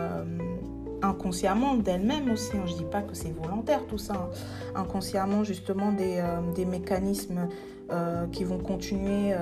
inconsciemment 1.02 1.74
d'elles-mêmes 1.74 2.30
aussi. 2.30 2.52
Je 2.64 2.72
ne 2.72 2.78
dis 2.78 2.84
pas 2.84 3.02
que 3.02 3.14
c'est 3.14 3.32
volontaire 3.32 3.84
tout 3.86 3.98
ça. 3.98 4.14
Hein. 4.14 4.28
Inconsciemment 4.74 5.44
justement 5.44 5.92
des, 5.92 6.22
des 6.54 6.64
mécanismes 6.64 7.48
qui 8.32 8.44
vont 8.44 8.58
continuer 8.58 9.34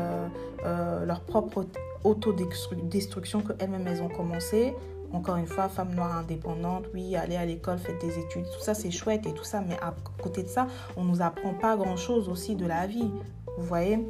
leur 0.64 1.20
propre 1.20 1.64
autodestruction 2.05 3.42
qu'elles-mêmes 3.42 3.86
elles 3.86 4.03
ont 4.03 4.09
commencé. 4.09 4.74
Encore 5.12 5.36
une 5.36 5.46
fois, 5.46 5.70
femme 5.70 5.94
noire 5.94 6.18
indépendante, 6.18 6.84
oui, 6.92 7.16
aller 7.16 7.36
à 7.36 7.46
l'école, 7.46 7.78
faire 7.78 7.99
des 7.99 8.18
études, 8.18 8.44
tout 8.44 8.61
ça 8.61 8.74
c'est 8.74 8.90
chouette 8.90 9.26
et 9.26 9.32
tout 9.32 9.44
ça, 9.44 9.62
mais 9.66 9.76
à 9.80 9.94
côté 10.22 10.42
de 10.42 10.49
ça, 10.49 10.66
on 10.99 11.05
nous 11.05 11.22
apprend 11.22 11.55
pas 11.55 11.76
grand-chose 11.76 12.28
aussi 12.28 12.57
de 12.57 12.66
la 12.66 12.86
vie. 12.86 13.11
Vous 13.57 13.64
voyez 13.64 14.07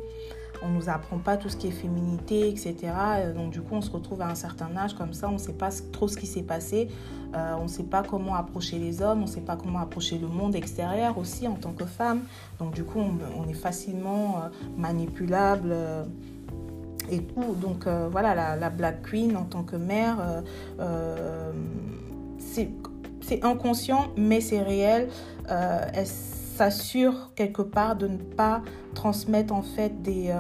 on 0.63 0.69
nous 0.69 0.89
apprend 0.89 1.19
pas 1.19 1.37
tout 1.37 1.49
ce 1.49 1.57
qui 1.57 1.69
est 1.69 1.73
féminité, 1.73 2.49
etc. 2.49 2.75
Donc 3.35 3.51
du 3.51 3.61
coup, 3.61 3.75
on 3.75 3.81
se 3.81 3.91
retrouve 3.91 4.23
à 4.23 4.29
un 4.29 4.35
certain 4.35 4.77
âge 4.77 4.95
comme 4.95 5.13
ça, 5.13 5.29
on 5.29 5.33
ne 5.33 5.39
sait 5.39 5.53
pas 5.53 5.71
trop 5.93 6.09
ce 6.09 6.17
qui 6.17 6.27
s'est 6.27 6.43
passé, 6.43 6.89
euh, 7.35 7.55
on 7.59 7.65
ne 7.65 7.69
sait 7.69 7.85
pas 7.85 8.03
comment 8.03 8.35
approcher 8.35 8.79
les 8.79 9.03
hommes, 9.03 9.21
on 9.21 9.27
ne 9.27 9.31
sait 9.31 9.41
pas 9.41 9.57
comment 9.57 9.79
approcher 9.79 10.19
le 10.19 10.29
monde 10.29 10.55
extérieur 10.55 11.19
aussi 11.19 11.47
en 11.47 11.55
tant 11.55 11.73
que 11.73 11.85
femme. 11.85 12.23
Donc 12.59 12.75
du 12.75 12.85
coup, 12.85 12.99
on, 12.99 13.49
est 13.49 13.55
facilement 13.55 14.37
euh, 14.37 14.49
manipulable. 14.77 15.71
Euh, 15.73 16.05
et 17.11 17.23
tout. 17.23 17.55
Donc 17.55 17.87
euh, 17.87 18.09
voilà, 18.11 18.57
la, 18.57 18.71
Black 18.71 19.03
Queen 19.11 19.37
en 19.37 19.45
tant 19.45 19.63
que 19.63 19.77
mère, 19.77 20.19
euh, 20.21 20.41
euh, 20.81 21.53
c'est 22.39 23.45
inconscient, 23.45 24.09
mais 24.17 24.41
c'est 24.41 24.63
réel. 24.63 25.09
elle 25.49 26.07
s'assure 26.07 27.31
quelque 27.35 27.63
part 27.63 27.97
de 27.97 28.09
ne 28.09 28.17
pas 28.17 28.63
transmettre 28.95 29.55
en 29.55 29.63
fait 29.63 30.03
des... 30.03 30.35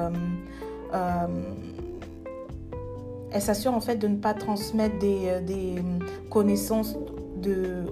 elle 3.30 3.42
s'assure 3.42 3.74
en 3.74 3.80
fait 3.80 3.96
de 3.96 4.08
ne 4.08 4.16
pas 4.16 4.32
transmettre 4.34 4.98
des, 4.98 5.82
connaissances 6.30 6.96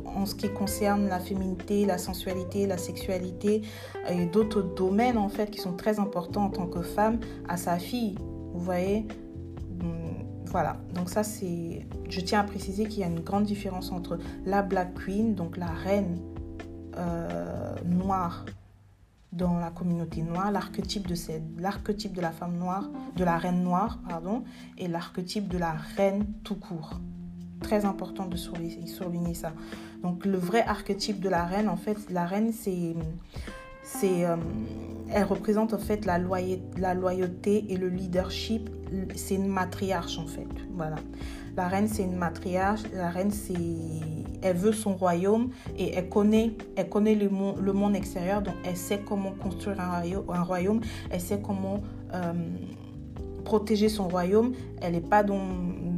en 0.07 0.27
ce 0.27 0.35
qui 0.35 0.49
concerne 0.49 1.09
la 1.09 1.21
féminité, 1.21 1.85
la 1.85 1.99
sensualité, 1.99 2.67
la 2.67 2.79
sexualité 2.79 3.63
et 4.09 4.27
d'autres 4.27 4.63
domaines 4.63 5.19
en 5.19 5.29
fait 5.29 5.51
qui 5.51 5.61
sont 5.61 5.75
très 5.75 6.01
importants 6.01 6.47
en 6.47 6.51
tant 6.51 6.67
que 6.67 6.83
femme 6.83 7.19
à 7.49 7.57
sa 7.57 7.79
fille. 7.79 8.17
Vous 8.57 8.65
voyez 8.65 9.07
hum, 9.83 10.25
voilà, 10.47 10.79
donc 10.95 11.11
ça 11.11 11.23
c'est... 11.23 11.87
Je 12.09 12.21
tiens 12.21 12.41
à 12.41 12.45
préciser 12.45 12.87
qu'il 12.87 13.01
y 13.01 13.05
a 13.05 13.07
une 13.07 13.21
grande 13.21 13.45
différence 13.45 13.93
entre 13.93 14.19
la 14.47 14.63
Black 14.63 14.95
Queen, 14.95 15.35
donc 15.35 15.59
la 15.59 15.67
reine 15.67 16.19
euh, 16.97 17.75
noire 17.85 18.47
dans 19.33 19.59
la 19.59 19.71
communauté 19.71 20.23
noire, 20.23 20.51
l'archétype 20.51 21.07
de, 21.07 21.15
l'archétype 21.61 22.15
de 22.15 22.23
la 22.23 22.31
femme 22.31 22.57
noire, 22.57 22.89
de 23.17 23.25
la 23.25 23.37
reine 23.37 23.63
noire, 23.63 23.99
pardon, 24.09 24.45
et 24.79 24.89
l'archétype 24.89 25.49
de 25.49 25.59
la 25.59 25.73
reine 25.73 26.25
tout 26.43 26.55
court. 26.55 26.99
Très 27.61 27.85
important 27.85 28.25
de 28.25 28.37
souligner, 28.37 28.87
souligner 28.87 29.35
ça. 29.35 29.53
Donc 30.03 30.25
le 30.25 30.39
vrai 30.39 30.63
archétype 30.63 31.21
de 31.21 31.29
la 31.29 31.45
reine, 31.45 31.69
en 31.69 31.77
fait, 31.77 31.99
la 32.09 32.25
reine 32.25 32.53
c'est 32.53 32.95
c'est, 33.87 34.27
euh, 34.27 34.37
elle 35.11 35.25
représente 35.25 35.73
en 35.73 35.79
fait 35.79 36.05
la, 36.05 36.19
loyauté 36.19 37.65
et 37.69 37.77
le 37.77 37.89
leadership. 37.89 38.69
C'est 39.15 39.37
une 39.37 39.47
matriarche 39.47 40.19
en 40.19 40.27
fait. 40.27 40.49
Voilà. 40.75 40.97
La 41.57 41.69
reine, 41.69 41.89
c'est 41.89 42.03
une 42.03 42.17
matriarche. 42.17 42.83
La 42.93 43.09
reine, 43.09 43.31
c'est, 43.31 43.55
elle 44.43 44.57
veut 44.57 44.73
son 44.73 44.95
royaume 44.95 45.51
et 45.79 45.95
elle 45.95 46.09
connaît, 46.09 46.53
elle 46.77 46.89
connaît 46.89 47.15
le, 47.15 47.29
monde, 47.29 47.97
extérieur. 47.97 48.43
Donc, 48.43 48.55
elle 48.65 48.77
sait 48.77 49.01
comment 49.07 49.33
construire 49.33 49.81
un 49.81 50.01
royaume. 50.01 50.25
Un 50.29 50.43
royaume. 50.43 50.81
Elle 51.11 51.21
sait 51.21 51.41
comment 51.41 51.81
euh, 52.13 52.33
protéger 53.45 53.89
son 53.89 54.09
royaume. 54.09 54.53
Elle 54.83 54.93
n'est 54.93 55.01
pas 55.01 55.23
dans, 55.23 55.47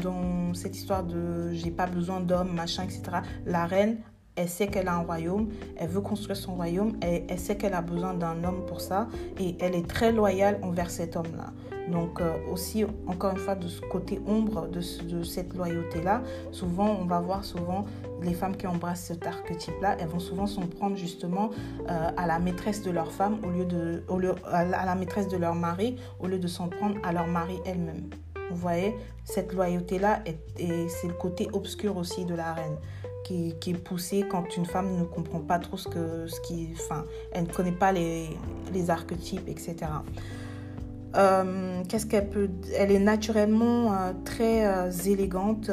dans 0.01 0.53
cette 0.55 0.77
histoire 0.77 1.05
de 1.05 1.53
j'ai 1.53 1.71
pas 1.71 1.87
besoin 1.87 2.21
d'hommes, 2.21 2.55
machin, 2.55 2.85
etc. 2.85 3.03
La 3.47 3.65
reine 3.65 3.97
elle 4.39 4.49
sait 4.49 4.69
qu'elle 4.69 4.89
a 4.89 4.95
un 4.95 5.03
royaume, 5.03 5.49
elle 5.77 5.89
veut 5.89 6.01
construire 6.01 6.37
son 6.37 6.55
royaume, 6.55 6.93
elle, 7.01 7.25
elle 7.29 7.39
sait 7.39 7.57
qu'elle 7.57 7.75
a 7.75 7.83
besoin 7.83 8.15
d'un 8.15 8.45
homme 8.45 8.65
pour 8.67 8.81
ça 8.81 9.09
et 9.39 9.57
elle 9.61 9.75
est 9.75 9.87
très 9.87 10.13
loyale 10.13 10.59
envers 10.63 10.91
cet 10.91 11.17
homme-là. 11.17 11.53
Donc 11.91 12.21
euh, 12.21 12.37
aussi, 12.53 12.85
encore 13.07 13.33
une 13.33 13.39
fois, 13.39 13.55
de 13.55 13.67
ce 13.67 13.81
côté 13.81 14.21
ombre 14.27 14.69
de, 14.69 14.81
cette 15.23 15.55
loyauté-là, 15.55 16.23
souvent, 16.53 16.99
on 17.01 17.05
va 17.05 17.21
voir 17.21 17.45
souvent 17.45 17.85
les 18.23 18.35
femmes 18.35 18.57
qui 18.57 18.67
embrassent 18.67 19.05
cet 19.05 19.27
archétype-là, 19.27 19.97
elles 19.99 20.09
vont 20.09 20.19
souvent 20.19 20.47
s'en 20.47 20.67
prendre 20.67 20.97
justement 20.97 21.51
euh, 21.89 22.11
à 22.17 22.27
la 22.27 22.39
maîtresse 22.39 22.83
de 22.83 22.91
leur 22.91 23.11
femme 23.11 23.39
au 23.45 23.51
lieu 23.51 23.65
de, 23.65 24.03
à 24.45 24.65
la 24.65 24.95
maîtresse 24.95 25.29
de 25.29 25.37
leur 25.37 25.55
mari, 25.55 25.97
au 26.21 26.27
lieu 26.27 26.39
de 26.39 26.49
s'en 26.49 26.69
prendre 26.69 26.97
à 27.03 27.13
leur 27.13 27.27
mari 27.27 27.59
elle-même. 27.65 28.11
Vous 28.51 28.57
voyez, 28.57 28.97
cette 29.25 29.53
loyauté-là, 29.53 30.23
c'est 30.57 31.07
le 31.07 31.13
côté 31.13 31.49
obscur 31.53 31.97
aussi 31.97 32.25
de 32.25 32.35
la 32.35 32.55
reine. 32.55 32.77
Qui, 33.29 33.71
est 33.71 33.75
poussé 33.75 34.25
quand 34.27 34.57
une 34.57 34.65
femme 34.65 34.97
ne 34.97 35.05
comprend 35.05 35.41
pas 35.41 35.59
trop 35.59 35.77
ce 35.77 35.87
que 35.87 36.27
ce 36.29 36.41
qui 36.41 36.71
enfin 36.73 37.05
elle 37.33 37.43
ne 37.43 37.53
connaît 37.53 37.73
pas 37.73 37.93
les, 37.93 38.31
les 38.73 38.89
archétypes 38.89 39.47
etc 39.49 39.87
euh, 41.17 41.83
qu'est-ce 41.89 42.07
qu'elle 42.07 42.29
peut 42.29 42.51
Elle 42.77 42.93
est 42.93 42.99
naturellement 42.99 43.93
euh, 43.93 44.13
très 44.25 44.67
euh, 44.67 44.91
élégante, 45.07 45.71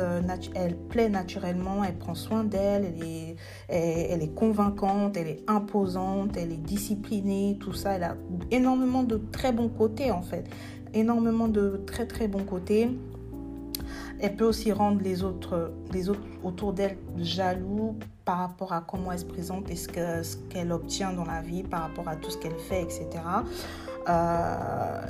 elle 0.55 0.77
plaît 0.77 1.09
naturellement, 1.09 1.83
elle 1.83 1.97
prend 1.97 2.15
soin 2.15 2.43
d'elle, 2.43 2.85
elle 2.85 3.07
est, 3.07 3.35
elle, 3.67 4.23
est 4.23 4.33
convaincante, 4.33 5.17
elle 5.17 5.27
est 5.27 5.43
imposante, 5.47 6.37
elle 6.37 6.53
est 6.53 6.63
disciplinée, 6.63 7.57
tout 7.59 7.73
ça. 7.73 7.93
Elle 7.93 8.03
a 8.03 8.15
énormément 8.49 9.03
de 9.03 9.21
très 9.31 9.51
bons 9.51 9.69
côtés 9.69 10.11
en 10.11 10.21
fait, 10.21 10.45
énormément 10.93 11.47
de 11.47 11.81
très 11.85 12.05
très 12.05 12.27
bons 12.27 12.43
côtés. 12.43 12.89
Elle 14.21 14.35
peut 14.35 14.45
aussi 14.45 14.71
rendre 14.71 15.01
les 15.01 15.23
autres, 15.23 15.73
les 15.91 16.09
autres 16.09 16.21
autour 16.43 16.73
d'elle 16.73 16.97
jaloux 17.17 17.97
par 18.25 18.39
rapport 18.39 18.73
à 18.73 18.81
comment 18.81 19.11
elle 19.11 19.19
se 19.19 19.25
présente 19.25 19.69
et 19.69 19.75
ce 19.75 19.87
qu'elle 19.87 20.25
ce 20.25 20.71
obtient 20.71 21.13
dans 21.13 21.25
la 21.25 21.41
vie, 21.41 21.63
par 21.63 21.81
rapport 21.81 22.07
à 22.07 22.15
tout 22.15 22.31
ce 22.31 22.37
qu'elle 22.37 22.57
fait, 22.57 22.81
etc. 22.81 23.07
Euh, 24.09 25.01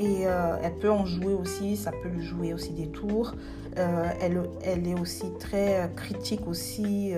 et 0.00 0.26
euh, 0.26 0.56
elle 0.62 0.76
peut 0.76 0.90
en 0.90 1.04
jouer 1.04 1.34
aussi, 1.34 1.76
ça 1.76 1.90
peut 1.90 2.08
lui 2.08 2.24
jouer 2.24 2.54
aussi 2.54 2.72
des 2.72 2.88
tours. 2.88 3.34
Euh, 3.76 4.10
elle, 4.20 4.42
elle, 4.64 4.86
est 4.86 4.98
aussi 4.98 5.26
très 5.38 5.90
critique 5.96 6.46
aussi 6.46 7.12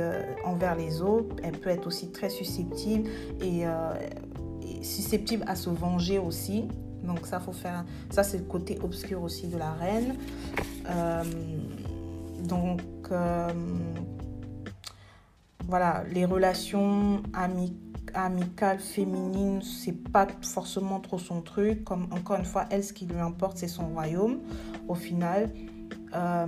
envers 0.45 0.75
les 0.75 1.03
autres. 1.03 1.37
Elle 1.43 1.59
peut 1.59 1.71
être 1.71 1.87
aussi 1.87 2.11
très 2.11 2.31
susceptible 2.31 3.09
et, 3.41 3.65
susceptible 4.83 5.45
à 5.47 5.57
se 5.57 5.71
venger 5.71 6.19
aussi. 6.19 6.69
Donc 7.05 7.27
ça 7.27 7.41
faut 7.41 7.53
faire, 7.53 7.85
ça 8.11 8.23
c'est 8.23 8.39
le 8.39 8.45
côté 8.45 8.79
obscur 8.83 9.23
aussi 9.23 9.49
de 9.49 9.57
la 9.57 9.73
reine. 9.73 10.17
donc 12.45 12.81
voilà, 15.67 16.05
les 16.13 16.25
relations 16.25 17.23
amicales 17.33 17.91
amicale 18.15 18.79
féminine, 18.79 19.61
c'est 19.63 19.93
pas 20.11 20.27
forcément 20.43 21.01
trop 21.01 21.19
son 21.19 21.43
truc. 21.43 21.85
Comme 21.85 22.09
encore 22.11 22.37
une 22.37 22.45
fois, 22.45 22.67
elle, 22.71 22.85
ce 22.85 22.93
qui 22.93 23.07
lui 23.07 23.19
importe, 23.19 23.59
c'est 23.59 23.69
son 23.69 23.89
royaume. 23.89 24.41
Au 24.89 24.95
final, 24.95 25.51
euh, 26.15 26.47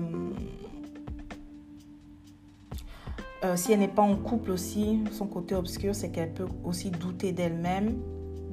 euh, 3.44 3.56
si 3.56 3.72
elle 3.72 3.80
n'est 3.80 3.88
pas 3.88 4.02
en 4.02 4.16
couple 4.16 4.50
aussi, 4.50 5.00
son 5.12 5.26
côté 5.26 5.54
obscur, 5.54 5.94
c'est 5.94 6.10
qu'elle 6.10 6.32
peut 6.32 6.48
aussi 6.64 6.90
douter 6.90 7.32
d'elle-même 7.32 7.96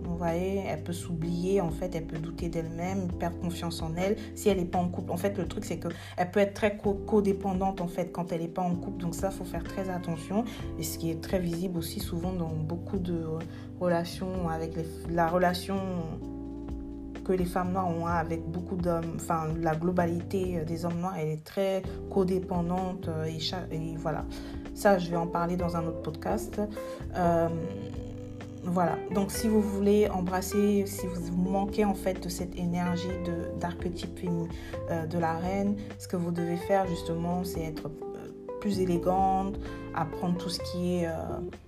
vous 0.10 0.18
voyez, 0.18 0.64
elle 0.68 0.84
peut 0.84 0.94
s'oublier, 0.94 1.62
en 1.62 1.70
fait, 1.70 1.94
elle 1.96 2.06
peut 2.06 2.18
douter 2.18 2.50
d'elle-même, 2.50 3.12
perdre 3.20 3.40
confiance 3.40 3.82
en 3.82 3.96
elle 3.96 4.18
si 4.36 4.50
elle 4.50 4.58
n'est 4.58 4.66
pas 4.66 4.80
en 4.80 4.90
couple. 4.90 5.12
En 5.12 5.18
fait, 5.18 5.38
le 5.38 5.48
truc, 5.48 5.66
c'est 5.66 5.78
qu'elle 5.78 6.32
peut 6.32 6.40
être 6.40 6.54
très 6.54 6.78
codépendante, 6.78 7.80
en 7.80 7.88
fait, 7.88 8.12
quand 8.12 8.32
elle 8.32 8.42
n'est 8.42 8.48
pas 8.48 8.64
en 8.64 8.76
couple. 8.76 9.02
Donc 9.02 9.16
ça, 9.16 9.30
il 9.32 9.38
faut 9.38 9.46
faire 9.46 9.64
très 9.64 9.90
attention. 9.90 10.44
Et 10.80 10.84
ce 10.84 10.98
qui 10.98 11.12
est 11.12 11.22
très 11.22 11.40
visible 11.40 11.78
aussi 11.78 12.00
souvent 12.00 12.34
dans 12.34 12.50
beaucoup 12.50 12.98
de 12.98 13.24
relations 13.80 14.50
avec 14.50 14.74
la 15.10 15.28
relation 15.28 15.78
que 17.24 17.34
les 17.34 17.46
femmes 17.46 17.74
noires 17.74 17.88
ont 17.88 18.08
avec 18.08 18.44
beaucoup 18.50 18.76
d'hommes, 18.76 19.14
enfin 19.16 19.50
la 19.62 19.76
globalité 19.76 20.64
des 20.66 20.86
hommes 20.86 21.00
noirs, 21.00 21.16
elle 21.20 21.28
est 21.28 21.44
très 21.44 21.84
codépendante 22.10 23.08
et, 23.28 23.38
et 23.76 23.96
voilà. 23.98 24.26
Ça, 24.74 24.98
je 24.98 25.12
vais 25.12 25.18
en 25.18 25.28
parler 25.28 25.56
dans 25.56 25.76
un 25.76 25.86
autre 25.86 26.02
podcast. 26.02 26.60
Euh, 27.16 27.50
voilà, 28.72 28.98
donc 29.12 29.32
si 29.32 29.48
vous 29.48 29.62
voulez 29.62 30.08
embrasser, 30.10 30.86
si 30.86 31.08
vous 31.08 31.36
manquez 31.36 31.86
en 31.86 31.96
fait 31.96 32.24
de 32.24 32.30
cette 32.30 32.56
énergie 32.56 33.10
d'archétype 33.60 34.20
euh, 34.90 35.06
de 35.06 35.18
la 35.18 35.38
reine, 35.38 35.76
ce 35.98 36.08
que 36.08 36.16
vous 36.16 36.32
devez 36.32 36.58
faire 36.58 36.86
justement, 36.88 37.44
c'est 37.44 37.64
être 37.64 37.88
euh, 37.88 38.60
plus 38.60 38.80
élégante, 38.80 39.56
apprendre 39.96 40.38
tout 40.38 40.50
ce 40.50 40.60
qui 40.60 40.98
est 40.98 41.08
euh, 41.08 41.14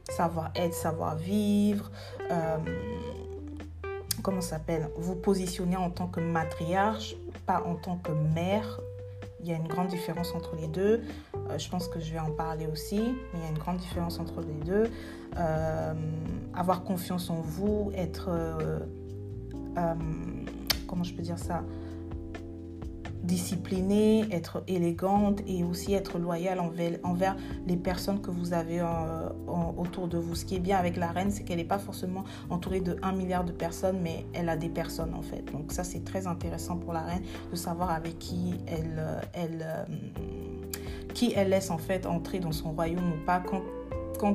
savoir-être, 0.09 0.73
savoir-vivre, 0.73 1.91
comment 4.21 4.41
s'appelle, 4.41 4.89
vous 4.97 5.15
positionner 5.15 5.77
en 5.77 5.89
tant 5.89 6.07
que 6.07 6.19
matriarche, 6.19 7.15
pas 7.45 7.63
en 7.65 7.75
tant 7.75 7.97
que 7.97 8.11
mère, 8.11 8.79
il 9.41 9.49
y 9.49 9.53
a 9.53 9.55
une 9.55 9.67
grande 9.67 9.87
différence 9.87 10.35
entre 10.35 10.55
les 10.55 10.67
deux. 10.67 11.01
Je 11.57 11.69
pense 11.69 11.87
que 11.87 11.99
je 11.99 12.13
vais 12.13 12.19
en 12.19 12.31
parler 12.31 12.67
aussi, 12.67 12.99
mais 12.99 13.39
il 13.39 13.41
y 13.41 13.45
a 13.45 13.49
une 13.49 13.57
grande 13.57 13.77
différence 13.77 14.19
entre 14.19 14.41
les 14.41 14.63
deux. 14.65 14.83
Euh, 15.37 15.93
avoir 16.53 16.83
confiance 16.83 17.29
en 17.29 17.41
vous, 17.41 17.91
être... 17.95 18.29
Euh, 18.29 18.79
comment 20.87 21.03
je 21.03 21.13
peux 21.13 21.21
dire 21.21 21.39
ça 21.39 21.63
disciplinée, 23.23 24.25
être 24.31 24.63
élégante 24.67 25.41
et 25.47 25.63
aussi 25.63 25.93
être 25.93 26.17
loyale 26.17 26.59
envers, 27.03 27.35
les 27.67 27.77
personnes 27.77 28.21
que 28.21 28.31
vous 28.31 28.53
avez 28.53 28.79
euh, 28.79 29.29
autour 29.77 30.07
de 30.07 30.17
vous. 30.17 30.35
Ce 30.35 30.45
qui 30.45 30.55
est 30.55 30.59
bien 30.59 30.77
avec 30.77 30.97
la 30.97 31.11
reine, 31.11 31.31
c'est 31.31 31.43
qu'elle 31.43 31.57
n'est 31.57 31.63
pas 31.63 31.79
forcément 31.79 32.23
entourée 32.49 32.81
de 32.81 32.97
1 33.01 33.11
milliard 33.13 33.43
de 33.43 33.51
personnes, 33.51 33.99
mais 34.01 34.25
elle 34.33 34.49
a 34.49 34.57
des 34.57 34.69
personnes 34.69 35.13
en 35.13 35.21
fait. 35.21 35.43
Donc 35.51 35.71
ça, 35.71 35.83
c'est 35.83 36.03
très 36.03 36.27
intéressant 36.27 36.77
pour 36.77 36.93
la 36.93 37.01
reine 37.01 37.23
de 37.51 37.55
savoir 37.55 37.91
avec 37.91 38.17
qui 38.17 38.55
elle, 38.67 38.95
euh, 38.97 39.21
euh, 39.37 39.85
qui 41.13 41.33
elle 41.35 41.49
laisse 41.49 41.69
en 41.69 41.77
fait 41.77 42.05
entrer 42.05 42.39
dans 42.39 42.51
son 42.51 42.71
royaume 42.71 43.13
ou 43.13 43.25
pas 43.25 43.39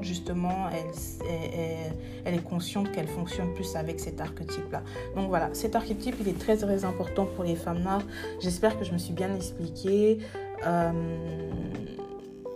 justement 0.03 0.69
elle, 0.73 1.93
elle, 2.25 2.35
est 2.35 2.43
consciente 2.43 2.91
qu'elle 2.93 3.09
fonctionne 3.09 3.53
plus 3.55 3.77
avec 3.77 4.01
cet 4.01 4.21
archétype-là. 4.21 4.83
Donc 5.15 5.29
voilà, 5.29 5.51
cet 5.53 5.77
archétype, 5.77 6.17
il 6.21 6.29
est 6.29 6.39
très 6.39 6.57
très 6.57 6.85
important 6.85 7.27
pour 7.27 7.45
les 7.45 7.57
femmes 7.57 7.81
noires. 7.81 8.03
J'espère 8.41 8.79
que 8.79 8.85
je 8.85 8.93
me 8.93 8.99
suis 8.99 9.15
bien 9.15 9.35
expliquée. 9.35 10.19
Euh, 10.67 10.93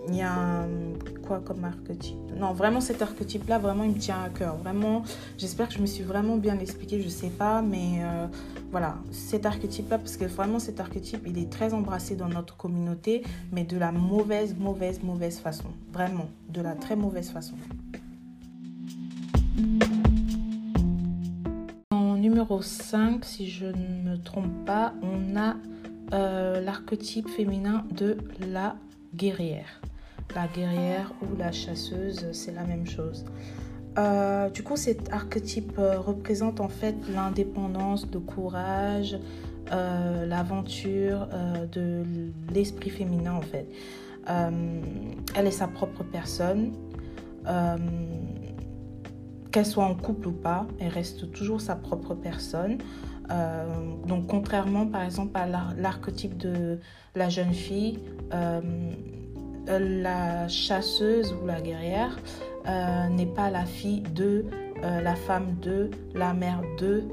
il 0.08 0.16
y 0.16 0.22
a 0.22 0.32
un, 0.32 0.68
quoi 1.26 1.40
comme 1.40 1.64
archétype? 1.64 2.16
Non, 2.36 2.52
vraiment 2.52 2.80
cet 2.80 3.02
archétype-là, 3.02 3.58
vraiment, 3.58 3.84
il 3.84 3.92
me 3.92 3.98
tient 3.98 4.22
à 4.22 4.28
cœur. 4.28 4.56
Vraiment, 4.56 5.02
j'espère 5.36 5.68
que 5.68 5.74
je 5.74 5.80
me 5.80 5.86
suis 5.86 6.02
vraiment 6.02 6.36
bien 6.36 6.58
expliquée, 6.58 7.00
je 7.02 7.08
sais 7.08 7.28
pas, 7.28 7.62
mais 7.62 8.00
euh, 8.00 8.26
voilà, 8.70 8.96
cet 9.10 9.46
archétype-là, 9.46 9.98
parce 9.98 10.16
que 10.16 10.24
vraiment 10.24 10.58
cet 10.58 10.80
archétype, 10.80 11.22
il 11.26 11.38
est 11.38 11.50
très 11.50 11.74
embrassé 11.74 12.16
dans 12.16 12.28
notre 12.28 12.56
communauté, 12.56 13.22
mais 13.52 13.64
de 13.64 13.76
la 13.76 13.92
mauvaise, 13.92 14.56
mauvaise, 14.58 15.02
mauvaise 15.02 15.38
façon. 15.38 15.68
Vraiment, 15.92 16.28
de 16.48 16.62
la 16.62 16.74
très 16.74 16.96
mauvaise 16.96 17.30
façon. 17.30 17.56
En 21.90 22.16
numéro 22.16 22.62
5, 22.62 23.24
si 23.24 23.48
je 23.50 23.66
ne 23.66 24.10
me 24.10 24.16
trompe 24.16 24.64
pas, 24.64 24.94
on 25.02 25.36
a 25.36 25.56
euh, 26.12 26.60
l'archétype 26.60 27.28
féminin 27.28 27.84
de 27.94 28.16
la 28.40 28.76
guerrière 29.14 29.80
la 30.34 30.46
guerrière 30.46 31.12
ou 31.22 31.36
la 31.36 31.52
chasseuse, 31.52 32.26
c'est 32.32 32.52
la 32.52 32.64
même 32.64 32.86
chose. 32.86 33.24
Euh, 33.98 34.50
du 34.50 34.62
coup, 34.62 34.76
cet 34.76 35.12
archétype 35.12 35.78
euh, 35.78 35.98
représente 35.98 36.60
en 36.60 36.68
fait 36.68 36.94
l'indépendance, 37.12 38.06
le 38.12 38.20
courage, 38.20 39.18
euh, 39.72 40.26
l'aventure 40.26 41.28
de 41.72 42.04
l'esprit 42.52 42.90
féminin 42.90 43.34
en 43.34 43.42
fait. 43.42 43.66
elle 44.26 45.46
est 45.46 45.50
sa 45.50 45.66
propre 45.68 46.04
personne. 46.04 46.72
Qu'elle 49.52 49.66
soit 49.66 49.84
en 49.84 49.96
couple 49.96 50.28
ou 50.28 50.32
pas, 50.32 50.66
elle 50.78 50.92
reste 50.92 51.32
toujours 51.32 51.60
sa 51.60 51.74
propre 51.74 52.14
personne. 52.14 52.78
donc 54.06 54.26
contrairement 54.28 54.86
par 54.86 55.02
exemple 55.02 55.36
à 55.36 55.46
l'archétype 55.76 56.36
de 56.36 56.78
la 57.16 57.28
jeune 57.28 57.52
fille, 57.52 57.98
la 59.66 60.48
chasseuse 60.48 61.34
ou 61.40 61.46
la 61.46 61.60
guerrière 61.60 62.18
euh, 62.66 63.08
n'est 63.08 63.26
pas 63.26 63.50
la 63.50 63.64
fille 63.64 64.02
de, 64.14 64.44
euh, 64.82 65.00
la 65.00 65.14
femme 65.14 65.56
de, 65.60 65.90
la 66.14 66.32
mère 66.34 66.62
de. 66.78 67.04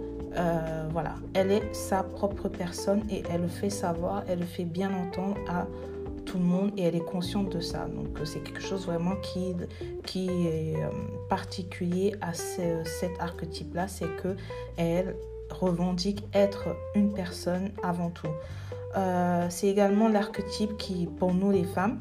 voilà, 0.91 1.15
elle 1.33 1.51
est 1.51 1.73
sa 1.73 2.03
propre 2.03 2.47
personne 2.47 3.03
et 3.09 3.23
elle 3.31 3.41
le 3.41 3.47
fait 3.47 3.69
savoir, 3.69 4.23
elle 4.27 4.39
le 4.39 4.45
fait 4.45 4.65
bien 4.65 4.91
entendre 4.93 5.37
à 5.49 5.65
tout 6.25 6.37
le 6.37 6.43
monde 6.43 6.71
et 6.77 6.83
elle 6.83 6.95
est 6.95 7.05
consciente 7.05 7.49
de 7.49 7.59
ça. 7.59 7.87
Donc 7.87 8.19
c'est 8.25 8.43
quelque 8.43 8.61
chose 8.61 8.85
vraiment 8.85 9.15
qui, 9.17 9.55
qui 10.05 10.29
est 10.29 10.75
particulier 11.29 12.15
à 12.21 12.33
cet 12.33 13.11
archétype-là, 13.19 13.87
c'est 13.87 14.15
que 14.17 14.35
elle 14.75 15.15
revendique 15.49 16.23
être 16.33 16.75
une 16.93 17.13
personne 17.13 17.71
avant 17.81 18.11
tout. 18.11 18.33
c'est 19.49 19.67
également 19.67 20.07
l'archétype 20.09 20.77
qui, 20.77 21.07
pour 21.07 21.33
nous 21.33 21.51
les 21.51 21.63
femmes, 21.63 21.97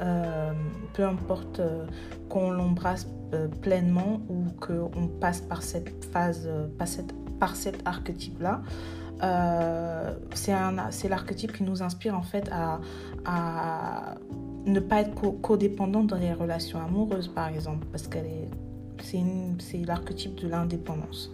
euh, 0.00 0.52
peu 0.92 1.04
importe 1.04 1.60
euh, 1.60 1.86
qu'on 2.28 2.50
l'embrasse 2.50 3.06
euh, 3.32 3.46
pleinement 3.46 4.20
ou 4.28 4.44
qu'on 4.60 5.08
passe 5.20 5.40
par 5.40 5.62
cette 5.62 6.04
phase, 6.06 6.48
par, 6.78 6.88
cette, 6.88 7.12
par 7.38 7.54
cet 7.54 7.86
archétype-là, 7.86 8.62
c'est 10.34 11.08
l'archétype 11.08 11.52
qui 11.52 11.62
nous 11.62 11.82
inspire 11.82 12.16
en 12.16 12.22
fait 12.22 12.50
à, 12.52 14.16
ne 14.66 14.80
pas 14.80 15.00
être 15.00 15.30
codépendant 15.40 16.04
dans 16.04 16.16
les 16.16 16.32
relations 16.32 16.80
amoureuses, 16.80 17.28
par 17.28 17.48
exemple, 17.48 17.86
parce 17.92 18.08
qu'elle 18.08 18.26
est, 18.26 18.48
c'est 19.58 19.84
l'archétype 19.84 20.34
de 20.36 20.48
l'indépendance. 20.48 21.30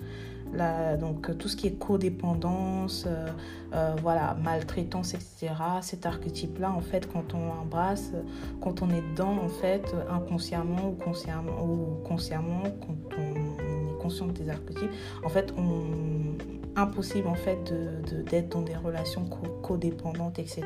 Donc 1.00 1.36
tout 1.38 1.48
ce 1.48 1.56
qui 1.56 1.66
est 1.68 1.78
codépendance, 1.78 3.06
voilà, 4.02 4.36
maltraitance, 4.42 5.14
etc. 5.14 5.52
Cet 5.80 6.06
archétype-là, 6.06 6.72
en 6.72 6.80
fait, 6.80 7.10
quand 7.12 7.34
on 7.34 7.50
embrasse, 7.62 8.12
quand 8.60 8.82
on 8.82 8.90
est 8.90 9.02
dedans, 9.12 9.36
en 9.44 9.48
fait, 9.48 9.94
inconsciemment 10.10 10.88
ou 10.88 10.92
consciemment, 10.92 11.62
ou 11.62 12.02
consciemment 12.06 12.62
quand 12.80 13.16
on 13.18 13.34
est 13.36 14.02
conscient 14.02 14.26
des 14.26 14.48
archétypes, 14.48 14.90
en 15.24 15.28
fait, 15.28 15.54
on 15.56 16.36
impossible 16.76 17.28
en 17.28 17.34
fait 17.34 17.72
d'être 18.30 18.48
de, 18.48 18.52
dans 18.52 18.62
des 18.62 18.76
relations 18.76 19.24
codépendantes, 19.62 20.38
etc. 20.38 20.64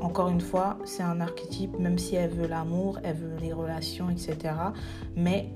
Encore 0.00 0.28
une 0.28 0.40
fois, 0.40 0.78
c'est 0.84 1.02
un 1.02 1.20
archétype, 1.20 1.78
même 1.78 1.98
si 1.98 2.16
elle 2.16 2.30
veut 2.30 2.46
l'amour, 2.46 2.98
elle 3.02 3.16
veut 3.16 3.36
les 3.40 3.52
relations, 3.52 4.10
etc. 4.10 4.54
Mais 5.16 5.50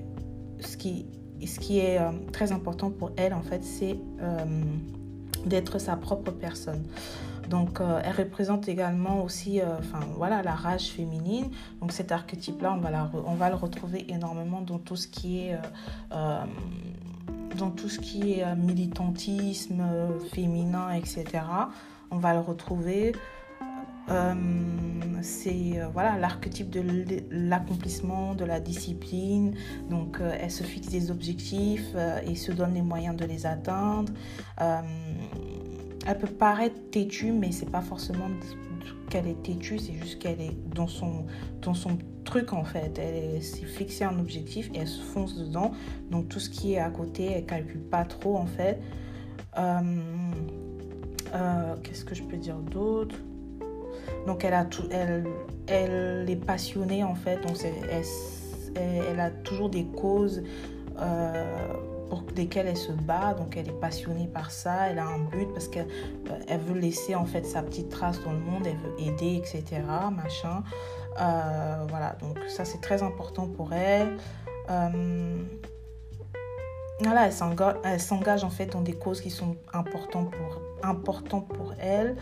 ce 0.59 0.77
qui, 0.77 1.05
ce 1.47 1.59
qui 1.59 1.79
est 1.79 1.99
euh, 1.99 2.11
très 2.31 2.51
important 2.51 2.89
pour 2.89 3.11
elle, 3.17 3.33
en 3.33 3.41
fait, 3.41 3.63
c'est 3.63 3.97
euh, 4.21 4.45
d'être 5.45 5.79
sa 5.79 5.95
propre 5.95 6.31
personne. 6.31 6.83
Donc, 7.49 7.81
euh, 7.81 8.01
elle 8.03 8.15
représente 8.15 8.67
également 8.67 9.23
aussi, 9.23 9.59
enfin 9.79 10.01
voilà, 10.15 10.43
la 10.43 10.53
rage 10.53 10.89
féminine. 10.89 11.49
Donc, 11.81 11.91
cet 11.91 12.11
archétype-là, 12.11 12.73
on 12.73 12.77
va 12.77 13.09
on 13.25 13.35
va 13.35 13.49
le 13.49 13.55
retrouver 13.55 14.05
énormément 14.09 14.61
dans 14.61 14.77
tout 14.77 14.95
ce 14.95 15.07
qui 15.07 15.39
est 15.39 15.57
dans 17.57 17.71
tout 17.71 17.89
ce 17.89 17.99
qui 17.99 18.33
est 18.33 18.55
militantisme 18.55 19.83
féminin, 20.31 20.91
etc. 20.91 21.25
On 22.11 22.17
va 22.17 22.33
le 22.33 22.39
retrouver. 22.39 23.13
Euh, 24.09 24.33
c'est 25.21 25.79
euh, 25.79 25.87
voilà 25.91 26.17
l'archétype 26.17 26.69
de 26.69 26.81
l'accomplissement, 27.29 28.35
de 28.35 28.45
la 28.45 28.59
discipline. 28.59 29.53
Donc, 29.89 30.19
euh, 30.19 30.35
elle 30.39 30.51
se 30.51 30.63
fixe 30.63 30.87
des 30.89 31.11
objectifs 31.11 31.95
et 32.25 32.35
se 32.35 32.51
donne 32.51 32.73
les 32.73 32.81
moyens 32.81 33.15
de 33.15 33.25
les 33.25 33.45
atteindre. 33.45 34.11
elle 34.57 36.17
peut 36.17 36.27
paraître 36.27 36.79
têtue, 36.91 37.31
mais 37.31 37.51
c'est 37.51 37.69
pas 37.69 37.81
forcément 37.81 38.29
qu'elle 39.09 39.27
est 39.27 39.43
têtue, 39.43 39.79
c'est 39.79 39.93
juste 39.93 40.19
qu'elle 40.19 40.39
est 40.39 40.55
dans 40.73 40.87
son, 40.87 41.25
dans 41.61 41.73
son 41.73 41.97
truc 42.23 42.53
en 42.53 42.63
fait. 42.63 42.97
Elle 42.97 43.43
s'est 43.43 43.65
fixée 43.65 44.03
un 44.03 44.17
objectif 44.19 44.69
et 44.73 44.79
elle 44.79 44.87
se 44.87 45.01
fonce 45.01 45.37
dedans. 45.37 45.71
Donc 46.09 46.29
tout 46.29 46.39
ce 46.39 46.49
qui 46.49 46.73
est 46.73 46.79
à 46.79 46.89
côté, 46.89 47.31
elle 47.31 47.45
calcule 47.45 47.81
pas 47.81 48.05
trop 48.05 48.37
en 48.37 48.47
fait. 48.47 48.79
Qu'est-ce 51.83 52.05
que 52.05 52.15
je 52.15 52.23
peux 52.23 52.37
dire 52.37 52.57
d'autre? 52.57 53.15
Donc 54.29 54.43
elle, 54.43 54.53
a 54.53 54.63
tout, 54.63 54.87
elle, 54.91 56.29
est 56.29 56.45
passionnée 56.45 57.03
en 57.03 57.15
fait, 57.15 57.37
donc 57.37 57.57
elle, 58.75 59.19
a 59.19 59.31
toujours 59.31 59.69
des 59.69 59.85
causes 59.85 60.43
euh, 60.99 61.73
pour 62.11 62.23
lesquelles 62.35 62.67
elle 62.67 62.77
se 62.77 62.91
bat, 62.91 63.33
donc 63.33 63.57
elle 63.57 63.67
est 63.67 63.79
passionnée 63.79 64.27
par 64.27 64.51
ça, 64.51 64.91
elle 64.91 64.99
a 64.99 65.07
un 65.07 65.17
but 65.17 65.47
parce 65.51 65.67
qu'elle 65.67 65.87
euh, 66.29 66.57
veut 66.57 66.79
laisser 66.79 67.15
en 67.15 67.25
fait 67.25 67.43
sa 67.43 67.63
petite 67.63 67.89
trace 67.89 68.23
dans 68.23 68.31
le 68.31 68.37
monde, 68.37 68.67
elle 68.67 68.77
veut 68.77 68.93
aider, 68.99 69.37
etc. 69.37 69.81
Machin. 70.15 70.61
Euh, 71.19 71.85
voilà, 71.89 72.15
donc 72.21 72.37
ça 72.49 72.65
c'est 72.65 72.81
très 72.81 73.01
important 73.01 73.47
pour 73.47 73.73
elle. 73.73 74.15
voilà, 77.01 77.29
elle 77.83 77.99
s'engage 77.99 78.43
en 78.43 78.51
fait 78.51 78.67
dans 78.67 78.81
des 78.81 78.93
causes 78.93 79.21
qui 79.21 79.31
sont 79.31 79.55
importantes 79.73 80.29
pour 81.47 81.73
elle. 81.79 82.15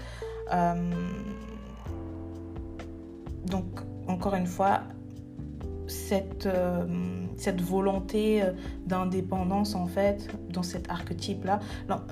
Donc, 3.49 3.65
encore 4.07 4.35
une 4.35 4.47
fois, 4.47 4.81
cette, 5.87 6.45
euh, 6.45 6.85
cette 7.37 7.61
volonté 7.61 8.43
euh, 8.43 8.51
d'indépendance, 8.85 9.75
en 9.75 9.87
fait, 9.87 10.27
dans 10.49 10.63
cet 10.63 10.89
archétype-là, 10.89 11.59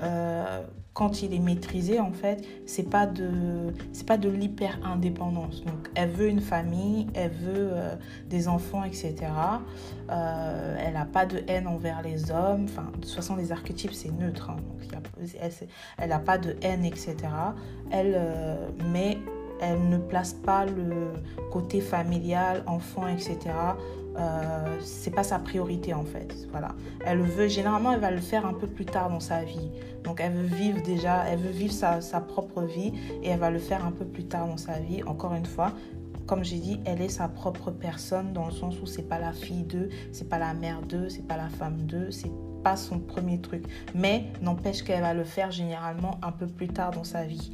euh, 0.01 0.63
quand 0.93 1.21
il 1.21 1.33
est 1.33 1.39
maîtrisé, 1.39 1.99
en 1.99 2.13
fait, 2.13 2.45
c'est 2.65 2.89
pas 2.89 3.05
de, 3.05 3.73
c'est 3.91 4.07
pas 4.07 4.17
de 4.17 4.29
l'hyper-indépendance. 4.29 5.65
Donc, 5.65 5.89
elle 5.93 6.09
veut 6.09 6.29
une 6.29 6.39
famille, 6.39 7.07
elle 7.13 7.31
veut 7.31 7.71
des 8.29 8.47
enfants, 8.47 8.85
etc. 8.85 9.13
elle 10.07 10.93
n'a 10.93 11.03
pas 11.03 11.25
de 11.25 11.43
haine 11.49 11.67
envers 11.67 12.01
les 12.01 12.31
hommes. 12.31 12.63
Enfin, 12.69 12.91
de 12.93 13.01
toute 13.01 13.11
façon, 13.11 13.35
les 13.35 13.51
archétypes, 13.51 13.93
c'est 13.93 14.11
neutre. 14.13 14.51
Hein. 14.51 15.01
elle 15.97 16.09
n'a 16.09 16.19
pas 16.19 16.37
de 16.37 16.55
haine, 16.61 16.85
etc. 16.85 17.17
Elle, 17.91 18.17
mais 18.89 19.17
elle 19.61 19.89
ne 19.89 19.97
place 19.97 20.33
pas 20.33 20.65
le 20.65 21.13
côté 21.51 21.81
familial, 21.81 22.63
enfant, 22.67 23.07
etc. 23.07 23.37
Euh, 24.17 24.77
c'est 24.81 25.11
pas 25.11 25.23
sa 25.23 25.39
priorité 25.39 25.93
en 25.93 26.05
fait. 26.05 26.47
Voilà. 26.51 26.69
Elle 27.05 27.21
veut, 27.21 27.47
généralement, 27.47 27.91
elle 27.91 27.99
va 27.99 28.11
le 28.11 28.21
faire 28.21 28.45
un 28.45 28.53
peu 28.53 28.67
plus 28.67 28.85
tard 28.85 29.09
dans 29.09 29.19
sa 29.19 29.43
vie. 29.43 29.69
Donc 30.03 30.21
elle 30.21 30.33
veut 30.33 30.55
vivre 30.55 30.81
déjà, 30.83 31.25
elle 31.27 31.39
veut 31.39 31.51
vivre 31.51 31.73
sa, 31.73 31.99
sa 32.01 32.21
propre 32.21 32.61
vie 32.61 32.93
et 33.23 33.29
elle 33.29 33.39
va 33.39 33.49
le 33.49 33.59
faire 33.59 33.85
un 33.85 33.91
peu 33.91 34.05
plus 34.05 34.25
tard 34.25 34.47
dans 34.47 34.57
sa 34.57 34.79
vie. 34.79 35.03
Encore 35.03 35.33
une 35.33 35.45
fois, 35.45 35.73
comme 36.27 36.43
j'ai 36.43 36.59
dit, 36.59 36.79
elle 36.85 37.01
est 37.01 37.09
sa 37.09 37.27
propre 37.27 37.71
personne 37.71 38.33
dans 38.33 38.45
le 38.45 38.51
sens 38.51 38.81
où 38.81 38.85
c'est 38.85 39.07
pas 39.07 39.19
la 39.19 39.33
fille 39.33 39.63
d'eux, 39.63 39.89
c'est 40.11 40.29
pas 40.29 40.39
la 40.39 40.53
mère 40.53 40.81
d'eux, 40.81 41.09
c'est 41.09 41.27
pas 41.27 41.37
la 41.37 41.49
femme 41.49 41.85
d'eux, 41.85 42.09
c'est 42.11 42.31
pas 42.63 42.75
son 42.75 42.99
premier 42.99 43.39
truc. 43.41 43.65
Mais 43.93 44.25
n'empêche 44.41 44.83
qu'elle 44.83 45.01
va 45.01 45.13
le 45.13 45.23
faire 45.23 45.51
généralement 45.51 46.19
un 46.23 46.31
peu 46.31 46.47
plus 46.47 46.67
tard 46.67 46.91
dans 46.91 47.03
sa 47.03 47.23
vie. 47.23 47.51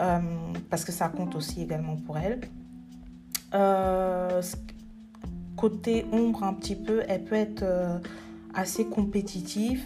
Euh, 0.00 0.18
parce 0.70 0.84
que 0.84 0.92
ça 0.92 1.08
compte 1.08 1.34
aussi 1.34 1.62
également 1.62 1.96
pour 1.96 2.16
elle. 2.16 2.40
Euh, 3.54 4.40
côté 5.56 6.06
ombre 6.12 6.44
un 6.44 6.54
petit 6.54 6.76
peu, 6.76 7.02
elle 7.06 7.24
peut 7.24 7.34
être 7.34 7.62
euh, 7.62 7.98
assez 8.54 8.86
compétitive, 8.86 9.82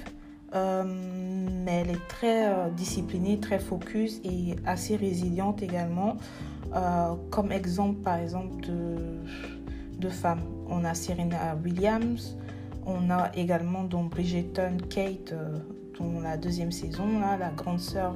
mais 0.53 1.81
elle 1.81 1.91
est 1.91 2.09
très 2.09 2.71
disciplinée, 2.77 3.41
très 3.41 3.59
focus 3.59 4.21
et 4.23 4.55
assez 4.65 4.95
résiliente 4.95 5.63
également. 5.63 6.17
comme 7.31 7.51
exemple, 7.51 8.03
par 8.03 8.19
exemple, 8.19 8.65
de, 8.65 9.19
de 9.99 10.09
femmes, 10.09 10.43
on 10.69 10.85
a 10.85 10.95
Serena 10.95 11.57
Williams, 11.65 12.37
on 12.87 13.11
a 13.11 13.33
également 13.35 13.83
donc 13.83 14.11
Bridgerton 14.11 14.77
Kate 14.89 15.35
dans 15.99 16.21
la 16.21 16.37
deuxième 16.37 16.71
saison, 16.71 17.19
là, 17.19 17.37
la 17.37 17.51
grande 17.51 17.81
sœur 17.81 18.15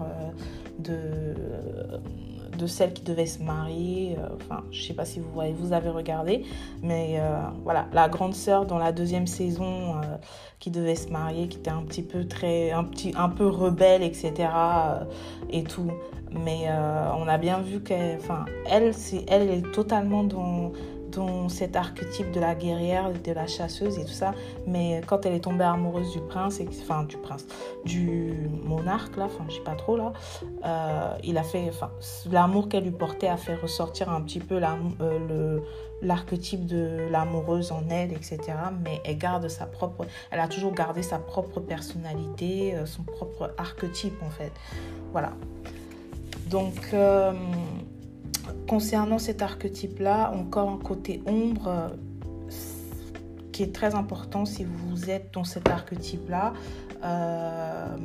de, 0.78 1.34
de 2.58 2.66
celle 2.66 2.92
qui 2.92 3.02
devait 3.02 3.26
se 3.26 3.42
marier. 3.42 4.16
Euh, 4.18 4.28
enfin, 4.34 4.64
je 4.70 4.82
sais 4.82 4.94
pas 4.94 5.04
si 5.04 5.20
vous 5.20 5.30
voyez, 5.32 5.54
vous 5.54 5.72
avez 5.72 5.88
regardé, 5.88 6.44
mais 6.82 7.16
euh, 7.18 7.40
voilà, 7.64 7.86
la 7.92 8.08
grande 8.08 8.34
sœur 8.34 8.66
dans 8.66 8.78
la 8.78 8.92
deuxième 8.92 9.26
saison 9.26 9.96
euh, 9.96 10.16
qui 10.58 10.70
devait 10.70 10.96
se 10.96 11.08
marier, 11.08 11.48
qui 11.48 11.58
était 11.58 11.70
un 11.70 11.82
petit 11.82 12.02
peu 12.02 12.26
très, 12.26 12.72
un 12.72 12.84
petit, 12.84 13.14
un 13.16 13.28
peu 13.28 13.46
rebelle, 13.46 14.02
etc. 14.02 14.50
et 15.50 15.62
tout. 15.62 15.90
Mais 16.30 16.66
on 17.16 17.26
a 17.26 17.38
bien 17.38 17.60
vu 17.60 17.80
qu'elle, 17.80 18.18
enfin, 18.18 18.44
elle, 18.66 18.92
c'est, 18.92 19.24
elle 19.28 19.48
est 19.48 19.72
totalement 19.72 20.24
dans 20.24 20.72
cet 21.48 21.76
archétype 21.76 22.30
de 22.32 22.40
la 22.40 22.54
guerrière, 22.54 23.10
de 23.12 23.32
la 23.32 23.46
chasseuse 23.46 23.98
et 23.98 24.04
tout 24.04 24.12
ça. 24.12 24.34
Mais 24.66 25.00
quand 25.06 25.26
elle 25.26 25.34
est 25.34 25.40
tombée 25.40 25.64
amoureuse 25.64 26.12
du 26.12 26.20
prince, 26.20 26.60
enfin 26.82 27.04
du 27.04 27.16
prince, 27.16 27.46
du 27.84 28.48
monarque 28.64 29.16
là, 29.16 29.24
enfin 29.24 29.44
je 29.48 29.54
sais 29.54 29.60
pas 29.60 29.74
trop 29.74 29.96
là, 29.96 30.12
euh, 30.64 31.14
il 31.24 31.38
a 31.38 31.42
fait, 31.42 31.64
enfin 31.68 31.90
l'amour 32.30 32.68
qu'elle 32.68 32.84
lui 32.84 32.90
portait 32.90 33.28
a 33.28 33.36
fait 33.36 33.54
ressortir 33.54 34.10
un 34.10 34.20
petit 34.20 34.40
peu 34.40 34.60
euh, 35.00 35.60
l'archétype 36.02 36.66
de 36.66 37.08
l'amoureuse 37.10 37.72
en 37.72 37.82
elle, 37.90 38.12
etc. 38.12 38.38
Mais 38.84 39.00
elle 39.04 39.18
garde 39.18 39.48
sa 39.48 39.66
propre, 39.66 40.06
elle 40.30 40.40
a 40.40 40.48
toujours 40.48 40.72
gardé 40.72 41.02
sa 41.02 41.18
propre 41.18 41.60
personnalité, 41.60 42.74
euh, 42.74 42.86
son 42.86 43.02
propre 43.02 43.52
archétype 43.58 44.22
en 44.22 44.30
fait. 44.30 44.52
Voilà. 45.12 45.32
Donc 46.50 46.94
concernant 48.68 49.18
cet 49.18 49.42
archétype-là, 49.42 50.32
encore 50.32 50.70
un 50.70 50.78
côté 50.78 51.22
ombre 51.26 51.68
euh, 51.68 51.88
qui 53.52 53.62
est 53.62 53.74
très 53.74 53.94
important 53.94 54.44
si 54.44 54.64
vous 54.64 55.10
êtes 55.10 55.32
dans 55.32 55.44
cet 55.44 55.68
archétype-là. 55.68 56.52
Euh, 57.02 57.96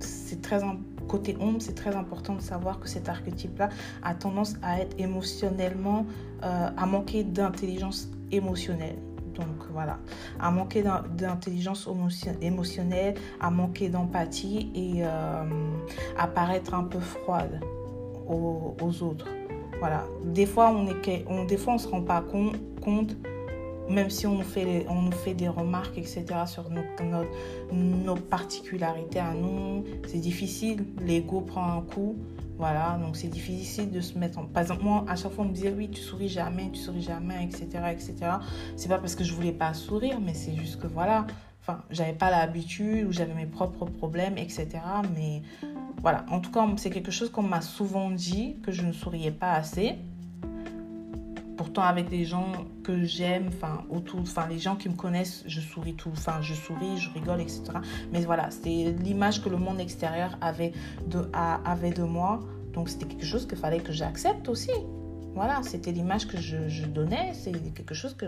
c'est 0.00 0.42
très 0.42 0.60
côté 1.08 1.36
ombre, 1.40 1.58
c'est 1.60 1.74
très 1.74 1.94
important 1.94 2.34
de 2.34 2.40
savoir 2.40 2.80
que 2.80 2.88
cet 2.88 3.08
archétype-là 3.08 3.68
a 4.02 4.14
tendance 4.14 4.54
à 4.62 4.80
être 4.80 4.98
émotionnellement, 4.98 6.06
euh, 6.42 6.68
à 6.76 6.86
manquer 6.86 7.22
d'intelligence 7.22 8.08
émotionnelle. 8.32 8.96
Donc 9.34 9.46
voilà, 9.72 9.98
à 10.38 10.52
manquer 10.52 10.84
d'intelligence 11.16 11.88
émotionnelle, 12.40 13.14
à 13.40 13.50
manquer 13.50 13.88
d'empathie 13.88 14.70
et 14.76 15.02
à 15.02 16.26
paraître 16.28 16.72
un 16.72 16.84
peu 16.84 17.00
froide 17.00 17.60
aux 18.28 19.02
autres. 19.02 19.26
Voilà. 19.84 20.06
Des 20.24 20.46
fois, 20.46 20.70
on 20.70 20.86
est, 20.88 21.46
des 21.46 21.58
fois, 21.58 21.74
on 21.74 21.78
se 21.78 21.86
rend 21.86 22.00
pas 22.00 22.22
compte, 22.22 23.16
même 23.90 24.08
si 24.08 24.26
on 24.26 24.36
nous 24.36 24.42
fait, 24.42 24.86
on 24.88 25.02
nous 25.02 25.12
fait 25.12 25.34
des 25.34 25.48
remarques, 25.48 25.98
etc., 25.98 26.24
sur 26.46 26.70
nos, 26.70 26.80
nos, 27.70 28.14
particularités 28.14 29.18
à 29.18 29.34
nous. 29.34 29.84
C'est 30.08 30.20
difficile. 30.20 30.86
L'ego 31.02 31.42
prend 31.42 31.70
un 31.70 31.82
coup. 31.82 32.16
Voilà, 32.56 32.98
donc 33.04 33.14
c'est 33.14 33.28
difficile 33.28 33.90
de 33.90 34.00
se 34.00 34.16
mettre 34.18 34.38
en... 34.38 34.46
Par 34.46 34.62
exemple, 34.62 34.84
moi, 34.84 35.04
à 35.06 35.16
chaque 35.16 35.32
fois, 35.32 35.44
on 35.44 35.48
me 35.48 35.52
disait, 35.52 35.74
oui, 35.76 35.90
tu 35.90 36.00
souris 36.00 36.30
jamais, 36.30 36.70
tu 36.72 36.78
souris 36.80 37.02
jamais, 37.02 37.44
etc., 37.44 37.66
etc. 37.92 38.14
C'est 38.76 38.88
pas 38.88 38.96
parce 38.96 39.14
que 39.14 39.22
je 39.22 39.34
voulais 39.34 39.52
pas 39.52 39.74
sourire, 39.74 40.18
mais 40.18 40.32
c'est 40.32 40.54
juste 40.56 40.80
que, 40.80 40.86
voilà, 40.86 41.26
Enfin, 41.66 41.80
j'avais 41.90 42.12
pas 42.12 42.30
l'habitude 42.30 43.06
ou 43.06 43.12
j'avais 43.12 43.32
mes 43.32 43.46
propres 43.46 43.86
problèmes, 43.86 44.36
etc. 44.36 44.68
Mais 45.16 45.40
voilà, 46.04 46.26
en 46.30 46.38
tout 46.38 46.50
cas, 46.50 46.68
c'est 46.76 46.90
quelque 46.90 47.10
chose 47.10 47.30
qu'on 47.30 47.42
m'a 47.42 47.62
souvent 47.62 48.10
dit 48.10 48.58
que 48.62 48.72
je 48.72 48.82
ne 48.82 48.92
souriais 48.92 49.30
pas 49.30 49.52
assez. 49.52 49.94
Pourtant, 51.56 51.80
avec 51.80 52.10
les 52.10 52.26
gens 52.26 52.52
que 52.82 53.04
j'aime, 53.04 53.48
enfin, 53.48 53.86
autour, 53.88 54.20
enfin, 54.20 54.46
les 54.46 54.58
gens 54.58 54.76
qui 54.76 54.90
me 54.90 54.96
connaissent, 54.96 55.44
je 55.46 55.62
souris 55.62 55.94
tout, 55.94 56.10
enfin, 56.12 56.42
je 56.42 56.52
souris, 56.52 56.98
je 56.98 57.10
rigole, 57.14 57.40
etc. 57.40 57.62
Mais 58.12 58.20
voilà, 58.20 58.50
c'est 58.50 58.94
l'image 59.02 59.42
que 59.42 59.48
le 59.48 59.56
monde 59.56 59.80
extérieur 59.80 60.36
avait 60.42 60.74
de, 61.06 61.26
avait 61.32 61.92
de 61.92 62.02
moi. 62.02 62.40
Donc, 62.74 62.90
c'était 62.90 63.06
quelque 63.06 63.24
chose 63.24 63.48
qu'il 63.48 63.56
fallait 63.56 63.80
que 63.80 63.94
j'accepte 63.94 64.46
aussi. 64.50 64.72
Voilà, 65.34 65.62
c'était 65.62 65.90
l'image 65.90 66.28
que 66.28 66.36
je, 66.36 66.84
donnais, 66.84 67.32
c'est 67.32 67.50
quelque 67.72 67.94
chose 67.94 68.14
que 68.14 68.26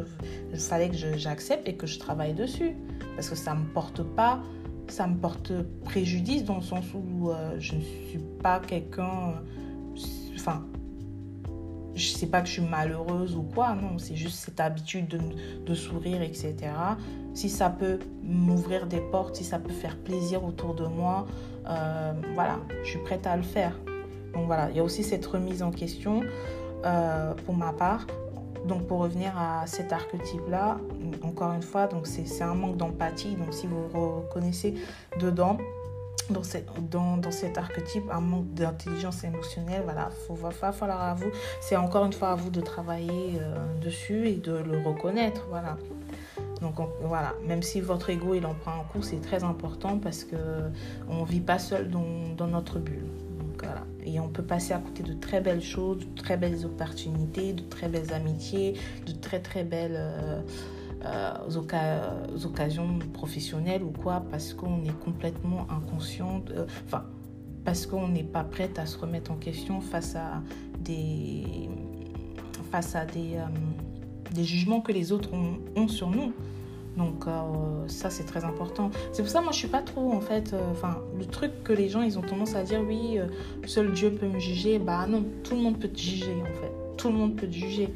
il 0.51 0.59
fallait 0.59 0.89
que 0.89 0.97
j'accepte 1.18 1.68
et 1.68 1.77
que 1.77 1.87
je 1.87 1.99
travaille 1.99 2.33
dessus. 2.33 2.74
Parce 3.16 3.29
que 3.29 3.37
ça 3.37 3.53
ne 3.53 3.61
me 3.61 3.66
porte 3.66 4.03
pas, 4.03 4.41
ça 4.89 5.07
me 5.07 5.16
porte 5.16 5.53
préjudice 5.84 6.45
dans 6.45 6.57
le 6.57 6.62
sens 6.62 6.84
où 6.95 7.30
euh, 7.30 7.57
je 7.59 7.74
ne 7.74 7.80
suis 7.80 8.20
pas 8.43 8.61
quelqu'un. 8.61 9.34
Enfin, 10.34 10.64
je 11.95 12.09
sais 12.09 12.26
pas 12.26 12.43
que 12.43 12.47
je 12.47 12.55
suis 12.55 12.62
malheureuse 12.62 13.37
ou 13.37 13.43
quoi, 13.43 13.74
non, 13.74 13.99
c'est 13.99 14.16
juste 14.16 14.37
cette 14.39 14.61
habitude 14.61 15.20
de, 15.64 15.74
sourire, 15.74 16.22
etc. 16.22 16.55
Si 17.34 17.49
ça 17.49 17.70
peut 17.70 17.99
m'ouvrir 18.22 18.87
des 18.87 19.01
portes, 19.01 19.37
si 19.37 19.45
ça 19.45 19.59
peut 19.59 19.72
faire 19.72 19.97
plaisir 19.97 20.45
autour 20.45 20.74
de 20.74 20.84
moi, 20.84 21.26
euh, 21.68 22.12
voilà, 22.34 22.61
je 22.84 22.91
suis 22.91 22.99
prête 23.01 23.26
à 23.26 23.37
le 23.37 23.43
faire. 23.43 23.78
Donc 24.34 24.47
voilà, 24.47 24.70
il 24.70 24.76
y 24.76 24.80
a 24.80 24.84
aussi 24.84 25.03
cette 25.03 25.24
remise 25.24 25.62
en 25.62 25.70
question. 25.70 26.22
Euh, 26.87 27.34
pour 27.45 27.57
ma 27.57 27.72
part. 27.72 28.07
Donc 28.67 28.87
pour 28.87 29.01
revenir 29.01 29.33
à 29.39 29.67
cet 29.67 29.93
archétype-là, 29.93 30.79
encore 31.23 31.53
une 31.53 31.62
fois, 31.62 31.89
c'est 32.05 32.43
un 32.43 32.55
manque 32.55 32.77
d'empathie. 32.77 33.37
Donc 33.37 33.55
si 33.55 33.67
vous 33.67 33.87
reconnaissez 33.89 34.75
dedans, 35.21 35.57
dans, 36.31 36.43
cet 37.31 37.59
archétype, 37.59 38.05
un 38.11 38.21
manque 38.21 38.53
d'intelligence 38.55 39.23
émotionnelle, 39.25 39.83
voilà, 39.85 40.11
faut, 40.27 40.35
va, 40.35 40.51
falloir 40.51 41.01
à 41.01 41.14
vous, 41.14 41.31
c'est 41.61 41.77
encore 41.77 42.05
une 42.05 42.12
fois 42.12 42.31
à 42.31 42.35
vous 42.35 42.51
de 42.51 42.61
travailler 42.61 43.39
euh, 43.41 43.57
dessus 43.81 44.29
et 44.29 44.35
de 44.35 44.53
le 44.53 44.79
reconnaître, 44.79 45.47
voilà. 45.49 45.77
Donc 46.61 46.77
voilà, 47.03 47.35
même 47.47 47.62
si 47.62 47.81
votre 47.81 48.11
ego 48.11 48.35
il 48.35 48.47
en 48.47 48.55
prend 48.55 48.73
un 48.73 48.85
coup, 48.85 49.03
c'est 49.03 49.21
très 49.21 49.45
important 49.45 49.99
parce 49.99 50.25
que 50.25 50.37
on 51.09 51.23
vit 51.23 51.41
pas 51.41 51.59
seul 51.59 51.91
dans 51.91 52.47
notre 52.47 52.79
bulle. 52.79 53.07
Et 54.05 54.21
on 54.21 54.29
peut 54.29 54.43
passer 54.43 54.73
à 54.73 54.79
côté 54.79 55.03
de 55.03 55.15
très 55.15 55.41
belles 55.41 55.63
choses, 55.63 55.99
de 55.99 56.21
très 56.21 56.37
belles 56.37 56.65
opportunités, 56.65 57.53
de 57.53 57.63
très 57.63 57.89
belles 57.89 58.13
amitiés, 58.13 58.75
de 59.07 59.13
très 59.13 59.41
très 59.41 59.65
belles 59.65 59.97
euh, 59.97 60.41
euh, 61.05 62.45
occasions 62.45 62.99
professionnelles 63.13 63.83
ou 63.83 63.91
quoi, 63.91 64.25
parce 64.31 64.55
qu'on 64.55 64.85
est 64.85 64.99
complètement 65.05 65.67
inconscient, 65.71 66.43
enfin, 66.87 67.05
parce 67.65 67.87
qu'on 67.87 68.09
n'est 68.09 68.23
pas 68.23 68.45
prête 68.45 68.79
à 68.79 68.87
se 68.87 68.97
remettre 68.97 69.33
en 69.33 69.37
question 69.37 69.81
face 69.81 70.15
à 70.15 70.43
des, 70.81 71.69
face 72.71 72.95
à 72.95 73.03
euh, 73.03 73.47
des 74.33 74.45
jugements 74.45 74.81
que 74.81 74.93
les 74.93 75.13
autres 75.13 75.31
ont 75.33 75.89
sur 75.89 76.11
nous. 76.11 76.33
Donc 76.97 77.26
euh, 77.26 77.86
ça 77.88 78.11
c'est 78.11 78.24
très 78.24 78.44
important. 78.44 78.90
C'est 79.12 79.22
pour 79.22 79.30
ça 79.30 79.40
moi 79.40 79.53
je 79.53 79.59
suis 79.59 79.68
pas 79.68 79.82
trop 79.82 80.12
en 80.12 80.20
fait. 80.20 80.53
Euh, 80.53 80.70
enfin 80.72 80.99
le 81.18 81.26
truc 81.26 81.62
que 81.62 81.72
les 81.72 81.88
gens 81.88 82.03
ils 82.03 82.18
ont 82.18 82.22
tendance 82.22 82.55
à 82.55 82.62
dire 82.62 82.80
oui 82.86 83.18
euh, 83.18 83.26
seul 83.66 83.92
Dieu 83.92 84.11
peut 84.12 84.26
me 84.26 84.38
juger. 84.38 84.78
Bah 84.78 85.07
non 85.07 85.24
tout 85.44 85.55
le 85.55 85.61
monde 85.61 85.78
peut 85.78 85.88
te 85.88 85.99
juger 85.99 86.34
en 86.42 86.55
fait. 86.61 86.72
Tout 86.97 87.09
le 87.09 87.14
monde 87.14 87.36
peut 87.36 87.47
te 87.47 87.53
juger. 87.53 87.92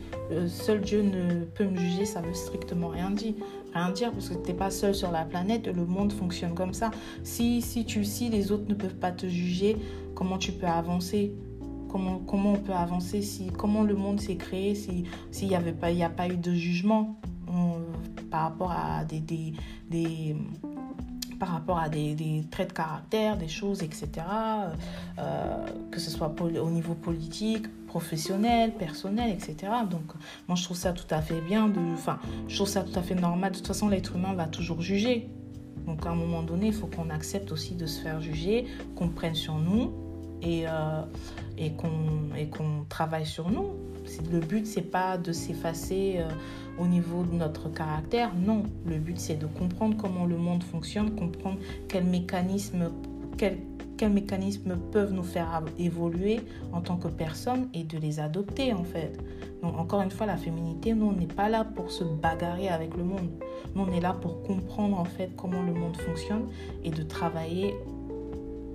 seul 0.47 0.83
Dieu 0.83 1.01
ne 1.03 1.45
peut 1.45 1.65
me 1.65 1.77
juger 1.77 2.05
ça 2.05 2.21
veut 2.21 2.35
strictement 2.35 2.89
rien 2.89 3.11
dire. 3.11 3.35
Rien 3.73 3.91
dire 3.91 4.13
parce 4.13 4.29
que 4.29 4.35
tu 4.35 4.51
n'es 4.51 4.55
pas 4.55 4.71
seul 4.71 4.95
sur 4.95 5.11
la 5.11 5.25
planète. 5.25 5.67
Le 5.67 5.87
monde 5.87 6.13
fonctionne 6.13 6.55
comme 6.55 6.75
ça. 6.75 6.91
Si 7.25 7.63
si 7.63 7.87
tu 7.87 8.05
si 8.05 8.29
les 8.29 8.53
autres 8.53 8.69
ne 8.69 8.75
peuvent 8.75 8.97
pas 8.97 9.13
te 9.13 9.27
juger 9.27 9.77
comment 10.15 10.37
tu 10.37 10.53
peux 10.53 10.67
avancer? 10.67 11.33
Comment, 11.89 12.23
on 12.29 12.57
peut 12.57 12.73
avancer 12.73 13.21
si 13.21 13.49
comment 13.49 13.83
le 13.83 13.97
monde 13.97 14.21
s'est 14.21 14.37
créé 14.37 14.77
si 14.77 15.05
s'il 15.33 15.49
n'y 15.49 15.57
avait 15.57 15.73
pas 15.73 15.91
il 15.91 16.01
a 16.05 16.09
pas 16.09 16.29
eu 16.29 16.37
de 16.37 16.53
jugement? 16.53 17.19
Par 18.31 18.43
rapport 18.43 18.73
à 18.73 19.05
des, 19.05 19.21
des, 19.21 19.53
des 19.91 20.37
par 21.41 21.49
rapport 21.49 21.79
à 21.79 21.89
des, 21.89 22.15
des, 22.15 22.45
traits 22.51 22.69
de 22.69 22.75
caractère, 22.75 23.37
des 23.39 23.49
choses, 23.49 23.83
etc. 23.83 24.09
Euh, 25.19 25.67
que 25.91 25.99
ce 25.99 26.11
soit 26.11 26.33
au 26.41 26.71
niveau 26.71 26.95
politique, 26.95 27.67
professionnel, 27.87 28.75
personnel, 28.75 29.31
etc. 29.31 29.73
Donc, 29.91 30.13
moi, 30.47 30.55
je 30.55 30.65
trouve 30.65 30.77
ça 30.77 30.93
tout 30.93 31.13
à 31.13 31.23
fait 31.23 31.41
bien. 31.41 31.69
De, 31.69 31.81
enfin, 31.95 32.19
je 32.47 32.55
trouve 32.55 32.69
ça 32.69 32.83
tout 32.83 32.97
à 32.97 33.03
fait 33.03 33.15
normal. 33.15 33.53
De 33.53 33.57
toute 33.57 33.67
façon, 33.67 33.89
l'être 33.89 34.15
humain 34.17 34.35
va 34.35 34.47
toujours 34.47 34.83
juger. 34.83 35.29
Donc, 35.87 36.05
à 36.05 36.11
un 36.11 36.15
moment 36.15 36.43
donné, 36.43 36.69
il 36.69 36.75
faut 36.75 36.87
qu'on 36.87 37.09
accepte 37.09 37.51
aussi 37.53 37.75
de 37.75 37.87
se 37.87 38.03
faire 38.03 38.21
juger, 38.21 38.67
qu'on 38.95 39.09
prenne 39.09 39.35
sur 39.35 39.55
nous 39.55 39.93
et, 40.43 40.65
euh, 40.67 41.03
et 41.57 41.73
qu'on 41.73 42.85
travaille 42.91 43.27
sur 43.27 43.51
nous. 43.51 43.71
Le 44.31 44.41
but, 44.41 44.67
c'est 44.67 44.83
pas 44.83 45.17
de 45.17 45.33
s'effacer. 45.33 46.17
Euh, 46.19 46.29
au 46.81 46.87
niveau 46.87 47.23
de 47.25 47.35
notre 47.35 47.69
caractère. 47.73 48.33
Non, 48.35 48.63
le 48.87 48.97
but 48.97 49.19
c'est 49.19 49.37
de 49.37 49.47
comprendre 49.47 49.97
comment 49.97 50.25
le 50.25 50.37
monde 50.37 50.63
fonctionne, 50.63 51.15
comprendre 51.15 51.59
quels 51.89 52.05
mécanismes, 52.05 52.91
quels, 53.37 53.59
quels 53.97 54.13
mécanismes 54.13 54.79
peuvent 54.91 55.13
nous 55.13 55.23
faire 55.23 55.63
évoluer 55.79 56.41
en 56.73 56.81
tant 56.81 56.97
que 56.97 57.09
personne 57.09 57.69
et 57.75 57.85
de 57.85 57.99
les 57.99 58.19
adopter 58.19 58.73
en 58.73 58.85
fait. 58.85 59.19
Donc 59.63 59.79
encore 59.79 60.01
une 60.01 60.11
fois, 60.11 60.27
la 60.27 60.39
féminité, 60.39 60.95
nous 60.95 61.07
on 61.07 61.13
n'est 61.13 61.27
pas 61.27 61.51
là 61.51 61.65
pour 61.65 61.91
se 61.91 62.03
bagarrer 62.03 62.69
avec 62.69 62.97
le 62.97 63.05
monde. 63.05 63.29
Nous 63.75 63.83
on 63.83 63.93
est 63.93 64.01
là 64.01 64.15
pour 64.15 64.43
comprendre 64.43 64.99
en 64.99 65.05
fait 65.05 65.31
comment 65.37 65.63
le 65.63 65.75
monde 65.75 65.97
fonctionne 65.99 66.47
et 66.83 66.91
de 66.91 67.03
travailler 67.03 67.75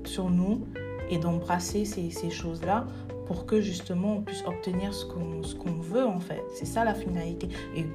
sur 0.06 0.30
nous 0.30 0.62
et 1.10 1.18
d'embrasser 1.18 1.86
ces, 1.86 2.12
ces 2.12 2.30
choses-là 2.30 2.86
pour 3.28 3.46
que 3.46 3.62
justement 3.62 4.18
on 4.18 4.22
puisse 4.22 4.44
obtenir 4.46 4.94
ce 4.94 5.06
qu'on 5.06 5.72
veut 5.82 6.06
en 6.06 6.20
fait. 6.20 6.44
C'est 6.54 6.66
ça 6.66 6.84
la 6.84 6.94
finalité. 6.94 7.50
Et, 7.76 7.86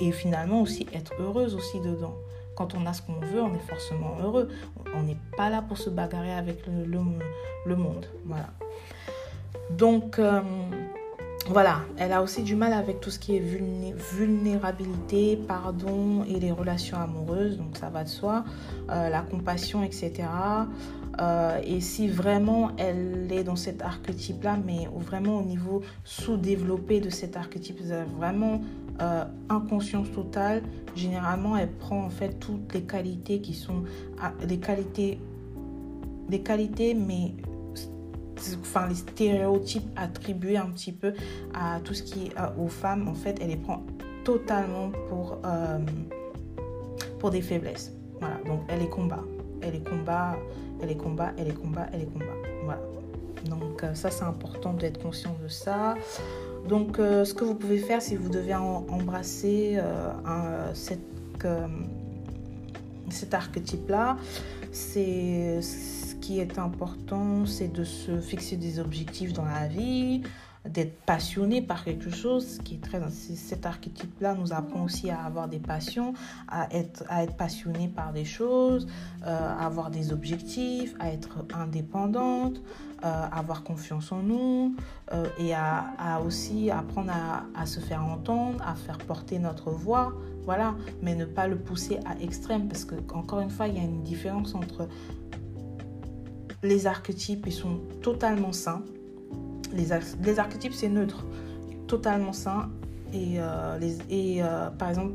et 0.00 0.12
finalement 0.12 0.62
aussi 0.62 0.86
être 0.92 1.12
heureuse 1.20 1.54
aussi 1.54 1.80
dedans. 1.80 2.14
Quand 2.54 2.74
on 2.74 2.84
a 2.86 2.92
ce 2.92 3.02
qu'on 3.02 3.20
veut, 3.20 3.42
on 3.42 3.54
est 3.54 3.68
forcément 3.68 4.16
heureux. 4.22 4.48
On 4.94 5.02
n'est 5.02 5.16
pas 5.36 5.48
là 5.50 5.62
pour 5.62 5.78
se 5.78 5.88
bagarrer 5.88 6.32
avec 6.32 6.66
le, 6.66 6.84
le, 6.84 7.76
monde. 7.76 8.06
Voilà. 8.26 8.50
Donc, 9.70 10.18
euh, 10.18 10.42
voilà, 11.48 11.80
elle 11.96 12.12
a 12.12 12.22
aussi 12.22 12.42
du 12.42 12.56
mal 12.56 12.72
avec 12.72 13.00
tout 13.00 13.10
ce 13.10 13.18
qui 13.18 13.36
est 13.36 13.40
vulnérabilité, 13.40 15.38
pardon 15.48 16.24
et 16.24 16.38
les 16.38 16.52
relations 16.52 16.98
amoureuses, 16.98 17.56
donc 17.56 17.78
ça 17.78 17.88
va 17.88 18.04
de 18.04 18.08
soi, 18.08 18.44
euh, 18.90 19.08
la 19.08 19.22
compassion, 19.22 19.82
etc. 19.82 20.24
Euh, 21.18 21.60
et 21.64 21.80
si 21.80 22.08
vraiment 22.08 22.70
elle 22.78 23.28
est 23.30 23.44
dans 23.44 23.56
cet 23.56 23.82
archétype-là, 23.82 24.58
mais 24.64 24.88
vraiment 24.94 25.38
au 25.38 25.42
niveau 25.42 25.82
sous-développé 26.04 27.00
de 27.00 27.10
cet 27.10 27.36
archétype, 27.36 27.80
vraiment 28.16 28.60
euh, 29.00 29.24
inconscience 29.48 30.10
totale, 30.12 30.62
généralement 30.94 31.56
elle 31.56 31.72
prend 31.72 32.04
en 32.04 32.10
fait 32.10 32.38
toutes 32.38 32.72
les 32.74 32.82
qualités 32.82 33.40
qui 33.40 33.54
sont 33.54 33.82
ah, 34.20 34.32
qualités, 34.60 35.18
des 36.28 36.40
qualités, 36.40 36.94
mais 36.94 37.34
enfin 38.60 38.88
les 38.88 38.94
stéréotypes 38.94 39.90
attribués 39.96 40.56
un 40.56 40.66
petit 40.66 40.92
peu 40.92 41.12
à 41.54 41.80
tout 41.80 41.94
ce 41.94 42.02
qui 42.02 42.26
est 42.26 42.34
aux 42.58 42.68
femmes, 42.68 43.08
en 43.08 43.14
fait, 43.14 43.38
elle 43.40 43.48
les 43.48 43.56
prend 43.56 43.82
totalement 44.24 44.90
pour, 45.08 45.38
euh, 45.44 45.78
pour 47.18 47.30
des 47.30 47.42
faiblesses. 47.42 47.92
Voilà, 48.20 48.36
donc 48.46 48.60
elle 48.68 48.82
est 48.82 48.88
combat, 48.88 49.24
elle 49.62 49.74
est 49.74 49.88
combat, 49.88 50.36
elle 50.82 50.90
est 50.90 50.96
combat, 50.96 51.32
elle 51.38 51.48
est 51.48 51.54
combat, 51.54 51.86
elle 51.92 52.02
est 52.02 52.12
combat. 52.12 52.26
Voilà. 52.64 52.80
Donc 53.48 53.82
euh, 53.82 53.94
ça 53.94 54.10
c'est 54.10 54.24
important 54.24 54.72
d'être 54.74 55.02
conscient 55.02 55.36
de 55.42 55.48
ça. 55.48 55.94
Donc 56.68 56.98
euh, 56.98 57.24
ce 57.24 57.34
que 57.34 57.44
vous 57.44 57.54
pouvez 57.54 57.78
faire 57.78 58.02
si 58.02 58.16
vous 58.16 58.28
devez 58.28 58.54
embrasser 58.54 59.78
un, 60.26 60.74
cette, 60.74 61.00
cet 63.10 63.34
archétype-là, 63.34 64.16
c'est 64.72 65.60
qui 66.20 66.38
est 66.38 66.58
important, 66.58 67.46
c'est 67.46 67.72
de 67.72 67.82
se 67.82 68.20
fixer 68.20 68.56
des 68.56 68.78
objectifs 68.78 69.32
dans 69.32 69.44
la 69.44 69.66
vie, 69.66 70.22
d'être 70.68 71.00
passionné 71.06 71.62
par 71.62 71.84
quelque 71.84 72.10
chose, 72.10 72.58
qui 72.64 72.74
est 72.74 72.80
très 72.82 73.00
cet 73.10 73.64
archétype-là 73.64 74.34
nous 74.34 74.52
apprend 74.52 74.84
aussi 74.84 75.10
à 75.10 75.22
avoir 75.22 75.48
des 75.48 75.58
passions, 75.58 76.12
à 76.48 76.68
être 76.74 77.02
à 77.08 77.24
être 77.24 77.36
passionné 77.36 77.88
par 77.88 78.12
des 78.12 78.26
choses, 78.26 78.86
euh, 79.26 79.26
à 79.26 79.64
avoir 79.64 79.90
des 79.90 80.12
objectifs, 80.12 80.94
à 81.00 81.10
être 81.12 81.46
indépendante, 81.54 82.60
euh, 83.04 83.26
avoir 83.32 83.62
confiance 83.62 84.12
en 84.12 84.22
nous 84.22 84.76
euh, 85.12 85.26
et 85.38 85.54
à, 85.54 85.94
à, 85.98 86.20
aussi 86.20 86.70
apprendre 86.70 87.12
à, 87.12 87.44
à, 87.58 87.64
se 87.64 87.80
faire 87.80 88.04
entendre, 88.04 88.62
à 88.62 88.74
faire 88.74 88.98
porter 88.98 89.38
notre 89.38 89.70
voix, 89.70 90.12
voilà, 90.44 90.74
mais 91.00 91.14
ne 91.14 91.24
pas 91.24 91.48
le 91.48 91.56
pousser 91.56 92.00
à 92.04 92.20
extrême 92.20 92.68
parce 92.68 92.84
que 92.84 92.96
encore 93.14 93.40
une 93.40 93.50
fois 93.50 93.66
il 93.68 93.76
y 93.76 93.80
a 93.80 93.84
une 93.84 94.02
différence 94.02 94.54
entre 94.54 94.88
les 96.62 96.86
archétypes, 96.86 97.46
ils 97.46 97.52
sont 97.52 97.80
totalement 98.02 98.52
sains. 98.52 98.82
Les, 99.72 100.38
archétypes, 100.38 100.72
c'est 100.72 100.88
neutre, 100.88 101.24
totalement 101.86 102.32
sain. 102.32 102.70
Et, 103.12 103.36
euh, 103.38 103.78
les, 103.78 103.98
et 104.08 104.42
euh, 104.42 104.70
par 104.70 104.88
exemple, 104.88 105.14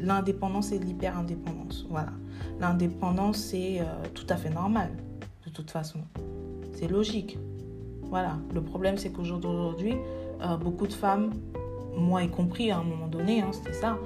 l'indépendance 0.00 0.72
et 0.72 0.78
l'hyper-indépendance. 0.78 1.86
Voilà. 1.88 2.12
L'indépendance, 2.60 3.38
c'est 3.38 3.80
euh, 3.80 3.84
tout 4.14 4.26
à 4.28 4.36
fait 4.36 4.50
normal, 4.50 4.90
de 5.46 5.50
toute 5.50 5.70
façon. 5.70 6.00
C'est 6.74 6.88
logique. 6.88 7.38
Voilà. 8.02 8.38
Le 8.52 8.62
problème, 8.62 8.98
c'est 8.98 9.10
qu'aujourd'hui, 9.10 9.94
beaucoup 10.60 10.88
de 10.88 10.92
femmes, 10.92 11.30
moi 11.96 12.24
y 12.24 12.28
compris 12.28 12.72
à 12.72 12.78
un 12.78 12.82
moment 12.82 13.06
donné, 13.06 13.42
hein, 13.42 13.50
c'était 13.52 13.72
ça, 13.72 13.96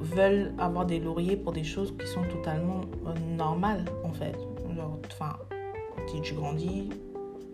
veulent 0.00 0.52
avoir 0.58 0.84
des 0.84 1.00
lauriers 1.00 1.36
pour 1.36 1.52
des 1.52 1.64
choses 1.64 1.94
qui 1.98 2.06
sont 2.06 2.24
totalement 2.24 2.82
normales, 3.36 3.86
en 4.04 4.12
fait. 4.12 4.36
Enfin, 5.10 5.36
tu 6.22 6.34
grandis, 6.34 6.90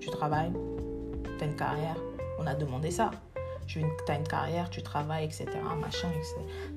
tu 0.01 0.11
travailles, 0.11 0.53
tu 1.39 1.45
as 1.45 1.47
une 1.47 1.57
carrière, 1.57 1.97
on 2.39 2.47
a 2.47 2.55
demandé 2.55 2.91
ça 2.91 3.11
tu 3.71 3.85
as 4.09 4.15
une 4.17 4.27
carrière, 4.27 4.69
tu 4.69 4.83
travailles, 4.83 5.25
etc. 5.25 5.47
Machin, 5.81 6.09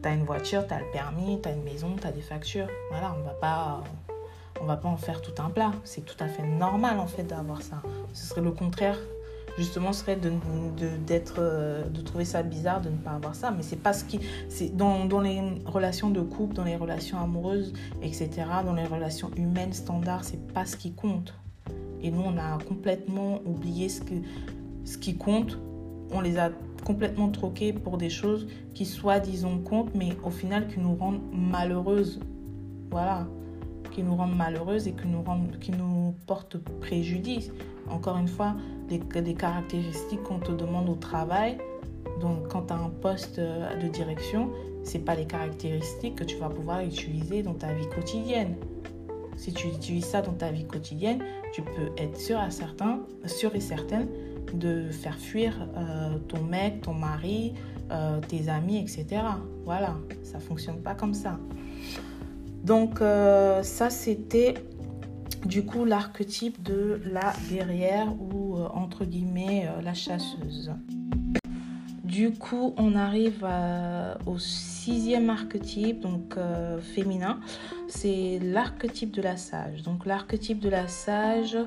Tu 0.02 0.08
as 0.08 0.14
une 0.14 0.26
voiture, 0.26 0.68
tu 0.68 0.74
as 0.74 0.80
le 0.80 0.92
permis, 0.92 1.42
tu 1.42 1.50
as 1.50 1.54
une 1.54 1.64
maison, 1.64 1.96
tu 2.00 2.06
as 2.06 2.12
des 2.12 2.22
factures. 2.22 2.68
Voilà, 2.92 3.16
on 3.20 3.24
va 3.24 3.34
pas 3.34 3.84
on 4.62 4.66
va 4.66 4.78
pas 4.78 4.88
en 4.88 4.98
faire 4.98 5.22
tout 5.22 5.34
un 5.42 5.50
plat. 5.50 5.72
C'est 5.84 6.06
tout 6.06 6.16
à 6.20 6.28
fait 6.28 6.44
normal 6.44 7.00
en 7.00 7.08
fait 7.08 7.24
d'avoir 7.24 7.62
ça. 7.62 7.82
Ce 8.14 8.28
serait 8.28 8.42
le 8.42 8.52
contraire. 8.52 8.98
Justement, 9.58 9.94
serait 9.94 10.16
de, 10.16 10.32
trouver 12.02 12.26
ça 12.26 12.42
bizarre 12.42 12.82
de 12.82 12.90
ne 12.90 12.98
pas 12.98 13.12
avoir 13.12 13.36
ça. 13.36 13.52
Mais 13.52 13.62
c'est 13.62 13.76
pas 13.76 13.94
ce 13.94 14.04
qui. 14.04 14.20
C'est 14.50 14.76
dans, 14.76 15.06
dans 15.06 15.22
les 15.22 15.42
relations 15.66 16.10
de 16.10 16.22
couple, 16.22 16.56
dans 16.56 16.64
les 16.64 16.76
relations 16.76 17.20
amoureuses, 17.20 17.74
etc., 18.02 18.30
dans 18.66 18.74
les 18.74 18.86
relations 18.86 19.30
humaines 19.36 19.74
standards, 19.74 20.24
c'est 20.24 20.54
pas 20.54 20.66
ce 20.66 20.76
qui 20.76 20.94
compte. 20.94 21.36
Et 22.04 22.12
nous, 22.12 22.22
on 22.22 22.38
a 22.38 22.58
complètement 22.68 23.40
oublié 23.46 23.90
ce, 23.90 24.02
que, 24.02 24.14
ce 24.84 24.98
qui 24.98 25.16
compte. 25.16 25.58
On 26.12 26.22
les 26.22 26.38
a 26.38 26.52
complètement 26.86 27.30
troqués 27.30 27.74
pour 27.74 27.98
des 27.98 28.10
choses 28.10 28.48
qui 28.74 28.86
soi-disant 28.86 29.58
comptent, 29.60 29.96
mais 29.96 30.10
au 30.24 30.30
final 30.30 30.68
qui 30.68 30.80
nous 30.80 30.96
rendent 30.96 31.22
malheureuses. 31.32 32.20
Voilà, 32.92 33.26
qui 33.92 34.04
nous 34.04 34.16
rendent 34.16 34.36
malheureuses 34.36 34.88
et 34.88 34.92
qui 34.92 35.08
nous, 35.08 35.24
rendent, 35.24 35.58
qui 35.60 35.72
nous 35.72 36.14
portent 36.28 36.58
préjudice. 36.82 37.52
Encore 37.90 38.18
une 38.18 38.28
fois, 38.28 38.56
des, 38.90 39.34
caractéristiques 39.34 40.24
qu'on 40.24 40.40
te 40.40 40.52
demande 40.52 40.90
au 40.90 40.96
travail. 40.96 41.58
Donc, 42.22 42.48
quand 42.50 42.68
tu 42.68 42.74
as 42.74 42.78
un 42.78 42.90
poste 42.90 43.40
de 43.40 43.88
direction, 43.88 44.50
c'est 44.84 45.00
pas 45.00 45.16
les 45.16 45.26
caractéristiques 45.26 46.16
que 46.16 46.24
tu 46.24 46.38
vas 46.38 46.50
pouvoir 46.50 46.82
utiliser 46.82 47.42
dans 47.42 47.54
ta 47.54 47.74
vie 47.74 47.88
quotidienne. 47.90 48.56
Si 49.38 49.54
tu 49.54 49.68
utilises 49.68 50.06
ça 50.06 50.22
dans 50.22 50.34
ta 50.34 50.52
vie 50.52 50.66
quotidienne, 50.66 51.24
tu 51.54 51.62
peux 51.62 51.92
être 51.98 52.18
sûr, 52.20 52.40
à 52.40 52.52
certains, 52.52 53.00
sûr 53.26 53.56
et 53.56 53.60
certaine 53.60 54.08
de 54.54 54.90
faire 54.92 55.18
fuir 55.18 55.68
euh, 55.76 56.18
ton 56.28 56.44
mec, 56.44 56.82
ton 56.82 56.94
mari, 56.94 57.54
euh, 57.92 58.20
tes 58.22 58.50
amis, 58.50 58.78
etc. 58.78 59.22
Voilà, 59.66 59.96
ça 60.24 60.40
fonctionne 60.40 60.82
pas 60.82 60.96
comme 60.96 61.14
ça. 61.14 61.40
Donc 62.64 63.02
euh, 63.02 63.62
ça 63.64 63.90
c'était 63.90 64.54
du 65.46 65.66
coup 65.66 65.84
l'archétype 65.84 66.62
de 66.64 67.02
la 67.12 67.34
guerrière 67.50 68.08
ou 68.14 68.58
entre 68.74 69.04
guillemets 69.04 69.68
la 69.84 69.94
chasseuse. 69.94 70.72
Du 72.06 72.32
coup, 72.32 72.76
on 72.78 72.96
arrive 72.96 73.46
au 74.28 74.38
sixième 74.38 75.30
archétype, 75.30 76.00
donc 76.02 76.38
féminin 76.80 77.40
c'est 77.94 78.40
l'archétype 78.42 79.12
de 79.12 79.22
la 79.22 79.38
sage. 79.38 79.84
Donc 79.84 80.06
l'archétype 80.06 80.60
de 80.60 80.70
la 80.70 80.88
sage 80.88 81.58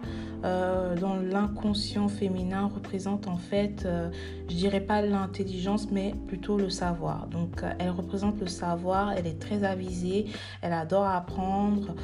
euh, 0.44 0.96
dans 0.96 1.16
l'inconscient 1.16 2.08
féminin 2.08 2.68
représente 2.72 3.28
en 3.28 3.36
fait, 3.36 3.84
euh, 3.86 4.10
je 4.48 4.54
dirais 4.54 4.80
pas 4.80 5.02
l'intelligence, 5.02 5.88
mais 5.90 6.14
plutôt 6.26 6.56
le 6.56 6.68
savoir. 6.68 7.28
Donc 7.28 7.62
euh, 7.62 7.70
elle 7.78 7.90
représente 7.90 8.40
le 8.40 8.48
savoir, 8.48 9.12
elle 9.12 9.26
est 9.26 9.38
très 9.38 9.62
avisée, 9.62 10.26
elle 10.62 10.72
adore 10.72 11.06
apprendre, 11.06 11.94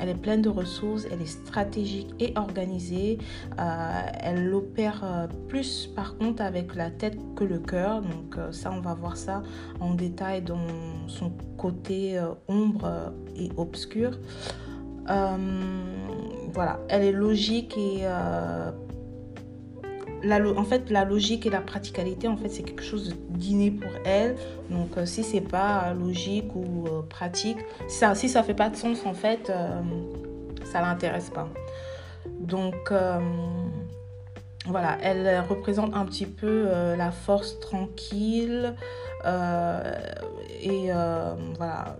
elle 0.00 0.08
est 0.08 0.20
pleine 0.20 0.40
de 0.40 0.48
ressources, 0.48 1.06
elle 1.10 1.20
est 1.20 1.26
stratégique 1.26 2.08
et 2.20 2.32
organisée. 2.36 3.18
elle 3.58 4.54
opère 4.54 5.28
plus 5.48 5.90
par 5.94 6.16
contre 6.16 6.42
avec 6.42 6.74
la 6.74 6.90
tête 6.90 7.18
que 7.36 7.44
le 7.44 7.58
cœur. 7.58 8.02
Donc 8.02 8.38
ça, 8.52 8.70
on 8.72 8.80
va 8.80 8.94
voir 8.94 9.16
ça 9.16 9.42
en 9.80 9.94
détail 9.94 10.42
dans 10.42 10.66
son 11.06 11.32
côté 11.56 12.18
ombre 12.46 12.67
euh, 12.84 13.08
et 13.36 13.50
obscure. 13.56 14.18
Euh, 15.10 15.36
voilà, 16.52 16.80
elle 16.88 17.02
est 17.02 17.12
logique 17.12 17.76
et 17.76 18.00
euh, 18.02 18.70
la, 20.22 20.40
en 20.58 20.64
fait, 20.64 20.90
la 20.90 21.04
logique 21.04 21.46
et 21.46 21.50
la 21.50 21.60
praticalité, 21.60 22.28
en 22.28 22.36
fait, 22.36 22.48
c'est 22.48 22.62
quelque 22.62 22.82
chose 22.82 23.14
d'inné 23.30 23.70
pour 23.70 23.90
elle. 24.04 24.36
Donc, 24.70 24.90
si 25.04 25.22
c'est 25.22 25.40
pas 25.40 25.94
logique 25.94 26.54
ou 26.56 26.86
pratique, 27.08 27.58
si 27.86 27.98
ça, 27.98 28.14
si 28.14 28.28
ça 28.28 28.42
fait 28.42 28.54
pas 28.54 28.68
de 28.68 28.76
sens, 28.76 29.06
en 29.06 29.14
fait, 29.14 29.52
ça 30.64 30.80
l'intéresse 30.80 31.30
pas. 31.30 31.48
Donc, 32.40 32.92
voilà, 34.66 34.98
elle 35.02 35.40
représente 35.48 35.94
un 35.94 36.04
petit 36.04 36.26
peu 36.26 36.64
la 36.96 37.12
force 37.12 37.60
tranquille 37.60 38.74
et 39.24 40.90
voilà 41.56 41.98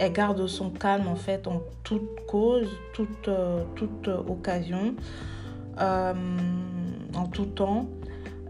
elle 0.00 0.12
garde 0.14 0.46
son 0.46 0.70
calme 0.70 1.08
en 1.08 1.14
fait 1.14 1.46
en 1.46 1.60
toute 1.84 2.26
cause, 2.26 2.68
toute, 2.94 3.28
euh, 3.28 3.62
toute 3.76 4.08
occasion, 4.08 4.94
euh, 5.78 6.14
en 7.14 7.26
tout 7.26 7.44
temps. 7.44 7.86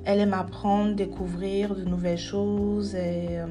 Elle 0.04 0.20
aime 0.20 0.32
apprendre, 0.32 0.94
découvrir 0.94 1.74
de 1.74 1.82
nouvelles 1.82 2.18
choses 2.18 2.94
euh, 2.96 3.46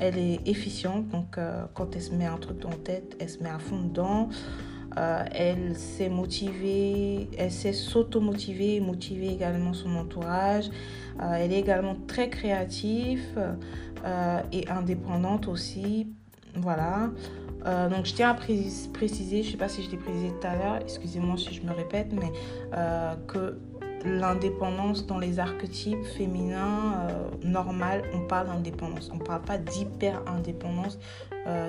elle 0.00 0.18
est 0.18 0.40
efficiente. 0.46 1.08
Donc 1.08 1.38
quand 1.74 1.94
elle 1.94 2.02
se 2.02 2.14
met 2.14 2.26
un 2.26 2.36
truc 2.38 2.64
en 2.64 2.70
tête, 2.70 3.16
elle 3.20 3.30
se 3.30 3.42
met 3.42 3.50
à 3.50 3.58
fond 3.58 3.82
dedans. 3.82 4.28
elle 4.96 5.76
s'est 5.76 6.10
motivée, 6.10 7.30
elle 7.38 7.50
sait 7.50 7.72
s'auto-motiver 7.72 8.80
motiver 8.80 9.28
également 9.28 9.72
son 9.72 9.96
entourage. 9.96 10.70
elle 11.18 11.52
est 11.52 11.60
également 11.60 11.96
très 12.06 12.28
créative 12.28 13.38
et 14.52 14.68
indépendante 14.68 15.48
aussi 15.48 16.08
voilà. 16.58 17.10
Euh, 17.66 17.88
donc 17.88 18.06
je 18.06 18.14
tiens 18.14 18.30
à 18.30 18.34
préciser, 18.34 19.42
je 19.42 19.48
ne 19.48 19.52
sais 19.52 19.58
pas 19.58 19.68
si 19.68 19.82
je 19.82 19.90
l'ai 19.90 19.96
précisé 19.96 20.28
tout 20.28 20.46
à 20.46 20.56
l'heure, 20.56 20.78
excusez-moi 20.80 21.36
si 21.36 21.52
je 21.52 21.62
me 21.62 21.72
répète, 21.72 22.08
mais 22.12 22.32
euh, 22.74 23.14
que 23.26 23.58
l'indépendance 24.04 25.06
dans 25.06 25.18
les 25.18 25.40
archétypes 25.40 26.04
féminins 26.04 27.08
euh, 27.08 27.28
normal, 27.42 28.02
on 28.14 28.20
parle 28.20 28.46
d'indépendance. 28.46 29.10
On 29.12 29.16
ne 29.16 29.22
parle 29.22 29.42
pas 29.42 29.58
d'hyper-indépendance. 29.58 30.98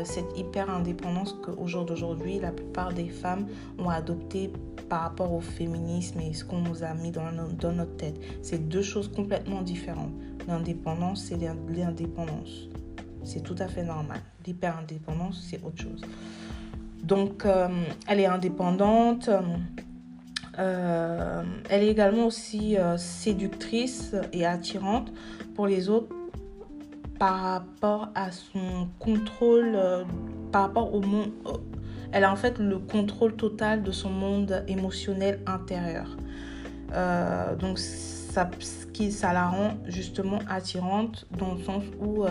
cette 0.03 0.37
hyper-indépendance 0.37 1.33
qu'au 1.33 1.67
jour 1.67 1.85
d'aujourd'hui, 1.85 2.39
la 2.39 2.51
plupart 2.51 2.93
des 2.93 3.09
femmes 3.09 3.47
ont 3.79 3.89
adopté 3.89 4.51
par 4.89 5.01
rapport 5.01 5.33
au 5.33 5.41
féminisme 5.41 6.19
et 6.19 6.33
ce 6.33 6.43
qu'on 6.43 6.61
nous 6.61 6.83
a 6.83 6.93
mis 6.93 7.11
dans, 7.11 7.31
dans 7.59 7.71
notre 7.71 7.95
tête. 7.97 8.19
C'est 8.41 8.67
deux 8.69 8.81
choses 8.81 9.07
complètement 9.07 9.61
différentes. 9.61 10.13
L'indépendance, 10.47 11.25
c'est 11.25 11.37
l'indépendance. 11.37 12.69
C'est 13.23 13.41
tout 13.41 13.55
à 13.59 13.67
fait 13.67 13.83
normal. 13.83 14.21
L'hyper-indépendance, 14.47 15.45
c'est 15.49 15.61
autre 15.61 15.81
chose. 15.81 16.01
Donc, 17.03 17.45
euh, 17.45 17.67
elle 18.07 18.21
est 18.21 18.25
indépendante. 18.25 19.29
Euh, 20.57 21.43
elle 21.69 21.83
est 21.83 21.89
également 21.89 22.25
aussi 22.25 22.77
euh, 22.77 22.97
séductrice 22.97 24.15
et 24.31 24.45
attirante 24.45 25.11
pour 25.53 25.67
les 25.67 25.89
autres 25.89 26.15
par 27.19 27.41
rapport 27.41 28.09
à 28.15 28.31
son 28.31 28.87
contrôle, 28.99 29.77
par 30.51 30.63
rapport 30.63 30.93
au 30.93 31.01
monde. 31.01 31.31
Elle 32.13 32.23
a 32.23 32.31
en 32.31 32.35
fait 32.37 32.57
le 32.57 32.79
contrôle 32.79 33.35
total 33.35 33.83
de 33.83 33.91
son 33.91 34.09
monde 34.09 34.63
émotionnel 34.67 35.41
intérieur. 35.45 36.15
donc, 37.59 37.79
ça, 37.79 38.49
ça 39.09 39.33
la 39.33 39.47
rend 39.47 39.71
justement 39.87 40.39
attirante 40.47 41.25
dans 41.37 41.55
le 41.55 41.63
sens 41.63 41.83
où 41.99 42.23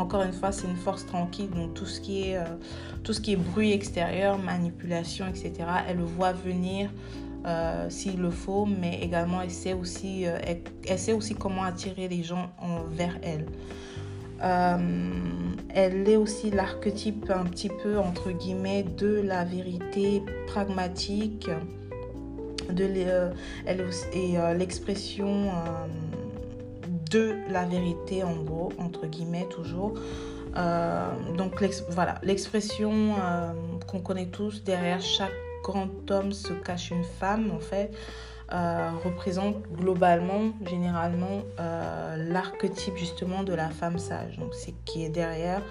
encore 0.00 0.22
une 0.22 0.32
fois, 0.32 0.50
c'est 0.50 0.66
une 0.66 0.76
force 0.76 1.04
tranquille, 1.06 1.50
donc 1.50 1.74
tout 1.74 1.86
ce 1.86 2.00
qui 2.00 2.30
est, 2.30 2.36
euh, 2.36 2.44
tout 3.04 3.12
ce 3.12 3.20
qui 3.20 3.32
est 3.32 3.36
bruit 3.36 3.72
extérieur, 3.72 4.38
manipulation, 4.38 5.26
etc., 5.28 5.52
elle 5.86 5.98
le 5.98 6.04
voit 6.04 6.32
venir 6.32 6.90
euh, 7.46 7.88
s'il 7.90 8.20
le 8.20 8.30
faut, 8.30 8.66
mais 8.66 9.00
également 9.02 9.42
elle 9.42 9.50
sait, 9.50 9.74
aussi, 9.74 10.26
euh, 10.26 10.38
elle, 10.88 10.98
sait 10.98 11.12
aussi 11.12 11.34
comment 11.34 11.64
attirer 11.64 12.08
les 12.08 12.22
gens 12.22 12.50
vers 12.90 13.18
elle. 13.22 13.46
elle 15.74 16.08
est 16.08 16.16
aussi 16.16 16.50
l'archétype 16.50 17.30
un 17.30 17.44
petit 17.44 17.68
peu, 17.68 17.98
entre 17.98 18.30
guillemets, 18.30 18.82
de 18.82 19.20
la 19.20 19.44
vérité 19.44 20.22
pragmatique, 20.46 21.50
de 22.70 22.84
et 24.14 24.36
l'expression 24.56 25.50
de 27.10 27.36
la 27.50 27.64
vérité, 27.64 28.22
en 28.22 28.36
gros, 28.36 28.72
entre 28.78 29.06
guillemets, 29.06 29.46
toujours. 29.50 29.94
Euh, 30.56 31.10
donc 31.36 31.62
voilà, 31.90 32.16
l'expression 32.22 32.92
euh, 32.92 33.52
qu'on 33.86 34.00
connaît 34.00 34.26
tous 34.26 34.64
derrière 34.64 35.00
chaque 35.00 35.32
grand 35.62 35.88
homme 36.10 36.32
se 36.32 36.52
cache 36.52 36.90
une 36.90 37.04
femme, 37.04 37.50
en 37.54 37.60
fait, 37.60 37.92
euh, 38.52 38.90
représente 39.04 39.62
globalement, 39.72 40.52
généralement, 40.68 41.42
l'archétype 42.16 42.96
justement 42.96 43.42
de 43.42 43.54
la 43.54 43.68
femme 43.68 43.98
sage. 43.98 44.38
Donc, 44.38 44.54
c'est 44.54 44.74
qui 44.84 45.04
est 45.04 45.10
derrière. 45.10 45.62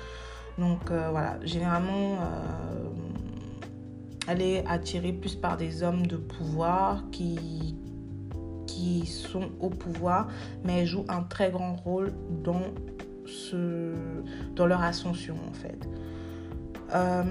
Donc, 0.58 0.92
voilà, 0.92 1.38
généralement, 1.44 2.18
elle 4.28 4.42
est 4.42 4.66
attirée 4.68 5.14
plus 5.14 5.36
par 5.36 5.58
des 5.58 5.84
hommes 5.84 6.06
de 6.06 6.18
pouvoir 6.18 7.04
qui, 7.12 7.76
qui 8.70 9.06
sont 9.06 9.50
au 9.60 9.70
pouvoir, 9.70 10.28
mais 10.64 10.82
elle 10.82 10.86
joue 10.86 11.06
un 11.10 11.24
très 11.24 11.50
grand 11.50 11.76
rôle 11.76 12.12
dans, 12.44 12.62
ce, 13.26 13.94
dans 14.56 14.68
leur 14.68 14.82
ascension, 14.82 15.36
en 15.50 15.54
fait. 15.54 15.90
Euh, 16.94 17.24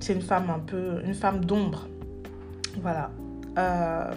c'est 0.00 0.12
une 0.14 0.22
femme 0.22 0.50
un 0.50 0.58
peu, 0.58 1.02
une 1.04 1.14
femme 1.14 1.44
d'ombre. 1.44 1.88
Voilà. 2.80 3.10
Euh, 3.58 4.12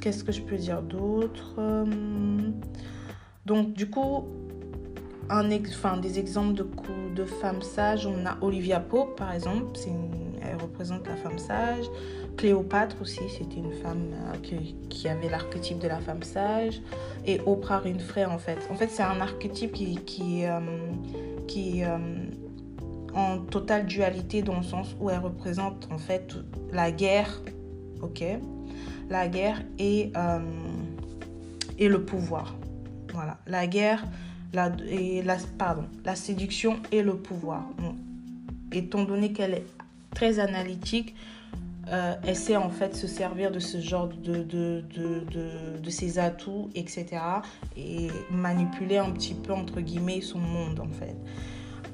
qu'est-ce 0.00 0.22
que 0.22 0.32
je 0.32 0.42
peux 0.42 0.56
dire 0.56 0.82
d'autre? 0.82 1.54
Donc, 3.46 3.72
du 3.72 3.88
coup, 3.88 4.24
un 5.28 5.50
enfin, 5.52 5.96
des 5.96 6.18
exemples 6.18 6.54
de, 6.54 6.66
de 7.14 7.24
femmes 7.24 7.62
sages, 7.62 8.06
on 8.06 8.26
a 8.26 8.36
Olivia 8.40 8.80
Pope, 8.80 9.16
par 9.16 9.32
exemple, 9.32 9.78
elle 10.42 10.56
représente 10.60 11.06
la 11.06 11.16
femme 11.16 11.38
sage. 11.38 11.84
Cléopâtre 12.36 12.96
aussi, 13.00 13.22
c'était 13.28 13.56
une 13.56 13.72
femme 13.82 14.12
euh, 14.12 14.58
qui, 14.90 15.08
avait 15.08 15.28
l'archétype 15.28 15.78
de 15.78 15.88
la 15.88 15.98
femme 15.98 16.22
sage. 16.22 16.80
Et 17.24 17.40
Oprah 17.46 17.82
Winfrey, 17.82 18.24
en 18.24 18.38
fait. 18.38 18.58
En 18.70 18.74
fait, 18.74 18.88
c'est 18.88 19.02
un 19.02 19.20
archétype 19.20 19.72
qui, 19.72 19.96
qui, 20.04 20.44
qui 21.46 21.82
en 23.16 23.38
totale 23.38 23.86
dualité 23.86 24.42
dans 24.42 24.58
le 24.58 24.62
sens 24.62 24.94
où 25.00 25.10
elle 25.10 25.18
représente 25.18 25.88
en 25.90 25.98
fait 25.98 26.34
la 26.72 26.92
guerre, 26.92 27.42
ok, 28.02 28.22
la 29.08 29.26
guerre 29.26 29.62
et, 29.78 30.12
euh, 30.16 30.38
et 31.78 31.88
le 31.88 32.04
pouvoir. 32.04 32.54
Voilà, 33.12 33.38
la 33.46 33.66
guerre 33.66 34.04
la, 34.52 34.70
et 34.88 35.24
pardon, 35.56 35.84
la 36.04 36.14
séduction 36.14 36.76
et 36.92 37.02
le 37.02 37.16
pouvoir. 37.16 37.64
étant 38.72 39.04
donné 39.04 39.32
qu'elle 39.32 39.54
est 39.54 39.66
très 40.16 40.38
analytique, 40.38 41.14
euh, 41.92 42.14
elle 42.26 42.36
sait 42.36 42.56
en 42.56 42.70
fait 42.70 42.96
se 42.96 43.06
servir 43.06 43.52
de 43.52 43.60
ce 43.60 43.80
genre 43.80 44.08
de, 44.08 44.82
ses 45.88 46.18
atouts, 46.18 46.70
etc. 46.74 47.06
Et 47.76 48.08
manipuler 48.30 48.96
un 48.96 49.10
petit 49.10 49.34
peu, 49.34 49.52
entre 49.52 49.80
guillemets, 49.80 50.22
son 50.22 50.38
monde 50.38 50.80
en 50.80 50.88
fait. 50.88 51.16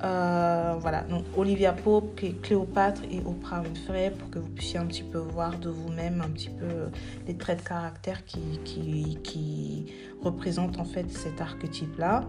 Euh, 0.05 0.75
voilà, 0.79 1.03
donc 1.03 1.25
Olivia 1.37 1.73
Pope, 1.73 2.21
Cléopâtre 2.43 3.03
et 3.11 3.21
Oprah 3.25 3.61
Winfrey 3.61 4.13
pour 4.19 4.31
que 4.31 4.39
vous 4.39 4.49
puissiez 4.49 4.79
un 4.79 4.87
petit 4.87 5.05
peu 5.05 5.19
voir 5.19 5.59
de 5.59 5.69
vous-même 5.69 6.23
un 6.25 6.31
petit 6.31 6.51
peu 6.51 6.91
les 7.27 7.37
traits 7.37 7.63
de 7.63 7.69
caractère 7.69 8.25
qui, 8.25 8.41
qui, 8.65 9.19
qui 9.23 9.93
représentent 10.23 10.79
en 10.79 10.85
fait 10.85 11.11
cet 11.11 11.41
archétype-là. 11.41 12.25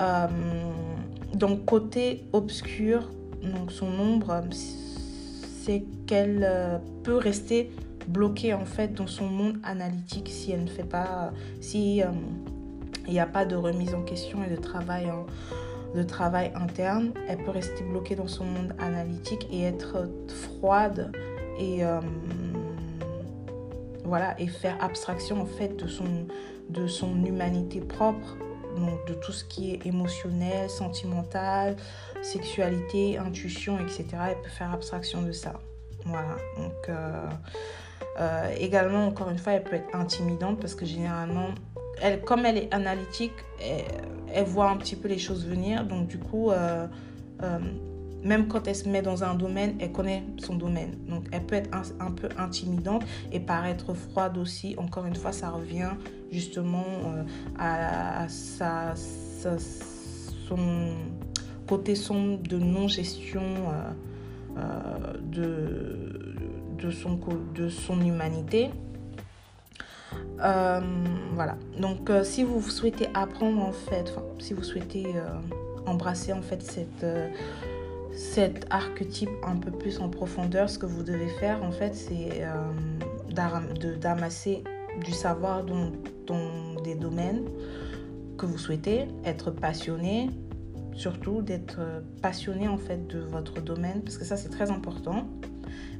Euh, 0.00 0.26
donc 1.34 1.64
côté 1.66 2.24
obscur, 2.32 3.10
donc 3.42 3.72
son 3.72 3.98
ombre, 3.98 4.42
c'est 5.70 5.84
qu'elle 6.06 6.42
euh, 6.42 6.78
peut 7.04 7.16
rester 7.16 7.70
bloquée 8.08 8.54
en 8.54 8.64
fait 8.64 8.92
dans 8.92 9.06
son 9.06 9.26
monde 9.26 9.58
analytique 9.62 10.28
si 10.28 10.50
elle 10.50 10.64
ne 10.64 10.68
fait 10.68 10.82
pas, 10.82 11.32
si 11.60 12.02
il 13.06 13.12
n'y 13.12 13.20
a 13.20 13.26
pas 13.26 13.44
de 13.44 13.54
remise 13.54 13.94
en 13.94 14.02
question 14.02 14.42
et 14.42 14.50
de 14.50 14.60
travail 14.60 15.08
de 15.94 16.02
travail 16.02 16.52
interne, 16.56 17.12
elle 17.28 17.38
peut 17.38 17.50
rester 17.52 17.84
bloquée 17.84 18.16
dans 18.16 18.26
son 18.26 18.44
monde 18.44 18.74
analytique 18.80 19.46
et 19.52 19.62
être 19.62 20.08
froide 20.28 21.12
et 21.58 21.84
euh, 21.84 22.00
voilà 24.04 24.40
et 24.40 24.48
faire 24.48 24.76
abstraction 24.82 25.40
en 25.40 25.46
fait 25.46 25.76
de 25.76 25.86
son 25.86 26.26
de 26.68 26.88
son 26.88 27.24
humanité 27.24 27.80
propre 27.80 28.36
donc 28.76 29.06
de 29.06 29.14
tout 29.14 29.32
ce 29.32 29.44
qui 29.44 29.72
est 29.72 29.86
émotionnel, 29.86 30.70
sentimental, 30.70 31.76
sexualité, 32.22 33.18
intuition, 33.18 33.78
etc. 33.78 34.04
Elle 34.30 34.40
peut 34.42 34.48
faire 34.48 34.72
abstraction 34.72 35.22
de 35.22 35.32
ça. 35.32 35.54
Voilà. 36.04 36.36
Donc 36.56 36.88
euh, 36.88 37.26
euh, 38.18 38.54
également, 38.58 39.06
encore 39.06 39.30
une 39.30 39.38
fois, 39.38 39.54
elle 39.54 39.64
peut 39.64 39.76
être 39.76 39.94
intimidante 39.94 40.60
parce 40.60 40.74
que 40.74 40.84
généralement, 40.84 41.48
elle, 42.00 42.20
comme 42.22 42.46
elle 42.46 42.58
est 42.58 42.74
analytique, 42.74 43.32
elle, 44.32 44.44
voit 44.44 44.70
un 44.70 44.76
petit 44.76 44.96
peu 44.96 45.08
les 45.08 45.18
choses 45.18 45.46
venir. 45.46 45.84
Donc, 45.84 46.08
du 46.08 46.18
coup, 46.18 46.50
euh, 46.50 46.86
même 48.22 48.48
quand 48.48 48.66
elle 48.68 48.74
se 48.74 48.88
met 48.88 49.02
dans 49.02 49.24
un 49.24 49.34
domaine, 49.34 49.76
elle 49.80 49.92
connaît 49.92 50.24
son 50.38 50.54
domaine. 50.54 50.96
Donc, 51.08 51.24
elle 51.32 51.44
peut 51.44 51.56
être 51.56 51.70
un, 52.00 52.10
peu 52.10 52.28
intimidante 52.38 53.04
et 53.32 53.40
paraître 53.40 53.94
froide 53.94 54.38
aussi. 54.38 54.74
Encore 54.78 55.06
une 55.06 55.16
fois, 55.16 55.32
ça 55.32 55.50
revient 55.50 55.90
justement 56.30 56.84
à, 57.58 58.26
sa, 58.28 58.94
son 58.96 60.94
côté 61.70 61.94
sombre 61.94 62.42
de 62.42 62.58
non-gestion 62.58 63.42
de, 65.22 66.34
de, 66.76 66.90
son, 66.90 67.18
de 67.54 67.68
son 67.68 68.00
humanité. 68.00 68.70
Euh, 70.42 70.80
voilà. 71.34 71.56
Donc, 71.78 72.10
euh, 72.10 72.24
si 72.24 72.44
vous 72.44 72.60
souhaitez 72.62 73.08
apprendre 73.14 73.62
en 73.62 73.72
fait, 73.72 74.14
si 74.38 74.54
vous 74.54 74.62
souhaitez 74.62 75.06
euh, 75.06 75.28
embrasser 75.86 76.32
en 76.32 76.42
fait 76.42 76.62
cette, 76.62 77.06
cet 78.12 78.66
archétype 78.70 79.30
un 79.46 79.56
peu 79.56 79.70
plus 79.70 80.00
en 80.00 80.08
profondeur, 80.08 80.68
ce 80.68 80.78
que 80.78 80.86
vous 80.86 81.02
devez 81.02 81.28
faire 81.28 81.62
en 81.62 81.72
fait, 81.72 81.94
c'est 81.94 82.42
d'amasser 84.00 84.64
du 85.04 85.12
savoir 85.12 85.64
dans, 85.64 85.90
dans, 86.26 86.82
des 86.82 86.94
domaines 86.94 87.44
que 88.36 88.46
vous 88.46 88.58
souhaitez, 88.58 89.06
être 89.24 89.50
passionné, 89.50 90.30
surtout 90.94 91.42
d'être 91.42 91.80
passionné 92.22 92.68
en 92.68 92.78
fait 92.78 93.06
de 93.06 93.20
votre 93.20 93.60
domaine, 93.60 94.02
parce 94.02 94.18
que 94.18 94.24
ça 94.24 94.36
c'est 94.36 94.50
très 94.50 94.70
important 94.70 95.26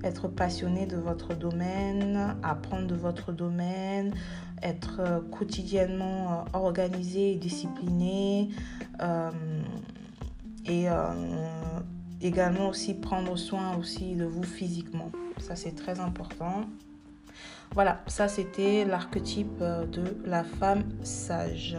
être 0.05 0.29
passionné 0.29 0.87
de 0.87 0.97
votre 0.97 1.35
domaine, 1.35 2.37
apprendre 2.43 2.87
de 2.87 2.95
votre 2.95 3.33
domaine, 3.33 4.15
être 4.63 5.01
euh, 5.01 5.21
quotidiennement 5.21 6.33
euh, 6.33 6.59
organisé 6.59 7.33
et 7.33 7.37
discipliné. 7.37 8.51
Euh, 9.01 9.31
et 10.67 10.87
également 12.21 12.69
aussi 12.69 12.95
prendre 12.95 13.35
soin 13.35 13.77
aussi 13.77 14.15
de 14.15 14.27
vous 14.27 14.43
physiquement. 14.43 15.11
Ça 15.39 15.57
c'est 15.57 15.75
très 15.75 15.99
important. 15.99 16.67
Voilà, 17.73 18.03
ça 18.07 18.29
c'était 18.29 18.85
l'archétype 18.85 19.59
de 19.59 20.19
la 20.25 20.45
femme 20.45 20.85
sage. 21.03 21.77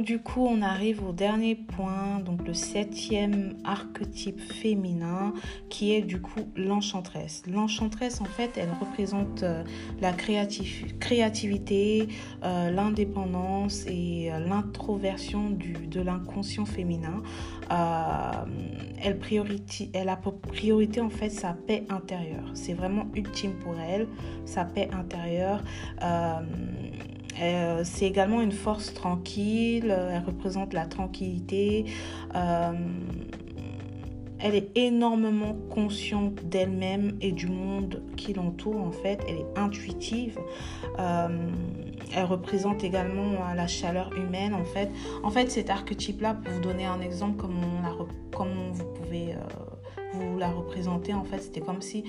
Donc 0.00 0.06
du 0.06 0.18
coup, 0.18 0.46
on 0.48 0.62
arrive 0.62 1.06
au 1.06 1.12
dernier 1.12 1.54
point, 1.54 2.20
donc 2.20 2.46
le 2.46 2.54
septième 2.54 3.58
archétype 3.64 4.40
féminin, 4.40 5.34
qui 5.68 5.92
est 5.92 6.00
du 6.00 6.22
coup 6.22 6.48
l'enchantresse. 6.56 7.42
L'enchantresse, 7.46 8.22
en 8.22 8.24
fait, 8.24 8.52
elle 8.56 8.70
représente 8.80 9.42
euh, 9.42 9.62
la 10.00 10.14
créativité, 10.14 12.08
euh, 12.42 12.70
l'indépendance 12.70 13.84
et 13.88 14.32
euh, 14.32 14.38
l'introversion 14.38 15.50
de 15.50 16.00
l'inconscient 16.00 16.64
féminin. 16.64 17.22
elle, 17.68 19.18
elle 19.92 20.08
a 20.08 20.16
pour 20.16 20.40
priorité 20.40 21.02
en 21.02 21.10
fait 21.10 21.28
sa 21.28 21.52
paix 21.52 21.84
intérieure. 21.90 22.50
C'est 22.54 22.72
vraiment 22.72 23.04
ultime 23.14 23.52
pour 23.52 23.74
elle, 23.78 24.08
sa 24.46 24.64
paix 24.64 24.88
intérieure. 24.94 25.62
C'est 27.84 28.06
également 28.06 28.40
une 28.40 28.52
force 28.52 28.92
tranquille, 28.92 29.90
euh, 29.90 30.12
elle 30.14 30.24
représente 30.24 30.74
la 30.74 30.86
tranquillité. 30.86 31.86
Euh, 32.34 32.72
elle 34.38 34.54
est 34.54 34.70
énormément 34.74 35.54
consciente 35.68 36.44
d'elle-même 36.46 37.16
et 37.20 37.32
du 37.32 37.46
monde 37.46 38.02
qui 38.16 38.32
l'entoure 38.32 38.80
en 38.80 38.90
fait. 38.90 39.20
Elle 39.28 39.36
est 39.36 39.58
intuitive. 39.58 40.38
elle 40.96 42.24
représente 42.24 42.82
également 42.82 43.52
la 43.54 43.66
chaleur 43.66 44.10
humaine 44.16 44.54
en 44.54 44.64
fait. 44.64 44.90
En 45.22 45.30
fait, 45.30 45.50
cet 45.50 45.68
archétype-là, 45.68 46.34
pour 46.34 46.54
vous 46.54 46.60
donner 46.60 46.86
un 46.86 47.02
exemple, 47.02 47.44
comme, 48.32 48.72
vous 48.72 48.86
pouvez 48.94 49.34
vous 50.14 50.38
la 50.38 50.48
représenter, 50.48 51.12
en 51.12 51.24
fait, 51.24 51.40
c'était 51.40 51.60
comme 51.60 51.82
si 51.82 52.04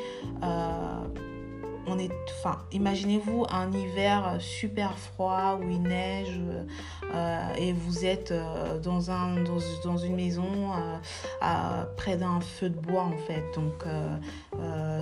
imaginez-vous 2.72 3.46
un 3.50 3.72
hiver 3.72 4.38
super 4.40 4.98
froid 4.98 5.60
où 5.62 5.70
il 5.70 5.82
neige 5.82 6.40
euh, 7.14 7.54
et 7.58 7.74
vous 7.74 8.06
êtes 8.06 8.32
euh, 8.32 8.80
dans, 8.80 9.12
un, 9.12 9.44
dans, 9.84 9.98
une 9.98 10.16
maison 10.16 10.72
euh, 11.44 11.84
près 11.98 12.16
d'un 12.18 12.40
feu 12.40 12.70
de 12.70 12.80
bois 12.80 13.04
en 13.04 13.18
fait. 13.18 13.44
Donc 13.56 13.86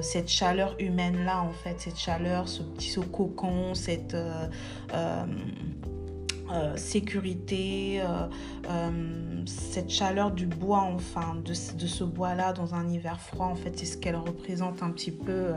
cette 0.01 0.29
chaleur 0.29 0.75
humaine 0.79 1.25
là 1.25 1.41
en 1.41 1.51
fait, 1.51 1.75
cette 1.79 1.99
chaleur, 1.99 2.47
ce 2.47 2.63
petit 2.63 2.95
cocon, 3.11 3.75
cette 3.75 4.15
euh, 6.51 6.75
sécurité, 6.77 8.01
euh, 8.01 8.27
euh, 8.69 9.43
cette 9.45 9.91
chaleur 9.91 10.31
du 10.31 10.47
bois, 10.47 10.81
enfin, 10.81 11.35
de, 11.45 11.53
ce 11.53 12.03
bois-là 12.03 12.53
dans 12.53 12.73
un 12.73 12.89
hiver 12.89 13.19
froid, 13.19 13.45
en 13.45 13.55
fait, 13.55 13.77
c'est 13.77 13.85
ce 13.85 13.97
qu'elle 13.97 14.15
représente 14.15 14.81
un 14.81 14.89
petit 14.89 15.11
peu 15.11 15.53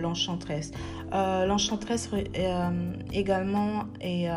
l'enchantresse. 0.00 0.72
l'enchantresse 1.12 2.08
également, 3.12 3.84
et 4.00 4.28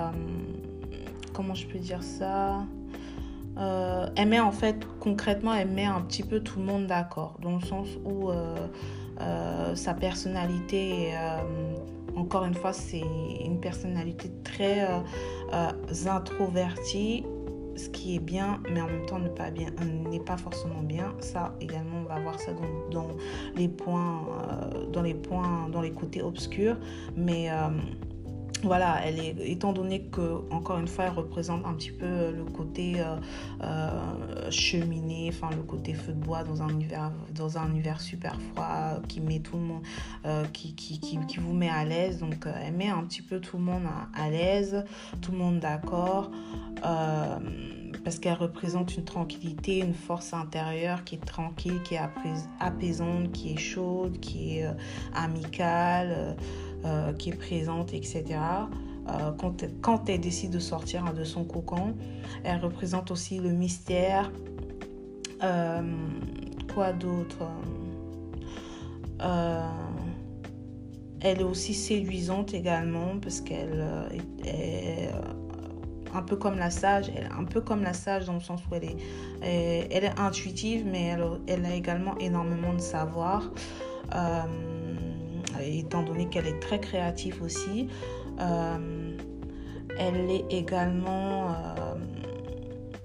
comment 1.34 1.53
je 1.53 1.65
peux 1.67 1.80
dire 1.80 2.03
ça? 2.03 2.65
Elle 3.55 4.27
met 4.27 4.39
en 4.39 4.51
fait 4.51 4.88
concrètement 4.99 5.53
elle 5.53 5.67
met 5.67 5.86
un 5.86 6.01
petit 6.01 6.23
peu 6.23 6.39
tout 6.39 6.59
le 6.59 6.65
monde 6.65 6.88
d'accord 6.88 7.38
dans 7.41 7.55
le 7.55 7.61
sens 7.61 7.88
où 8.05 8.32
sa 9.75 9.93
personnalité 9.93 11.09
est 11.09 11.99
encore 12.20 12.45
une 12.45 12.53
fois, 12.53 12.74
c'est 12.74 13.03
une 13.43 13.59
personnalité 13.59 14.32
très 14.43 14.84
euh, 14.84 14.99
euh, 15.53 16.09
introvertie, 16.09 17.24
ce 17.76 17.89
qui 17.89 18.15
est 18.15 18.20
bien, 18.20 18.59
mais 18.70 18.82
en 18.82 18.88
même 18.88 19.05
temps 19.05 19.20
n'est 19.20 19.30
pas 19.30 19.51
bien, 19.51 19.70
n'est 20.09 20.20
pas 20.20 20.38
forcément 20.38 20.82
bien. 20.82 21.13
Ça 21.20 21.55
également, 21.61 21.99
on 22.01 22.13
va 22.13 22.20
voir 22.20 22.39
ça 22.39 22.51
dans, 22.91 23.07
les 23.55 23.70
points, 23.70 24.26
euh, 24.28 24.86
dans 24.88 25.01
les 25.01 25.13
points, 25.13 25.70
dans 25.72 25.82
les 25.82 25.91
côtés 25.91 26.22
obscurs, 26.22 26.78
mais 27.15 27.49
voilà, 28.64 29.00
elle 29.06 29.20
est, 29.20 29.36
étant 29.50 29.72
donné 29.72 30.02
que, 30.02 30.41
encore 30.52 30.80
une 30.80 30.88
fois, 30.88 31.06
elle 31.06 31.14
représente 31.14 31.66
un 31.66 31.74
petit 31.74 31.91
peu 31.91 32.32
le 32.32 32.43
côté 32.43 32.95
euh, 32.97 33.16
euh, 33.64 34.52
cheminée, 34.52 35.32
enfin 35.34 35.50
le 35.56 35.64
côté 35.64 35.93
feu 35.93 36.12
de 36.12 36.20
bois 36.20 36.43
dans 36.43 36.62
un 36.62 37.70
univers, 37.70 38.02
super 38.02 38.36
froid 38.41 39.00
qui 39.08 39.22
met 39.22 39.39
tout 39.39 39.56
le 39.56 39.64
monde, 39.64 39.84
euh, 40.26 40.43
qui, 40.52 40.76
vous 41.38 41.54
met 41.54 41.70
à 41.70 41.86
l'aise. 41.86 42.20
Donc, 42.20 42.45
elle 42.45 42.74
met 42.74 42.89
un 42.89 43.04
petit 43.04 43.22
peu 43.22 43.39
tout 43.39 43.58
le 43.58 43.64
monde 43.64 43.84
à, 44.14 44.30
l'aise, 44.30 44.84
tout 45.22 45.32
le 45.32 45.38
monde 45.38 45.60
d'accord, 45.60 46.30
parce 48.04 48.20
qu'elle 48.20 48.34
représente 48.34 48.95
une 48.97 49.06
tranquillité, 49.06 49.80
une 49.80 49.93
force 49.93 50.34
intérieure 50.34 51.04
qui 51.06 51.16
est 51.16 51.26
tranquille, 51.26 51.82
qui 51.84 51.95
est 51.95 52.02
apaisante, 52.60 53.32
qui 53.32 53.54
est 53.54 53.58
chaude, 53.58 54.20
qui 54.20 54.60
est 54.60 54.68
amicale. 55.14 56.36
Euh, 56.86 57.11
qui 57.11 57.32
est 57.32 57.34
présente, 57.34 57.93
etc. 57.93 58.23
Euh, 59.09 59.32
quand, 59.82 60.09
elle 60.09 60.21
décide 60.21 60.51
de 60.51 60.59
sortir 60.59 61.13
de 61.13 61.25
son 61.25 61.43
cocon, 61.43 61.93
elle 62.45 62.61
représente 62.61 63.11
aussi 63.11 63.38
le 63.38 63.49
mystère. 63.49 64.32
Euh, 65.43 65.82
quoi 66.73 66.93
d'autre? 66.93 67.49
Elle 71.19 71.41
est 71.41 71.43
aussi 71.43 71.73
séduisante 71.73 72.53
également 72.53 73.19
parce 73.21 73.41
qu'elle 73.41 73.84
est 74.45 75.09
un 76.15 76.21
peu 76.21 76.38
comme 76.38 76.57
la 76.57 76.69
sage, 76.69 77.11
elle 77.13 77.30
un 77.38 77.43
peu 77.43 77.59
comme 77.59 77.84
la 77.84 77.91
sage 77.91 78.27
dans 78.27 78.36
le 78.36 78.39
sens 78.39 78.61
où 78.71 78.75
elle 78.75 78.86
est, 78.86 78.95
elle, 79.91 80.05
est 80.05 80.17
intuitive, 80.17 80.86
mais 80.89 81.17
elle, 81.47 81.65
a 81.65 81.75
également 81.75 82.17
énormément 82.19 82.73
de 82.73 82.80
savoir 82.80 83.51
étant 85.62 86.03
donné 86.03 86.28
qu'elle 86.28 86.47
est 86.47 86.60
très 86.60 86.80
créative 86.80 87.41
aussi. 87.43 87.88
Euh, 88.39 89.18
elle 89.97 90.30
est 90.30 90.45
également... 90.49 91.51
Euh, 91.51 91.95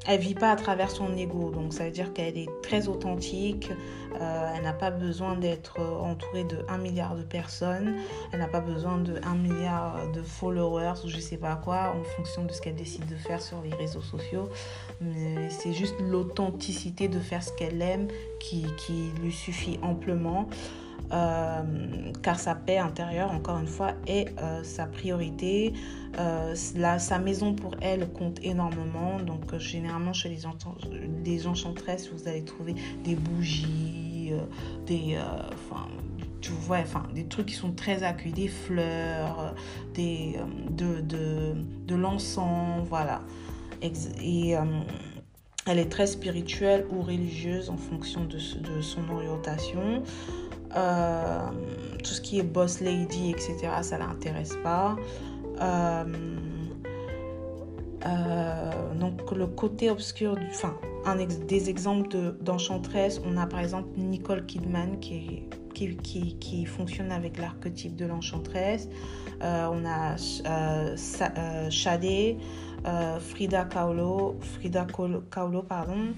elle 0.07 0.21
vit 0.21 0.35
pas 0.35 0.51
à 0.51 0.57
travers 0.57 0.91
son 0.91 1.17
ego, 1.17 1.51
donc 1.51 1.73
ça 1.73 1.85
veut 1.85 1.91
dire 1.91 2.13
qu'elle 2.13 2.37
est 2.37 2.49
très 2.63 2.89
authentique. 2.89 3.71
Euh, 4.21 4.53
elle 4.55 4.63
n'a 4.63 4.75
pas 4.75 4.91
besoin 4.91 5.35
d'être 5.35 5.81
entourée 5.81 6.45
de 6.45 6.59
1 6.69 6.77
milliard 6.77 7.17
de 7.17 7.23
personnes. 7.23 7.95
Elle 8.31 8.41
n'a 8.41 8.49
pas 8.49 8.61
besoin 8.61 8.99
de 8.99 9.19
1 9.25 9.35
milliard 9.37 9.97
de 10.13 10.21
followers 10.21 11.07
ou 11.07 11.09
je 11.09 11.19
sais 11.19 11.39
pas 11.39 11.57
quoi 11.57 11.95
en 11.99 12.05
fonction 12.05 12.45
de 12.45 12.53
ce 12.53 12.61
qu'elle 12.61 12.75
décide 12.75 13.07
de 13.07 13.17
faire 13.17 13.41
sur 13.41 13.63
les 13.63 13.75
réseaux 13.75 14.03
sociaux. 14.03 14.51
Mais 15.01 15.49
c'est 15.49 15.73
juste 15.73 15.97
l'authenticité 16.01 17.09
de 17.09 17.19
faire 17.19 17.43
ce 17.43 17.53
qu'elle 17.53 17.81
aime 17.81 18.09
qui, 18.41 18.67
qui 18.77 19.11
lui 19.23 19.33
suffit 19.33 19.79
amplement. 19.81 20.51
Euh, 21.13 21.63
car 22.23 22.41
sa 22.41 22.55
paix 22.55 22.79
intérieure, 22.79 23.31
encore 23.33 23.59
une 23.59 23.67
fois, 23.67 23.93
est 24.07 24.29
euh, 24.41 24.63
sa 24.65 24.87
priorité. 24.87 25.73
Euh, 26.19 26.55
sa 26.55 27.19
maison 27.19 27.55
pour 27.55 27.75
elle 27.81 28.09
compte 28.13 28.39
énormément. 28.43 29.19
Donc, 29.21 29.57
généralement, 29.59 30.13
chez 30.13 30.29
les, 30.29 30.43
les, 31.25 31.47
enchantresses, 31.47 32.11
vous 32.13 32.29
allez 32.29 32.45
trouver 32.45 32.75
des 33.05 33.17
bougies, 33.17 34.33
des, 34.87 35.19
tu 36.41 36.53
vois, 36.53 36.79
enfin, 36.79 37.05
des 37.15 37.27
trucs 37.27 37.47
qui 37.47 37.55
sont 37.55 37.73
très 37.73 38.03
accueillis, 38.03 38.33
des 38.33 38.49
fleurs, 38.49 39.55
des, 39.93 40.37
de, 40.71 41.01
de, 41.01 41.55
de 41.87 41.95
l'encens, 41.95 42.87
voilà. 42.89 43.23
Et 43.83 44.55
elle 45.67 45.79
est 45.79 45.91
très 45.91 46.07
spirituelle 46.07 46.87
ou 46.91 47.03
religieuse 47.03 47.71
en 47.71 47.77
fonction 47.77 48.25
de 48.25 48.81
son 48.81 49.09
orientation. 49.11 50.03
Euh, 50.77 51.39
tout 51.99 52.11
ce 52.11 52.21
qui 52.21 52.39
est 52.39 52.43
boss 52.43 52.81
lady, 52.81 53.31
etc., 53.31 53.57
ça 53.83 53.99
l'intéresse 53.99 54.57
pas. 54.63 54.97
Euh, 55.61 56.05
euh, 58.07 58.95
donc 58.95 59.31
le 59.33 59.47
côté 59.47 59.91
obscur, 59.91 60.37
du, 60.37 60.47
enfin, 60.47 60.75
des 61.49 61.71
exemples 61.71 62.35
d'enchantresse, 62.41 63.21
on 63.25 63.37
a 63.37 63.47
par 63.47 63.61
exemple 63.61 63.89
Nicole 63.97 64.47
Kidman 64.47 64.99
qui, 65.01 65.43
qui, 65.75 65.97
qui, 66.39 66.65
fonctionne 66.65 67.13
avec 67.13 67.39
l'archétype 67.39 67.97
de 67.97 68.07
l'enchantresse. 68.07 68.89
on 69.41 69.85
a 69.85 70.17
Shadé, 71.71 72.39
Frida 73.21 73.65
Kahlo, 73.65 74.37
Frida 74.41 74.87
Kahlo, 75.31 75.63
pardon. 75.63 76.15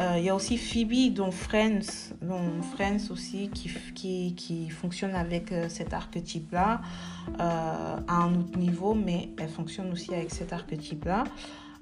Euh, 0.00 0.14
il 0.16 0.24
y 0.24 0.28
a 0.28 0.34
aussi 0.34 0.56
Phoebe, 0.56 1.12
dont 1.12 1.32
Friends, 1.32 2.14
dont 2.22 2.62
Friends 2.74 3.10
aussi, 3.10 3.50
qui, 3.50 3.68
qui, 3.94 4.34
qui 4.36 4.70
fonctionne 4.70 5.14
avec 5.14 5.50
euh, 5.50 5.68
cet 5.68 5.92
archétype-là, 5.92 6.80
euh, 7.40 7.96
à 8.06 8.14
un 8.14 8.34
autre 8.36 8.56
niveau, 8.58 8.94
mais 8.94 9.30
elle 9.38 9.48
fonctionne 9.48 9.90
aussi 9.90 10.14
avec 10.14 10.30
cet 10.30 10.52
archétype-là. 10.52 11.24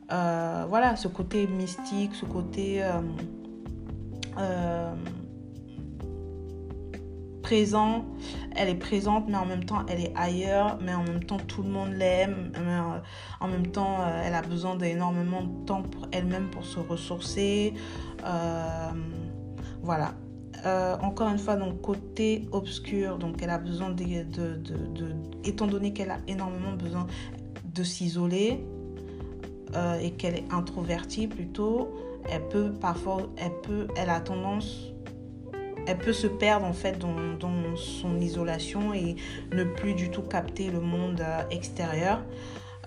Voilà, 0.08 0.96
ce 0.96 1.08
côté 1.08 1.46
mystique, 1.46 2.14
ce 2.14 2.24
côté 2.24 2.82
présent. 7.46 8.04
Elle 8.56 8.70
est 8.70 8.74
présente, 8.74 9.28
mais 9.28 9.36
en 9.36 9.46
même 9.46 9.64
temps, 9.64 9.86
elle 9.88 10.00
est 10.00 10.12
ailleurs. 10.16 10.78
Mais 10.82 10.92
en 10.92 11.04
même 11.04 11.22
temps, 11.22 11.36
tout 11.36 11.62
le 11.62 11.68
monde 11.68 11.92
l'aime. 11.92 12.50
Euh, 12.56 12.98
en 13.38 13.46
même 13.46 13.68
temps, 13.68 13.98
euh, 14.00 14.22
elle 14.24 14.34
a 14.34 14.42
besoin 14.42 14.74
d'énormément 14.74 15.44
de 15.44 15.64
temps 15.64 15.82
pour 15.82 16.08
elle-même 16.10 16.50
pour 16.50 16.64
se 16.64 16.80
ressourcer. 16.80 17.74
Euh, 18.24 18.90
voilà. 19.82 20.14
encore 21.00 21.28
une 21.28 21.38
fois, 21.38 21.54
donc 21.54 21.80
côté 21.80 22.48
obscur, 22.50 23.18
donc 23.18 23.40
elle 23.40 23.50
a 23.50 23.58
besoin 23.58 23.90
de, 23.90 24.04
étant 25.44 25.68
donné 25.68 25.92
qu'elle 25.92 26.10
a 26.10 26.18
énormément 26.26 26.72
besoin 26.72 27.06
de 27.72 27.84
s'isoler 27.84 28.66
et 30.00 30.12
qu'elle 30.12 30.36
est 30.36 30.52
introvertie 30.52 31.26
plutôt, 31.26 31.88
elle 32.30 32.46
peut 32.48 32.72
parfois, 32.80 33.22
elle 33.36 33.52
peut, 33.62 33.88
elle 33.96 34.10
a 34.10 34.20
tendance 34.20 34.92
elle 35.86 35.98
peut 35.98 36.12
se 36.12 36.26
perdre 36.26 36.66
en 36.66 36.72
fait 36.72 36.98
dans, 36.98 37.14
son 37.76 38.18
isolation 38.18 38.92
et 38.92 39.16
ne 39.52 39.64
plus 39.64 39.94
du 39.94 40.10
tout 40.10 40.22
capter 40.22 40.70
le 40.70 40.80
monde 40.80 41.20
euh, 41.20 41.42
extérieur. 41.50 42.22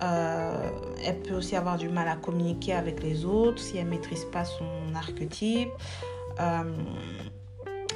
Euh, 0.01 0.69
elle 1.05 1.19
peut 1.19 1.35
aussi 1.35 1.55
avoir 1.55 1.77
du 1.77 1.89
mal 1.89 2.07
à 2.07 2.15
communiquer 2.15 2.73
avec 2.73 3.03
les 3.03 3.25
autres 3.25 3.59
si 3.59 3.77
elle 3.77 3.87
maîtrise 3.87 4.25
pas 4.25 4.45
son 4.45 4.65
archétype. 4.95 5.69
Euh, 6.39 6.75